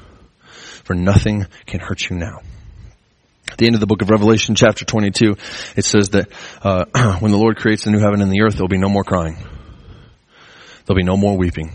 For 0.83 0.93
nothing 0.93 1.47
can 1.65 1.79
hurt 1.79 2.07
you 2.07 2.17
now. 2.17 2.41
At 3.51 3.57
the 3.57 3.65
end 3.65 3.73
of 3.73 3.81
the 3.81 3.87
book 3.87 4.03
of 4.03 4.11
Revelation 4.11 4.53
chapter 4.53 4.85
22, 4.85 5.37
it 5.77 5.85
says 5.85 6.09
that 6.09 6.29
uh, 6.61 6.85
when 7.19 7.31
the 7.31 7.39
Lord 7.39 7.57
creates 7.57 7.85
the 7.85 7.89
new 7.89 7.99
heaven 7.99 8.21
and 8.21 8.31
the 8.31 8.43
earth, 8.43 8.53
there'll 8.53 8.67
be 8.67 8.77
no 8.77 8.89
more 8.89 9.03
crying. 9.03 9.37
There'll 10.85 10.99
be 10.99 11.03
no 11.03 11.17
more 11.17 11.35
weeping 11.35 11.73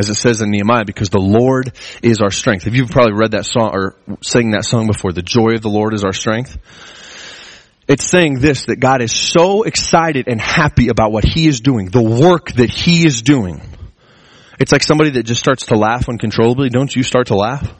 as 0.00 0.08
it 0.08 0.14
says 0.14 0.40
in 0.40 0.50
Nehemiah, 0.50 0.86
because 0.86 1.10
the 1.10 1.20
Lord 1.20 1.72
is 2.02 2.20
our 2.20 2.30
strength. 2.30 2.66
If 2.66 2.74
you've 2.74 2.88
probably 2.88 3.12
read 3.12 3.32
that 3.32 3.44
song 3.44 3.72
or 3.74 3.96
sang 4.22 4.52
that 4.52 4.64
song 4.64 4.86
before, 4.86 5.12
the 5.12 5.20
joy 5.20 5.56
of 5.56 5.60
the 5.60 5.68
Lord 5.68 5.92
is 5.92 6.04
our 6.04 6.14
strength. 6.14 6.56
It's 7.86 8.06
saying 8.06 8.38
this, 8.38 8.64
that 8.66 8.76
God 8.76 9.02
is 9.02 9.12
so 9.12 9.62
excited 9.64 10.26
and 10.26 10.40
happy 10.40 10.88
about 10.88 11.12
what 11.12 11.24
He 11.24 11.46
is 11.46 11.60
doing, 11.60 11.90
the 11.90 12.02
work 12.02 12.50
that 12.52 12.70
He 12.70 13.04
is 13.04 13.20
doing. 13.20 13.60
It's 14.58 14.72
like 14.72 14.82
somebody 14.82 15.10
that 15.10 15.24
just 15.24 15.40
starts 15.40 15.66
to 15.66 15.76
laugh 15.76 16.08
uncontrollably. 16.08 16.70
Don't 16.70 16.96
you 16.96 17.02
start 17.02 17.26
to 17.26 17.34
laugh? 17.34 17.70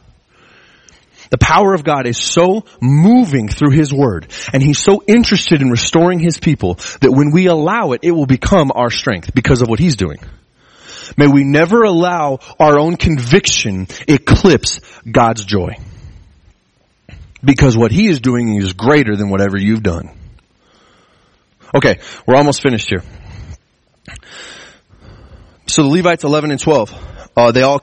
The 1.31 1.39
power 1.39 1.73
of 1.73 1.85
God 1.85 2.07
is 2.07 2.19
so 2.19 2.67
moving 2.83 3.49
through 3.49 3.71
His 3.71 3.95
Word, 3.95 4.31
and 4.53 4.63
He's 4.63 4.79
so 4.79 5.03
interested 5.07 5.63
in 5.63 5.71
restoring 5.71 6.19
His 6.19 6.39
people 6.39 6.75
that 7.01 7.13
when 7.13 7.31
we 7.33 7.47
allow 7.47 7.93
it, 7.93 8.01
it 8.03 8.11
will 8.11 8.27
become 8.27 8.71
our 8.75 8.91
strength 8.91 9.33
because 9.35 9.63
of 9.63 9.69
what 9.69 9.79
He's 9.79 9.97
doing. 9.97 10.19
May 11.17 11.27
we 11.27 11.45
never 11.45 11.83
allow 11.83 12.39
our 12.59 12.79
own 12.79 12.97
conviction 12.97 13.89
eclipse 14.09 14.81
God's 15.11 15.45
joy. 15.45 15.77
Because 17.43 17.77
what 17.77 17.93
He 17.93 18.09
is 18.09 18.21
doing 18.21 18.57
is 18.57 18.73
greater 18.73 19.17
than 19.17 19.31
whatever 19.31 19.59
you've 19.59 19.83
done. 19.83 20.11
Okay, 21.75 22.01
we're 22.27 22.37
almost 22.37 22.63
finished 22.63 22.89
here. 22.89 23.03
So 25.67 25.83
the 25.85 25.89
Levites 25.89 26.25
11 26.25 26.51
and 26.51 26.61
12, 26.61 27.31
uh, 27.37 27.53
they 27.53 27.63
all 27.63 27.81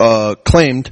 uh, 0.00 0.34
claimed 0.36 0.90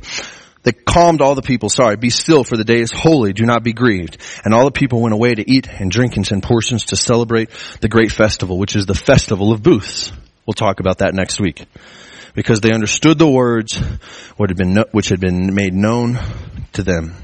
They 0.64 0.72
calmed 0.72 1.20
all 1.20 1.34
the 1.34 1.42
people, 1.42 1.68
sorry, 1.68 1.96
be 1.96 2.10
still 2.10 2.42
for 2.42 2.56
the 2.56 2.64
day 2.64 2.80
is 2.80 2.90
holy, 2.90 3.34
do 3.34 3.44
not 3.44 3.62
be 3.62 3.74
grieved. 3.74 4.16
And 4.44 4.54
all 4.54 4.64
the 4.64 4.70
people 4.70 5.00
went 5.00 5.12
away 5.12 5.34
to 5.34 5.50
eat 5.50 5.68
and 5.68 5.90
drink 5.90 6.16
and 6.16 6.26
send 6.26 6.42
portions 6.42 6.86
to 6.86 6.96
celebrate 6.96 7.50
the 7.80 7.88
great 7.88 8.10
festival, 8.10 8.58
which 8.58 8.74
is 8.74 8.86
the 8.86 8.94
festival 8.94 9.52
of 9.52 9.62
booths. 9.62 10.10
We'll 10.46 10.54
talk 10.54 10.80
about 10.80 10.98
that 10.98 11.14
next 11.14 11.40
week. 11.40 11.64
Because 12.34 12.60
they 12.60 12.72
understood 12.72 13.18
the 13.18 13.30
words 13.30 13.78
what 14.36 14.50
had 14.50 14.56
been, 14.56 14.84
which 14.92 15.08
had 15.08 15.20
been 15.20 15.54
made 15.54 15.72
known 15.72 16.18
to 16.72 16.82
them. 16.82 17.14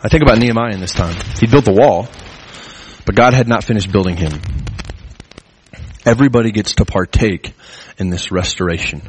I 0.00 0.08
think 0.08 0.22
about 0.22 0.38
Nehemiah 0.38 0.72
in 0.72 0.80
this 0.80 0.92
time. 0.92 1.16
He 1.38 1.46
built 1.46 1.64
the 1.64 1.72
wall, 1.72 2.08
but 3.04 3.14
God 3.14 3.34
had 3.34 3.48
not 3.48 3.64
finished 3.64 3.92
building 3.92 4.16
him. 4.16 4.40
Everybody 6.04 6.50
gets 6.50 6.76
to 6.76 6.84
partake 6.84 7.52
in 7.98 8.10
this 8.10 8.32
restoration. 8.32 9.02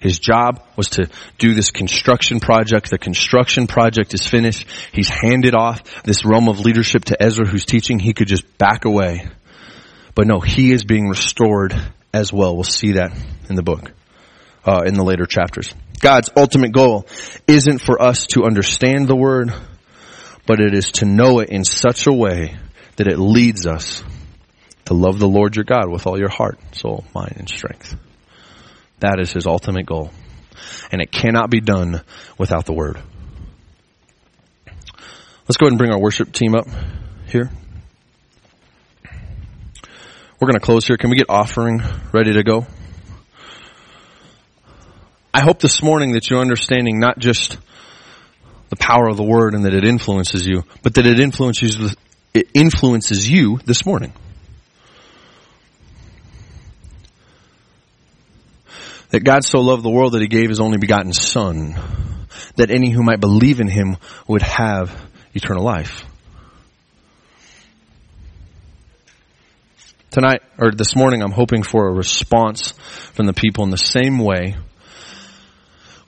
His 0.00 0.18
job 0.18 0.62
was 0.76 0.90
to 0.90 1.10
do 1.38 1.54
this 1.54 1.70
construction 1.70 2.40
project. 2.40 2.90
The 2.90 2.98
construction 2.98 3.66
project 3.66 4.14
is 4.14 4.26
finished. 4.26 4.66
He's 4.92 5.08
handed 5.08 5.54
off 5.54 6.02
this 6.04 6.24
realm 6.24 6.48
of 6.48 6.60
leadership 6.60 7.06
to 7.06 7.22
Ezra 7.22 7.46
who's 7.46 7.64
teaching. 7.64 7.98
He 7.98 8.12
could 8.12 8.28
just 8.28 8.58
back 8.58 8.84
away. 8.84 9.28
But 10.18 10.26
no, 10.26 10.40
he 10.40 10.72
is 10.72 10.84
being 10.84 11.06
restored 11.06 11.80
as 12.12 12.32
well. 12.32 12.56
We'll 12.56 12.64
see 12.64 12.94
that 12.94 13.16
in 13.48 13.54
the 13.54 13.62
book, 13.62 13.92
uh, 14.64 14.82
in 14.84 14.94
the 14.94 15.04
later 15.04 15.26
chapters. 15.26 15.72
God's 16.00 16.28
ultimate 16.36 16.72
goal 16.72 17.06
isn't 17.46 17.78
for 17.78 18.02
us 18.02 18.26
to 18.34 18.42
understand 18.42 19.06
the 19.06 19.14
word, 19.14 19.54
but 20.44 20.58
it 20.58 20.74
is 20.74 20.90
to 20.94 21.04
know 21.04 21.38
it 21.38 21.50
in 21.50 21.62
such 21.62 22.08
a 22.08 22.12
way 22.12 22.56
that 22.96 23.06
it 23.06 23.16
leads 23.16 23.64
us 23.64 24.02
to 24.86 24.94
love 24.94 25.20
the 25.20 25.28
Lord 25.28 25.54
your 25.54 25.64
God 25.64 25.88
with 25.88 26.08
all 26.08 26.18
your 26.18 26.30
heart, 26.30 26.58
soul, 26.72 27.04
mind, 27.14 27.34
and 27.36 27.48
strength. 27.48 27.94
That 28.98 29.20
is 29.20 29.32
his 29.32 29.46
ultimate 29.46 29.86
goal. 29.86 30.10
And 30.90 31.00
it 31.00 31.12
cannot 31.12 31.48
be 31.48 31.60
done 31.60 32.02
without 32.36 32.66
the 32.66 32.72
word. 32.72 33.00
Let's 34.66 35.58
go 35.58 35.66
ahead 35.66 35.74
and 35.74 35.78
bring 35.78 35.92
our 35.92 36.00
worship 36.00 36.32
team 36.32 36.56
up 36.56 36.66
here. 37.28 37.52
We're 40.40 40.46
going 40.46 40.54
to 40.54 40.60
close 40.60 40.86
here. 40.86 40.96
Can 40.96 41.10
we 41.10 41.16
get 41.16 41.28
offering 41.28 41.82
ready 42.12 42.32
to 42.34 42.42
go? 42.42 42.66
I 45.34 45.40
hope 45.40 45.60
this 45.60 45.82
morning 45.82 46.12
that 46.12 46.30
you're 46.30 46.40
understanding 46.40 46.98
not 46.98 47.18
just 47.18 47.58
the 48.68 48.76
power 48.76 49.08
of 49.08 49.16
the 49.16 49.24
word 49.24 49.54
and 49.54 49.64
that 49.64 49.74
it 49.74 49.84
influences 49.84 50.46
you, 50.46 50.64
but 50.82 50.94
that 50.94 51.06
it 51.06 51.20
influences 51.20 51.96
it 52.34 52.48
influences 52.54 53.28
you 53.28 53.58
this 53.64 53.86
morning. 53.86 54.12
that 59.10 59.20
God 59.20 59.44
so 59.44 59.60
loved 59.60 59.82
the 59.82 59.90
world 59.90 60.12
that 60.12 60.20
he 60.20 60.28
gave 60.28 60.48
his 60.48 60.60
only 60.60 60.78
begotten 60.78 61.12
son, 61.12 61.74
that 62.56 62.70
any 62.70 62.90
who 62.90 63.02
might 63.02 63.20
believe 63.20 63.60
in 63.60 63.68
him 63.68 63.96
would 64.26 64.42
have 64.42 64.94
eternal 65.34 65.64
life. 65.64 66.04
Tonight, 70.18 70.42
or 70.58 70.72
this 70.72 70.96
morning, 70.96 71.22
I'm 71.22 71.30
hoping 71.30 71.62
for 71.62 71.86
a 71.86 71.92
response 71.92 72.72
from 73.12 73.26
the 73.26 73.32
people 73.32 73.62
in 73.62 73.70
the 73.70 73.78
same 73.78 74.18
way 74.18 74.56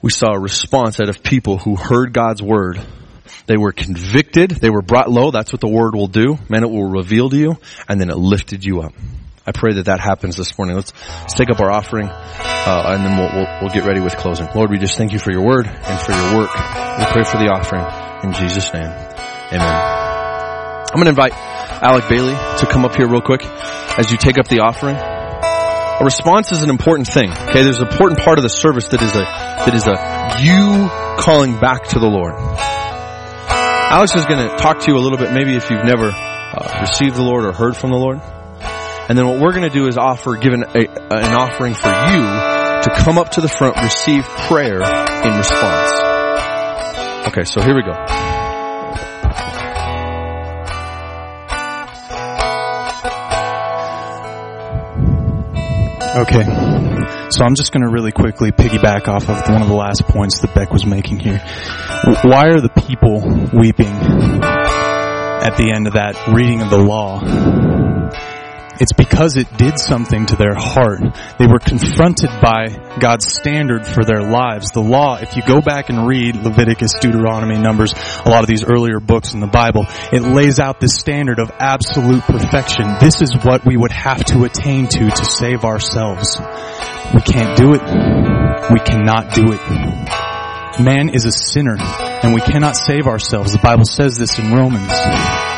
we 0.02 0.10
saw 0.10 0.32
a 0.32 0.40
response 0.40 0.98
out 1.00 1.08
of 1.08 1.22
people 1.22 1.58
who 1.58 1.76
heard 1.76 2.12
God's 2.12 2.42
word. 2.42 2.84
They 3.46 3.56
were 3.56 3.70
convicted, 3.70 4.50
they 4.50 4.68
were 4.68 4.82
brought 4.82 5.08
low, 5.08 5.30
that's 5.30 5.52
what 5.52 5.60
the 5.60 5.68
word 5.68 5.94
will 5.94 6.08
do. 6.08 6.36
Man, 6.48 6.64
it 6.64 6.70
will 6.70 6.90
reveal 6.90 7.30
to 7.30 7.36
you, 7.36 7.58
and 7.88 8.00
then 8.00 8.10
it 8.10 8.16
lifted 8.16 8.64
you 8.64 8.80
up. 8.80 8.94
I 9.46 9.52
pray 9.52 9.74
that 9.74 9.84
that 9.84 10.00
happens 10.00 10.36
this 10.36 10.58
morning. 10.58 10.74
Let's, 10.74 10.92
let's 11.20 11.34
take 11.34 11.48
up 11.48 11.60
our 11.60 11.70
offering, 11.70 12.08
uh, 12.08 12.82
and 12.88 13.04
then 13.04 13.16
we'll, 13.16 13.32
we'll, 13.32 13.58
we'll 13.60 13.72
get 13.72 13.84
ready 13.84 14.00
with 14.00 14.16
closing. 14.16 14.48
Lord, 14.56 14.70
we 14.70 14.78
just 14.78 14.98
thank 14.98 15.12
you 15.12 15.20
for 15.20 15.30
your 15.30 15.46
word 15.46 15.68
and 15.68 16.00
for 16.00 16.10
your 16.10 16.36
work. 16.36 16.50
We 16.52 17.04
pray 17.04 17.22
for 17.22 17.38
the 17.38 17.48
offering 17.48 17.84
in 18.24 18.32
Jesus' 18.32 18.74
name. 18.74 18.90
Amen. 19.52 19.99
I'm 20.88 20.96
going 20.96 21.04
to 21.04 21.10
invite 21.10 21.32
Alec 21.32 22.08
Bailey 22.08 22.34
to 22.58 22.66
come 22.66 22.84
up 22.84 22.96
here 22.96 23.06
real 23.08 23.20
quick 23.20 23.44
as 23.44 24.10
you 24.10 24.16
take 24.16 24.38
up 24.38 24.48
the 24.48 24.60
offering. 24.60 24.96
A 24.96 26.04
response 26.04 26.50
is 26.52 26.62
an 26.62 26.70
important 26.70 27.08
thing. 27.08 27.30
Okay, 27.30 27.62
there's 27.62 27.80
an 27.80 27.88
important 27.88 28.20
part 28.20 28.38
of 28.38 28.42
the 28.42 28.48
service 28.48 28.88
that 28.88 29.02
is 29.02 29.14
a 29.14 29.20
that 29.20 29.74
is 29.74 29.86
a 29.86 30.42
you 30.42 30.88
calling 31.20 31.60
back 31.60 31.84
to 31.88 31.98
the 31.98 32.06
Lord. 32.06 32.34
Alex 33.92 34.14
is 34.14 34.24
going 34.24 34.48
to 34.48 34.56
talk 34.56 34.80
to 34.80 34.90
you 34.90 34.96
a 34.96 35.02
little 35.02 35.18
bit, 35.18 35.32
maybe 35.32 35.56
if 35.56 35.68
you've 35.68 35.84
never 35.84 36.10
uh, 36.10 36.78
received 36.80 37.16
the 37.16 37.22
Lord 37.22 37.44
or 37.44 37.52
heard 37.52 37.76
from 37.76 37.90
the 37.90 37.98
Lord. 37.98 38.20
And 39.10 39.18
then 39.18 39.26
what 39.26 39.40
we're 39.40 39.52
going 39.52 39.68
to 39.68 39.76
do 39.76 39.88
is 39.88 39.98
offer, 39.98 40.36
give 40.36 40.52
an, 40.52 40.62
a, 40.62 40.88
an 41.12 41.34
offering 41.34 41.74
for 41.74 41.88
you 41.88 42.22
to 42.82 42.90
come 42.96 43.18
up 43.18 43.32
to 43.32 43.40
the 43.40 43.48
front, 43.48 43.76
receive 43.82 44.24
prayer 44.24 44.80
in 44.80 45.36
response. 45.36 45.92
Okay, 47.28 47.44
so 47.44 47.60
here 47.60 47.74
we 47.74 47.82
go. 47.82 48.29
Okay. 56.16 56.42
So 57.30 57.44
I'm 57.44 57.54
just 57.54 57.70
going 57.72 57.82
to 57.82 57.88
really 57.88 58.10
quickly 58.10 58.50
piggyback 58.50 59.06
off 59.06 59.28
of 59.28 59.48
one 59.48 59.62
of 59.62 59.68
the 59.68 59.74
last 59.74 60.02
points 60.06 60.40
that 60.40 60.52
Beck 60.54 60.72
was 60.72 60.84
making 60.84 61.20
here. 61.20 61.38
Why 62.24 62.48
are 62.48 62.60
the 62.60 62.68
people 62.68 63.20
weeping 63.56 63.86
at 63.86 65.56
the 65.56 65.70
end 65.72 65.86
of 65.86 65.92
that 65.92 66.16
reading 66.26 66.62
of 66.62 66.70
the 66.70 66.78
law? 66.78 67.79
It's 68.78 68.92
because 68.92 69.36
it 69.36 69.46
did 69.56 69.78
something 69.78 70.26
to 70.26 70.36
their 70.36 70.54
heart. 70.54 71.00
They 71.38 71.46
were 71.46 71.58
confronted 71.58 72.30
by 72.40 72.96
God's 73.00 73.26
standard 73.26 73.86
for 73.86 74.04
their 74.04 74.22
lives. 74.22 74.70
The 74.70 74.80
law, 74.80 75.16
if 75.20 75.36
you 75.36 75.42
go 75.46 75.60
back 75.60 75.88
and 75.90 76.06
read 76.06 76.36
Leviticus, 76.36 76.92
Deuteronomy, 77.00 77.58
Numbers, 77.58 77.92
a 78.24 78.28
lot 78.30 78.42
of 78.42 78.48
these 78.48 78.64
earlier 78.64 79.00
books 79.00 79.34
in 79.34 79.40
the 79.40 79.46
Bible, 79.46 79.86
it 80.12 80.22
lays 80.22 80.60
out 80.60 80.80
this 80.80 80.94
standard 80.94 81.38
of 81.38 81.50
absolute 81.58 82.22
perfection. 82.22 82.86
This 83.00 83.20
is 83.20 83.34
what 83.42 83.66
we 83.66 83.76
would 83.76 83.92
have 83.92 84.24
to 84.26 84.44
attain 84.44 84.88
to 84.88 85.10
to 85.10 85.24
save 85.24 85.64
ourselves. 85.64 86.38
We 87.14 87.20
can't 87.22 87.56
do 87.56 87.74
it. 87.74 87.82
We 88.72 88.80
cannot 88.80 89.34
do 89.34 89.52
it. 89.52 89.60
Man 90.80 91.10
is 91.10 91.26
a 91.26 91.32
sinner 91.32 91.76
and 91.78 92.32
we 92.32 92.40
cannot 92.40 92.76
save 92.76 93.06
ourselves. 93.06 93.52
The 93.52 93.58
Bible 93.58 93.84
says 93.84 94.16
this 94.16 94.38
in 94.38 94.52
Romans. 94.52 95.49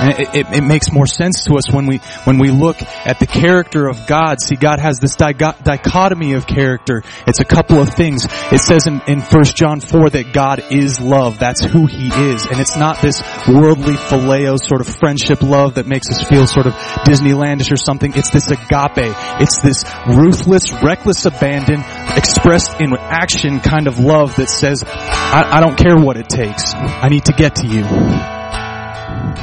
And 0.00 0.20
it, 0.20 0.34
it, 0.34 0.46
it, 0.58 0.60
makes 0.62 0.92
more 0.92 1.06
sense 1.06 1.44
to 1.44 1.54
us 1.56 1.70
when 1.72 1.86
we, 1.86 1.98
when 2.24 2.38
we 2.38 2.50
look 2.50 2.76
at 2.80 3.18
the 3.18 3.26
character 3.26 3.88
of 3.88 4.06
God. 4.06 4.40
See, 4.40 4.56
God 4.56 4.78
has 4.78 4.98
this 4.98 5.16
dichotomy 5.16 6.34
of 6.34 6.46
character. 6.46 7.02
It's 7.26 7.40
a 7.40 7.44
couple 7.44 7.80
of 7.80 7.90
things. 7.94 8.26
It 8.52 8.60
says 8.60 8.86
in, 8.86 9.00
in 9.06 9.20
1 9.20 9.44
John 9.44 9.80
4 9.80 10.10
that 10.10 10.32
God 10.32 10.62
is 10.70 11.00
love. 11.00 11.38
That's 11.38 11.62
who 11.64 11.86
He 11.86 12.08
is. 12.08 12.46
And 12.46 12.60
it's 12.60 12.76
not 12.76 13.00
this 13.00 13.22
worldly 13.48 13.94
phileo 13.94 14.58
sort 14.58 14.80
of 14.80 14.88
friendship 14.88 15.42
love 15.42 15.74
that 15.74 15.86
makes 15.86 16.10
us 16.10 16.22
feel 16.28 16.46
sort 16.46 16.66
of 16.66 16.74
Disneylandish 17.04 17.72
or 17.72 17.76
something. 17.76 18.12
It's 18.14 18.30
this 18.30 18.50
agape. 18.50 19.14
It's 19.40 19.60
this 19.60 19.84
ruthless, 20.08 20.72
reckless 20.82 21.24
abandon 21.26 21.80
expressed 22.16 22.80
in 22.80 22.92
action 22.98 23.60
kind 23.60 23.86
of 23.86 23.98
love 23.98 24.36
that 24.36 24.48
says, 24.48 24.82
I, 24.86 25.58
I 25.58 25.60
don't 25.60 25.76
care 25.76 25.96
what 25.96 26.16
it 26.16 26.28
takes. 26.28 26.74
I 26.74 27.08
need 27.08 27.26
to 27.26 27.32
get 27.32 27.56
to 27.56 27.66
you. 27.66 28.35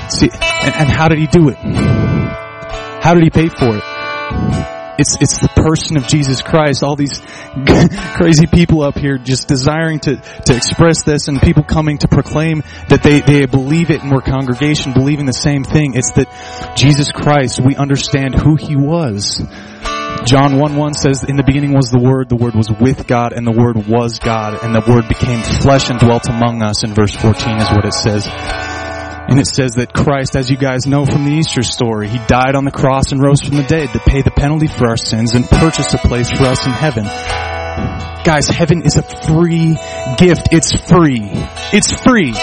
See, 0.09 0.29
and, 0.31 0.75
and 0.75 0.89
how 0.89 1.07
did 1.07 1.19
he 1.19 1.27
do 1.27 1.49
it? 1.49 1.57
How 1.57 3.13
did 3.13 3.23
he 3.23 3.29
pay 3.29 3.49
for 3.49 3.75
it? 3.75 3.83
It's, 4.97 5.17
it's 5.19 5.39
the 5.39 5.49
person 5.49 5.97
of 5.97 6.05
Jesus 6.05 6.41
Christ. 6.41 6.83
All 6.83 6.95
these 6.95 7.19
crazy 8.15 8.45
people 8.45 8.83
up 8.83 8.97
here 8.97 9.17
just 9.17 9.47
desiring 9.47 9.99
to, 10.01 10.17
to 10.17 10.55
express 10.55 11.03
this 11.03 11.27
and 11.27 11.41
people 11.41 11.63
coming 11.63 11.97
to 11.99 12.07
proclaim 12.07 12.61
that 12.89 13.01
they, 13.01 13.21
they 13.21 13.45
believe 13.45 13.89
it 13.89 14.03
and 14.03 14.11
we're 14.11 14.21
congregation 14.21 14.93
believing 14.93 15.25
the 15.25 15.33
same 15.33 15.63
thing. 15.63 15.95
It's 15.95 16.11
that 16.13 16.75
Jesus 16.77 17.11
Christ, 17.11 17.59
we 17.59 17.75
understand 17.75 18.35
who 18.35 18.55
He 18.55 18.75
was. 18.75 19.43
John 20.25 20.57
1 20.57 20.75
1 20.75 20.93
says, 20.93 21.23
In 21.23 21.35
the 21.35 21.43
beginning 21.43 21.73
was 21.73 21.89
the 21.89 21.99
Word, 21.99 22.29
the 22.29 22.35
Word 22.35 22.55
was 22.55 22.71
with 22.71 23.07
God, 23.07 23.33
and 23.33 23.45
the 23.45 23.51
Word 23.51 23.75
was 23.87 24.19
God, 24.19 24.63
and 24.63 24.73
the 24.73 24.83
Word 24.87 25.09
became 25.09 25.43
flesh 25.43 25.89
and 25.89 25.99
dwelt 25.99 26.29
among 26.29 26.61
us, 26.61 26.83
in 26.83 26.93
verse 26.93 27.13
14 27.15 27.57
is 27.57 27.69
what 27.71 27.83
it 27.83 27.93
says. 27.93 28.25
And 29.27 29.39
it 29.39 29.47
says 29.47 29.75
that 29.75 29.93
Christ, 29.93 30.35
as 30.35 30.51
you 30.51 30.57
guys 30.57 30.85
know 30.85 31.05
from 31.05 31.25
the 31.25 31.31
Easter 31.31 31.63
story, 31.63 32.09
He 32.09 32.19
died 32.27 32.55
on 32.55 32.65
the 32.65 32.71
cross 32.71 33.11
and 33.11 33.21
rose 33.21 33.41
from 33.41 33.57
the 33.57 33.63
dead 33.63 33.89
to 33.93 33.99
pay 33.99 34.21
the 34.21 34.31
penalty 34.31 34.67
for 34.67 34.87
our 34.87 34.97
sins 34.97 35.33
and 35.33 35.45
purchase 35.45 35.93
a 35.93 35.97
place 35.97 36.29
for 36.29 36.43
us 36.43 36.65
in 36.65 36.71
heaven. 36.71 37.05
Guys, 38.23 38.47
heaven 38.47 38.83
is 38.83 38.97
a 38.97 39.01
free 39.01 39.75
gift. 40.17 40.49
It's 40.51 40.71
free. 40.87 41.29
It's 41.73 41.91
free. 42.03 42.33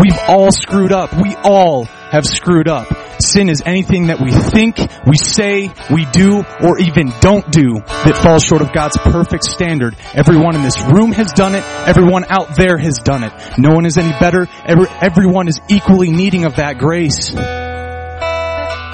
We've 0.00 0.18
all 0.28 0.50
screwed 0.50 0.92
up. 0.92 1.12
We 1.20 1.34
all 1.36 1.84
have 1.84 2.26
screwed 2.26 2.68
up. 2.68 2.88
Sin 3.20 3.48
is 3.48 3.62
anything 3.66 4.06
that 4.06 4.20
we 4.20 4.30
think, 4.30 4.78
we 5.06 5.16
say, 5.16 5.70
we 5.90 6.04
do, 6.12 6.42
or 6.62 6.78
even 6.78 7.12
don't 7.20 7.50
do 7.50 7.74
that 7.74 8.16
falls 8.22 8.44
short 8.44 8.62
of 8.62 8.72
God's 8.72 8.96
perfect 8.96 9.44
standard. 9.44 9.96
Everyone 10.14 10.54
in 10.54 10.62
this 10.62 10.80
room 10.82 11.12
has 11.12 11.32
done 11.32 11.54
it. 11.54 11.64
Everyone 11.86 12.24
out 12.28 12.56
there 12.56 12.78
has 12.78 12.98
done 12.98 13.24
it. 13.24 13.32
No 13.58 13.74
one 13.74 13.86
is 13.86 13.98
any 13.98 14.12
better. 14.20 14.46
Every, 14.64 14.86
everyone 15.00 15.48
is 15.48 15.60
equally 15.68 16.10
needing 16.10 16.44
of 16.44 16.56
that 16.56 16.78
grace. 16.78 17.28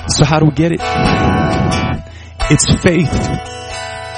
So 0.06 0.24
how 0.24 0.38
do 0.38 0.46
we 0.46 0.52
get 0.52 0.72
it? 0.72 0.80
It's 2.50 2.82
faith. 2.82 3.63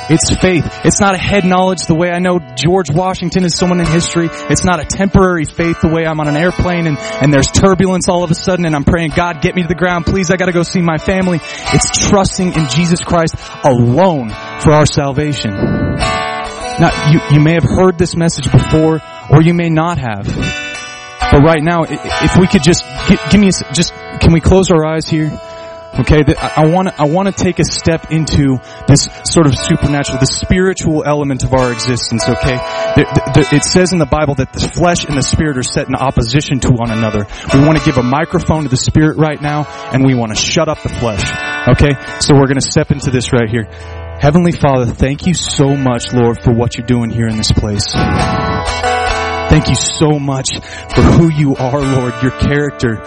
It's 0.08 0.34
faith. 0.36 0.64
It's 0.84 1.00
not 1.00 1.14
a 1.14 1.18
head 1.18 1.44
knowledge 1.44 1.86
the 1.86 1.94
way 1.94 2.10
I 2.10 2.20
know 2.20 2.38
George 2.38 2.90
Washington 2.92 3.44
is 3.44 3.56
someone 3.56 3.80
in 3.80 3.86
history. 3.86 4.28
It's 4.30 4.64
not 4.64 4.80
a 4.80 4.84
temporary 4.84 5.44
faith 5.44 5.80
the 5.80 5.88
way 5.88 6.06
I'm 6.06 6.20
on 6.20 6.28
an 6.28 6.36
airplane 6.36 6.86
and, 6.86 6.96
and 6.96 7.32
there's 7.32 7.48
turbulence 7.48 8.08
all 8.08 8.22
of 8.22 8.30
a 8.30 8.34
sudden 8.34 8.66
and 8.66 8.76
I'm 8.76 8.84
praying, 8.84 9.10
God, 9.16 9.42
get 9.42 9.56
me 9.56 9.62
to 9.62 9.68
the 9.68 9.74
ground. 9.74 10.06
Please, 10.06 10.30
I 10.30 10.36
gotta 10.36 10.52
go 10.52 10.62
see 10.62 10.80
my 10.80 10.98
family. 10.98 11.40
It's 11.42 12.08
trusting 12.08 12.52
in 12.52 12.68
Jesus 12.68 13.02
Christ 13.02 13.34
alone 13.64 14.30
for 14.60 14.72
our 14.72 14.86
salvation. 14.86 15.50
Now, 15.50 17.10
you, 17.10 17.20
you 17.32 17.40
may 17.40 17.54
have 17.54 17.64
heard 17.64 17.98
this 17.98 18.14
message 18.16 18.50
before 18.50 19.00
or 19.30 19.42
you 19.42 19.54
may 19.54 19.70
not 19.70 19.98
have. 19.98 20.26
But 21.32 21.42
right 21.42 21.62
now, 21.62 21.84
if 21.88 22.36
we 22.38 22.46
could 22.46 22.62
just, 22.62 22.84
give 23.30 23.40
me 23.40 23.48
a, 23.48 23.72
just, 23.72 23.92
can 24.20 24.32
we 24.32 24.40
close 24.40 24.70
our 24.70 24.86
eyes 24.86 25.08
here? 25.08 25.30
Okay, 25.98 26.22
I 26.36 26.66
want 26.66 26.88
to 26.88 26.94
I 27.00 27.06
want 27.06 27.34
to 27.34 27.44
take 27.44 27.58
a 27.58 27.64
step 27.64 28.10
into 28.10 28.58
this 28.86 29.08
sort 29.24 29.46
of 29.46 29.56
supernatural, 29.56 30.18
the 30.18 30.26
spiritual 30.26 31.02
element 31.06 31.42
of 31.42 31.54
our 31.54 31.72
existence. 31.72 32.28
Okay, 32.28 32.58
it 33.56 33.64
says 33.64 33.92
in 33.92 33.98
the 33.98 34.06
Bible 34.06 34.34
that 34.34 34.52
the 34.52 34.60
flesh 34.60 35.06
and 35.06 35.16
the 35.16 35.22
spirit 35.22 35.56
are 35.56 35.62
set 35.62 35.88
in 35.88 35.94
opposition 35.94 36.60
to 36.60 36.70
one 36.70 36.90
another. 36.90 37.26
We 37.54 37.60
want 37.64 37.78
to 37.78 37.84
give 37.84 37.96
a 37.96 38.02
microphone 38.02 38.64
to 38.64 38.68
the 38.68 38.76
spirit 38.76 39.16
right 39.16 39.40
now, 39.40 39.64
and 39.92 40.04
we 40.04 40.14
want 40.14 40.36
to 40.36 40.38
shut 40.38 40.68
up 40.68 40.82
the 40.82 40.90
flesh. 40.90 41.24
Okay, 41.68 41.94
so 42.20 42.34
we're 42.34 42.46
going 42.46 42.60
to 42.60 42.70
step 42.70 42.90
into 42.90 43.10
this 43.10 43.32
right 43.32 43.48
here. 43.48 43.64
Heavenly 44.20 44.52
Father, 44.52 44.86
thank 44.86 45.26
you 45.26 45.34
so 45.34 45.76
much, 45.76 46.12
Lord, 46.12 46.42
for 46.42 46.52
what 46.52 46.76
you're 46.76 46.86
doing 46.86 47.10
here 47.10 47.26
in 47.26 47.36
this 47.36 47.52
place. 47.52 47.92
Thank 49.48 49.68
you 49.68 49.76
so 49.76 50.18
much 50.18 50.48
for 50.94 51.02
who 51.02 51.30
you 51.32 51.56
are, 51.56 51.80
Lord. 51.80 52.14
Your 52.22 52.32
character 52.32 53.00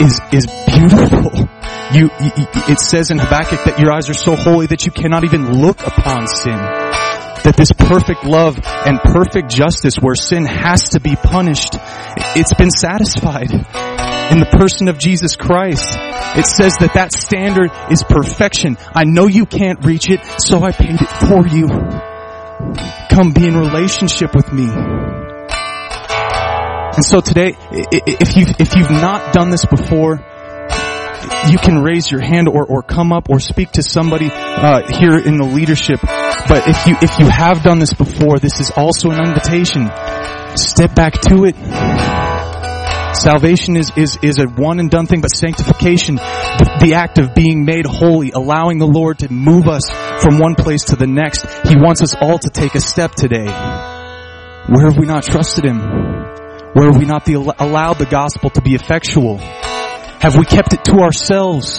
is, 0.00 0.20
is 0.32 0.46
beautiful. 0.66 1.48
You, 1.90 2.10
it 2.12 2.80
says 2.80 3.10
in 3.10 3.18
Habakkuk 3.18 3.64
that 3.64 3.78
your 3.78 3.90
eyes 3.92 4.10
are 4.10 4.14
so 4.14 4.36
holy 4.36 4.66
that 4.66 4.84
you 4.84 4.92
cannot 4.92 5.24
even 5.24 5.62
look 5.62 5.80
upon 5.86 6.26
sin. 6.26 6.58
That 7.44 7.54
this 7.56 7.72
perfect 7.72 8.24
love 8.24 8.58
and 8.64 9.00
perfect 9.00 9.48
justice 9.50 9.94
where 9.98 10.14
sin 10.14 10.44
has 10.44 10.90
to 10.90 11.00
be 11.00 11.16
punished, 11.16 11.76
it's 12.36 12.52
been 12.52 12.70
satisfied 12.70 13.50
in 13.50 14.38
the 14.38 14.48
person 14.52 14.88
of 14.88 14.98
Jesus 14.98 15.34
Christ. 15.34 15.96
It 16.36 16.44
says 16.44 16.74
that 16.80 16.92
that 16.94 17.12
standard 17.14 17.70
is 17.90 18.04
perfection. 18.04 18.76
I 18.94 19.04
know 19.04 19.26
you 19.26 19.46
can't 19.46 19.82
reach 19.82 20.10
it, 20.10 20.20
so 20.38 20.62
I 20.62 20.72
paid 20.72 21.00
it 21.00 21.08
for 21.08 21.46
you. 21.46 21.68
Come 23.08 23.32
be 23.32 23.46
in 23.46 23.56
relationship 23.56 24.34
with 24.34 24.52
me. 24.52 24.68
And 26.98 27.04
so 27.04 27.22
today, 27.22 27.56
if 27.70 28.36
you've, 28.36 28.60
if 28.60 28.76
you've 28.76 28.90
not 28.90 29.32
done 29.32 29.48
this 29.48 29.64
before, 29.64 30.20
you 31.50 31.58
can 31.58 31.82
raise 31.82 32.10
your 32.10 32.20
hand 32.20 32.48
or, 32.48 32.64
or 32.66 32.82
come 32.82 33.12
up 33.12 33.28
or 33.30 33.40
speak 33.40 33.72
to 33.72 33.82
somebody 33.82 34.28
uh, 34.30 34.86
here 34.98 35.16
in 35.18 35.38
the 35.38 35.44
leadership. 35.44 36.00
But 36.00 36.68
if 36.68 36.86
you 36.86 36.96
if 37.02 37.18
you 37.18 37.28
have 37.28 37.62
done 37.62 37.78
this 37.78 37.94
before, 37.94 38.38
this 38.38 38.60
is 38.60 38.70
also 38.70 39.10
an 39.10 39.24
invitation. 39.24 39.90
Step 40.56 40.94
back 40.94 41.20
to 41.22 41.44
it. 41.44 41.54
Salvation 43.14 43.76
is, 43.76 43.90
is, 43.96 44.18
is 44.22 44.38
a 44.38 44.46
one 44.46 44.78
and 44.78 44.90
done 44.90 45.06
thing, 45.06 45.20
but 45.20 45.28
sanctification, 45.28 46.16
the, 46.16 46.78
the 46.80 46.94
act 46.94 47.18
of 47.18 47.34
being 47.34 47.64
made 47.64 47.86
holy, 47.86 48.30
allowing 48.30 48.78
the 48.78 48.86
Lord 48.86 49.20
to 49.20 49.32
move 49.32 49.66
us 49.66 49.82
from 50.22 50.38
one 50.38 50.54
place 50.54 50.84
to 50.84 50.96
the 50.96 51.06
next. 51.06 51.44
He 51.66 51.74
wants 51.76 52.02
us 52.02 52.14
all 52.14 52.38
to 52.38 52.50
take 52.50 52.74
a 52.74 52.80
step 52.80 53.12
today. 53.12 53.46
Where 53.46 54.84
have 54.84 54.98
we 54.98 55.06
not 55.06 55.24
trusted 55.24 55.64
Him? 55.64 55.80
Where 55.80 56.92
have 56.92 56.98
we 56.98 57.06
not 57.06 57.26
allowed 57.28 57.98
the 57.98 58.06
gospel 58.06 58.50
to 58.50 58.60
be 58.60 58.74
effectual? 58.74 59.38
Have 60.20 60.36
we 60.36 60.44
kept 60.44 60.72
it 60.72 60.84
to 60.86 60.98
ourselves? 60.98 61.78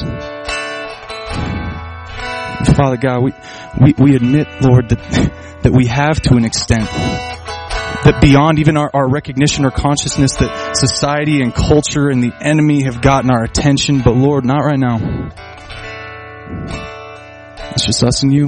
Father 2.74 2.96
God, 2.96 3.22
we, 3.22 3.34
we, 3.82 3.94
we 3.98 4.16
admit, 4.16 4.48
Lord, 4.62 4.88
that, 4.90 5.60
that 5.64 5.74
we 5.74 5.88
have 5.88 6.22
to 6.22 6.36
an 6.36 6.46
extent. 6.46 6.86
That 6.86 8.20
beyond 8.22 8.60
even 8.60 8.78
our, 8.78 8.90
our 8.94 9.10
recognition 9.10 9.66
or 9.66 9.72
consciousness 9.72 10.36
that 10.38 10.78
society 10.78 11.42
and 11.42 11.54
culture 11.54 12.08
and 12.08 12.24
the 12.24 12.32
enemy 12.40 12.84
have 12.84 13.02
gotten 13.02 13.30
our 13.30 13.44
attention, 13.44 14.00
but 14.06 14.16
Lord, 14.16 14.46
not 14.46 14.60
right 14.60 14.80
now. 14.80 15.00
It's 17.72 17.86
just 17.86 18.02
us 18.06 18.24
and 18.24 18.34
you. 18.34 18.48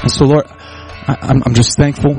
And 0.00 0.10
so 0.10 0.24
Lord, 0.24 0.46
I, 0.48 1.18
I'm, 1.20 1.42
I'm 1.44 1.52
just 1.52 1.76
thankful 1.76 2.16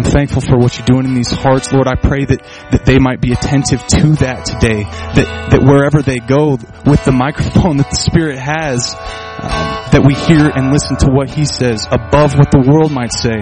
I'm 0.00 0.10
thankful 0.10 0.40
for 0.40 0.56
what 0.56 0.78
you're 0.78 0.86
doing 0.86 1.04
in 1.04 1.12
these 1.14 1.30
hearts, 1.30 1.70
Lord. 1.74 1.86
I 1.86 1.94
pray 1.94 2.24
that, 2.24 2.42
that 2.70 2.86
they 2.86 2.98
might 2.98 3.20
be 3.20 3.32
attentive 3.32 3.86
to 3.86 4.16
that 4.24 4.46
today. 4.46 4.84
That, 4.84 5.50
that 5.50 5.62
wherever 5.62 6.00
they 6.00 6.16
go 6.16 6.52
with 6.86 7.04
the 7.04 7.12
microphone 7.12 7.76
that 7.82 7.90
the 7.90 7.96
Spirit 7.96 8.38
has, 8.38 8.94
um, 8.94 9.90
that 9.92 10.02
we 10.02 10.14
hear 10.14 10.48
and 10.48 10.72
listen 10.72 10.96
to 11.04 11.10
what 11.10 11.28
He 11.28 11.44
says 11.44 11.86
above 11.86 12.32
what 12.38 12.50
the 12.50 12.64
world 12.66 12.90
might 12.90 13.12
say. 13.12 13.40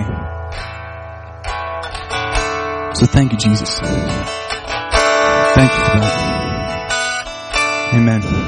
So 2.95 3.07
thank 3.07 3.31
you, 3.31 3.39
Jesus. 3.39 3.79
Thank 3.79 5.71
you 5.71 5.85
for 5.85 6.01
that. 6.03 6.19
Amen. 7.95 8.48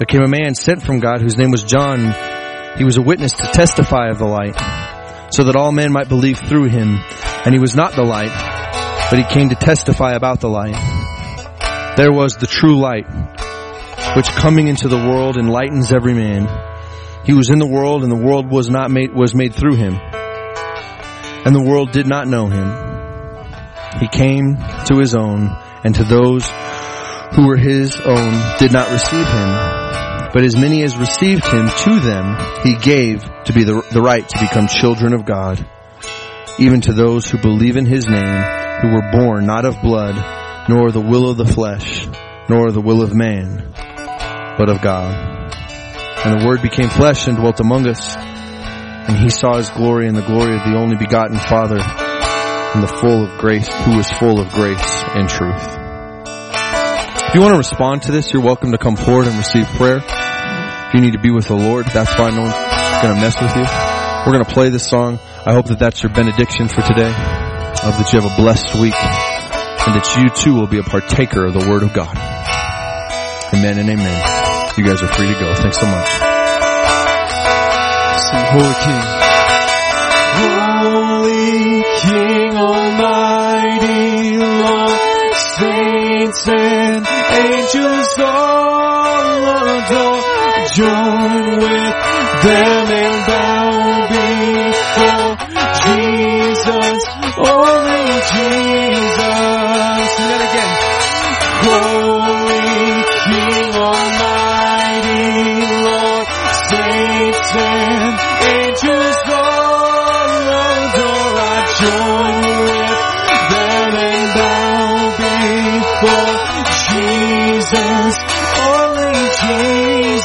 There 0.00 0.06
came 0.06 0.22
a 0.22 0.28
man 0.28 0.54
sent 0.54 0.82
from 0.82 1.00
God 1.00 1.20
whose 1.20 1.36
name 1.36 1.50
was 1.50 1.62
John. 1.62 2.00
He 2.78 2.84
was 2.84 2.96
a 2.96 3.02
witness 3.02 3.32
to 3.32 3.42
testify 3.42 4.08
of 4.08 4.16
the 4.16 4.24
light, 4.24 4.56
so 5.30 5.44
that 5.44 5.56
all 5.56 5.72
men 5.72 5.92
might 5.92 6.08
believe 6.08 6.38
through 6.38 6.70
him. 6.70 6.98
And 7.44 7.52
he 7.52 7.60
was 7.60 7.76
not 7.76 7.92
the 7.92 8.02
light, 8.02 8.32
but 9.10 9.18
he 9.18 9.26
came 9.26 9.50
to 9.50 9.56
testify 9.56 10.14
about 10.14 10.40
the 10.40 10.48
light. 10.48 10.72
There 11.98 12.10
was 12.10 12.36
the 12.36 12.46
true 12.46 12.80
light, 12.80 13.04
which 14.16 14.26
coming 14.28 14.68
into 14.68 14.88
the 14.88 14.96
world 14.96 15.36
enlightens 15.36 15.92
every 15.92 16.14
man. 16.14 16.48
He 17.26 17.34
was 17.34 17.50
in 17.50 17.58
the 17.58 17.68
world, 17.68 18.02
and 18.02 18.10
the 18.10 18.16
world 18.16 18.50
was 18.50 18.70
not 18.70 18.90
made 18.90 19.14
was 19.14 19.34
made 19.34 19.54
through 19.54 19.76
him, 19.76 19.98
and 21.44 21.54
the 21.54 21.62
world 21.62 21.92
did 21.92 22.08
not 22.08 22.26
know 22.26 22.46
him. 22.46 22.68
He 24.00 24.08
came 24.08 24.56
to 24.86 24.96
his 24.98 25.14
own, 25.14 25.54
and 25.84 25.94
to 25.94 26.04
those 26.04 26.48
who 27.34 27.46
were 27.46 27.58
his 27.58 28.00
own 28.00 28.58
did 28.58 28.72
not 28.72 28.90
receive 28.90 29.26
him. 29.26 29.79
But 30.32 30.44
as 30.44 30.54
many 30.54 30.84
as 30.84 30.96
received 30.96 31.44
him 31.44 31.68
to 31.68 32.00
them, 32.00 32.36
he 32.62 32.76
gave 32.76 33.22
to 33.44 33.52
be 33.52 33.64
the, 33.64 33.82
the 33.90 34.00
right 34.00 34.26
to 34.28 34.40
become 34.40 34.68
children 34.68 35.12
of 35.12 35.24
God, 35.24 35.66
even 36.58 36.80
to 36.82 36.92
those 36.92 37.28
who 37.28 37.38
believe 37.38 37.76
in 37.76 37.84
his 37.84 38.06
name, 38.06 38.42
who 38.80 38.92
were 38.92 39.10
born 39.10 39.46
not 39.46 39.64
of 39.64 39.82
blood, 39.82 40.14
nor 40.68 40.92
the 40.92 41.00
will 41.00 41.28
of 41.28 41.36
the 41.36 41.44
flesh, 41.44 42.06
nor 42.48 42.70
the 42.70 42.80
will 42.80 43.02
of 43.02 43.12
man, 43.12 43.72
but 44.56 44.68
of 44.68 44.80
God. 44.80 45.52
And 46.24 46.40
the 46.40 46.46
word 46.46 46.62
became 46.62 46.88
flesh 46.88 47.26
and 47.26 47.36
dwelt 47.36 47.58
among 47.58 47.88
us, 47.88 48.14
and 48.16 49.16
he 49.16 49.30
saw 49.30 49.56
his 49.56 49.70
glory 49.70 50.06
and 50.06 50.16
the 50.16 50.22
glory 50.22 50.54
of 50.54 50.62
the 50.62 50.76
only 50.76 50.96
begotten 50.96 51.38
Father, 51.38 51.80
and 51.80 52.82
the 52.84 52.98
full 53.00 53.24
of 53.24 53.40
grace, 53.40 53.66
who 53.84 53.96
was 53.96 54.08
full 54.12 54.38
of 54.38 54.52
grace 54.52 55.04
and 55.14 55.28
truth. 55.28 55.79
If 57.30 57.36
you 57.36 57.42
want 57.42 57.54
to 57.54 57.58
respond 57.58 58.02
to 58.02 58.10
this, 58.10 58.32
you're 58.32 58.42
welcome 58.42 58.72
to 58.72 58.78
come 58.78 58.96
forward 58.96 59.28
and 59.28 59.38
receive 59.38 59.64
prayer. 59.78 59.98
If 60.02 60.94
you 60.94 61.00
need 61.00 61.12
to 61.12 61.20
be 61.20 61.30
with 61.30 61.46
the 61.46 61.54
Lord, 61.54 61.86
that's 61.86 62.12
fine. 62.14 62.34
No 62.34 62.42
one's 62.42 62.54
going 62.54 63.14
to 63.14 63.20
mess 63.20 63.40
with 63.40 63.54
you. 63.54 63.62
We're 64.26 64.32
going 64.32 64.44
to 64.44 64.50
play 64.52 64.68
this 64.68 64.84
song. 64.88 65.20
I 65.46 65.52
hope 65.52 65.66
that 65.66 65.78
that's 65.78 66.02
your 66.02 66.12
benediction 66.12 66.66
for 66.66 66.82
today. 66.82 67.06
I 67.06 67.86
hope 67.86 68.02
that 68.02 68.12
you 68.12 68.20
have 68.20 68.32
a 68.32 68.34
blessed 68.34 68.74
week 68.82 68.98
and 68.98 69.94
that 69.94 70.10
you 70.18 70.28
too 70.30 70.58
will 70.58 70.66
be 70.66 70.78
a 70.78 70.82
partaker 70.82 71.46
of 71.46 71.52
the 71.54 71.70
Word 71.70 71.84
of 71.84 71.92
God. 71.94 72.18
Amen 73.54 73.78
and 73.78 73.88
amen. 73.88 74.74
You 74.76 74.82
guys 74.82 75.00
are 75.00 75.14
free 75.14 75.28
to 75.28 75.38
go. 75.38 75.54
Thanks 75.54 75.78
so 75.78 75.86
much. 75.86 76.10
Sing 78.26 78.42
Holy 78.58 78.74
King. 78.74 79.06
Holy 80.82 81.78
King 81.94 82.56
Almighty, 82.58 84.36
Lord, 84.36 85.36
saints 85.36 86.48
and 86.48 86.79
angels 87.74 88.18
all 88.18 89.58
adore 89.78 90.22
join 90.74 91.58
with 91.58 91.94
them 92.42 92.86
and 92.90 93.26
bow 93.26 93.70
before 94.10 95.36
Jesus 95.84 97.00
only 97.38 97.69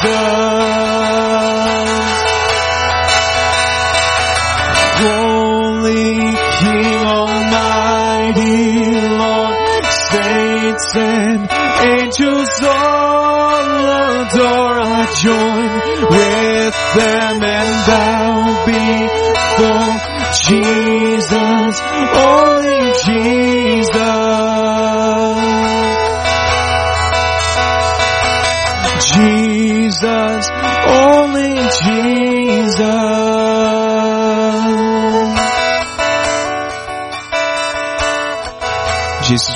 Jesus. 0.06 0.35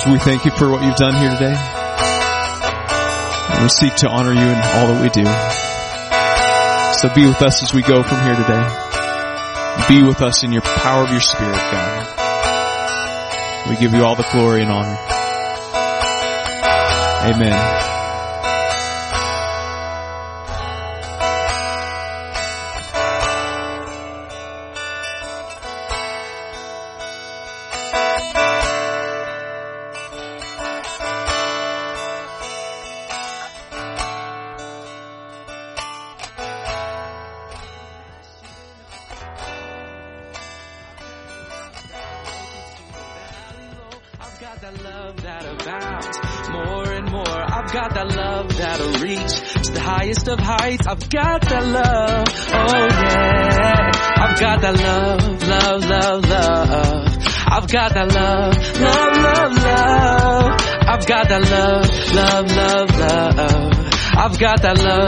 We 0.09 0.17
thank 0.17 0.45
you 0.45 0.51
for 0.51 0.69
what 0.69 0.83
you've 0.83 0.95
done 0.95 1.13
here 1.13 1.29
today. 1.29 1.53
We 3.61 3.69
seek 3.69 3.93
to 3.97 4.09
honor 4.09 4.33
you 4.33 4.39
in 4.41 4.57
all 4.57 4.87
that 4.87 4.99
we 5.01 5.09
do. 5.09 5.25
So 6.97 7.13
be 7.13 7.27
with 7.27 7.41
us 7.43 7.61
as 7.61 7.71
we 7.71 7.83
go 7.83 8.01
from 8.01 8.19
here 8.23 8.35
today. 8.35 8.65
Be 9.87 10.01
with 10.01 10.21
us 10.23 10.43
in 10.43 10.51
your 10.51 10.63
power 10.63 11.03
of 11.03 11.11
your 11.11 11.19
spirit, 11.19 11.53
God. 11.53 12.07
We 13.69 13.75
give 13.75 13.93
you 13.93 14.03
all 14.03 14.15
the 14.15 14.27
glory 14.31 14.63
and 14.63 14.71
honor. 14.71 14.97
Amen. 17.33 17.90
Got 57.71 57.93
that 57.93 58.13
love, 58.13 58.53
love, 58.81 59.15
love, 59.23 59.53
love. 59.63 60.61
I've 60.91 61.05
got 61.07 61.29
that 61.29 61.41
love, 61.49 61.87
love, 62.13 62.51
love, 62.51 62.97
love. 62.97 63.71
I've 64.13 64.37
got 64.37 64.61
that 64.61 64.77
love. 64.77 64.91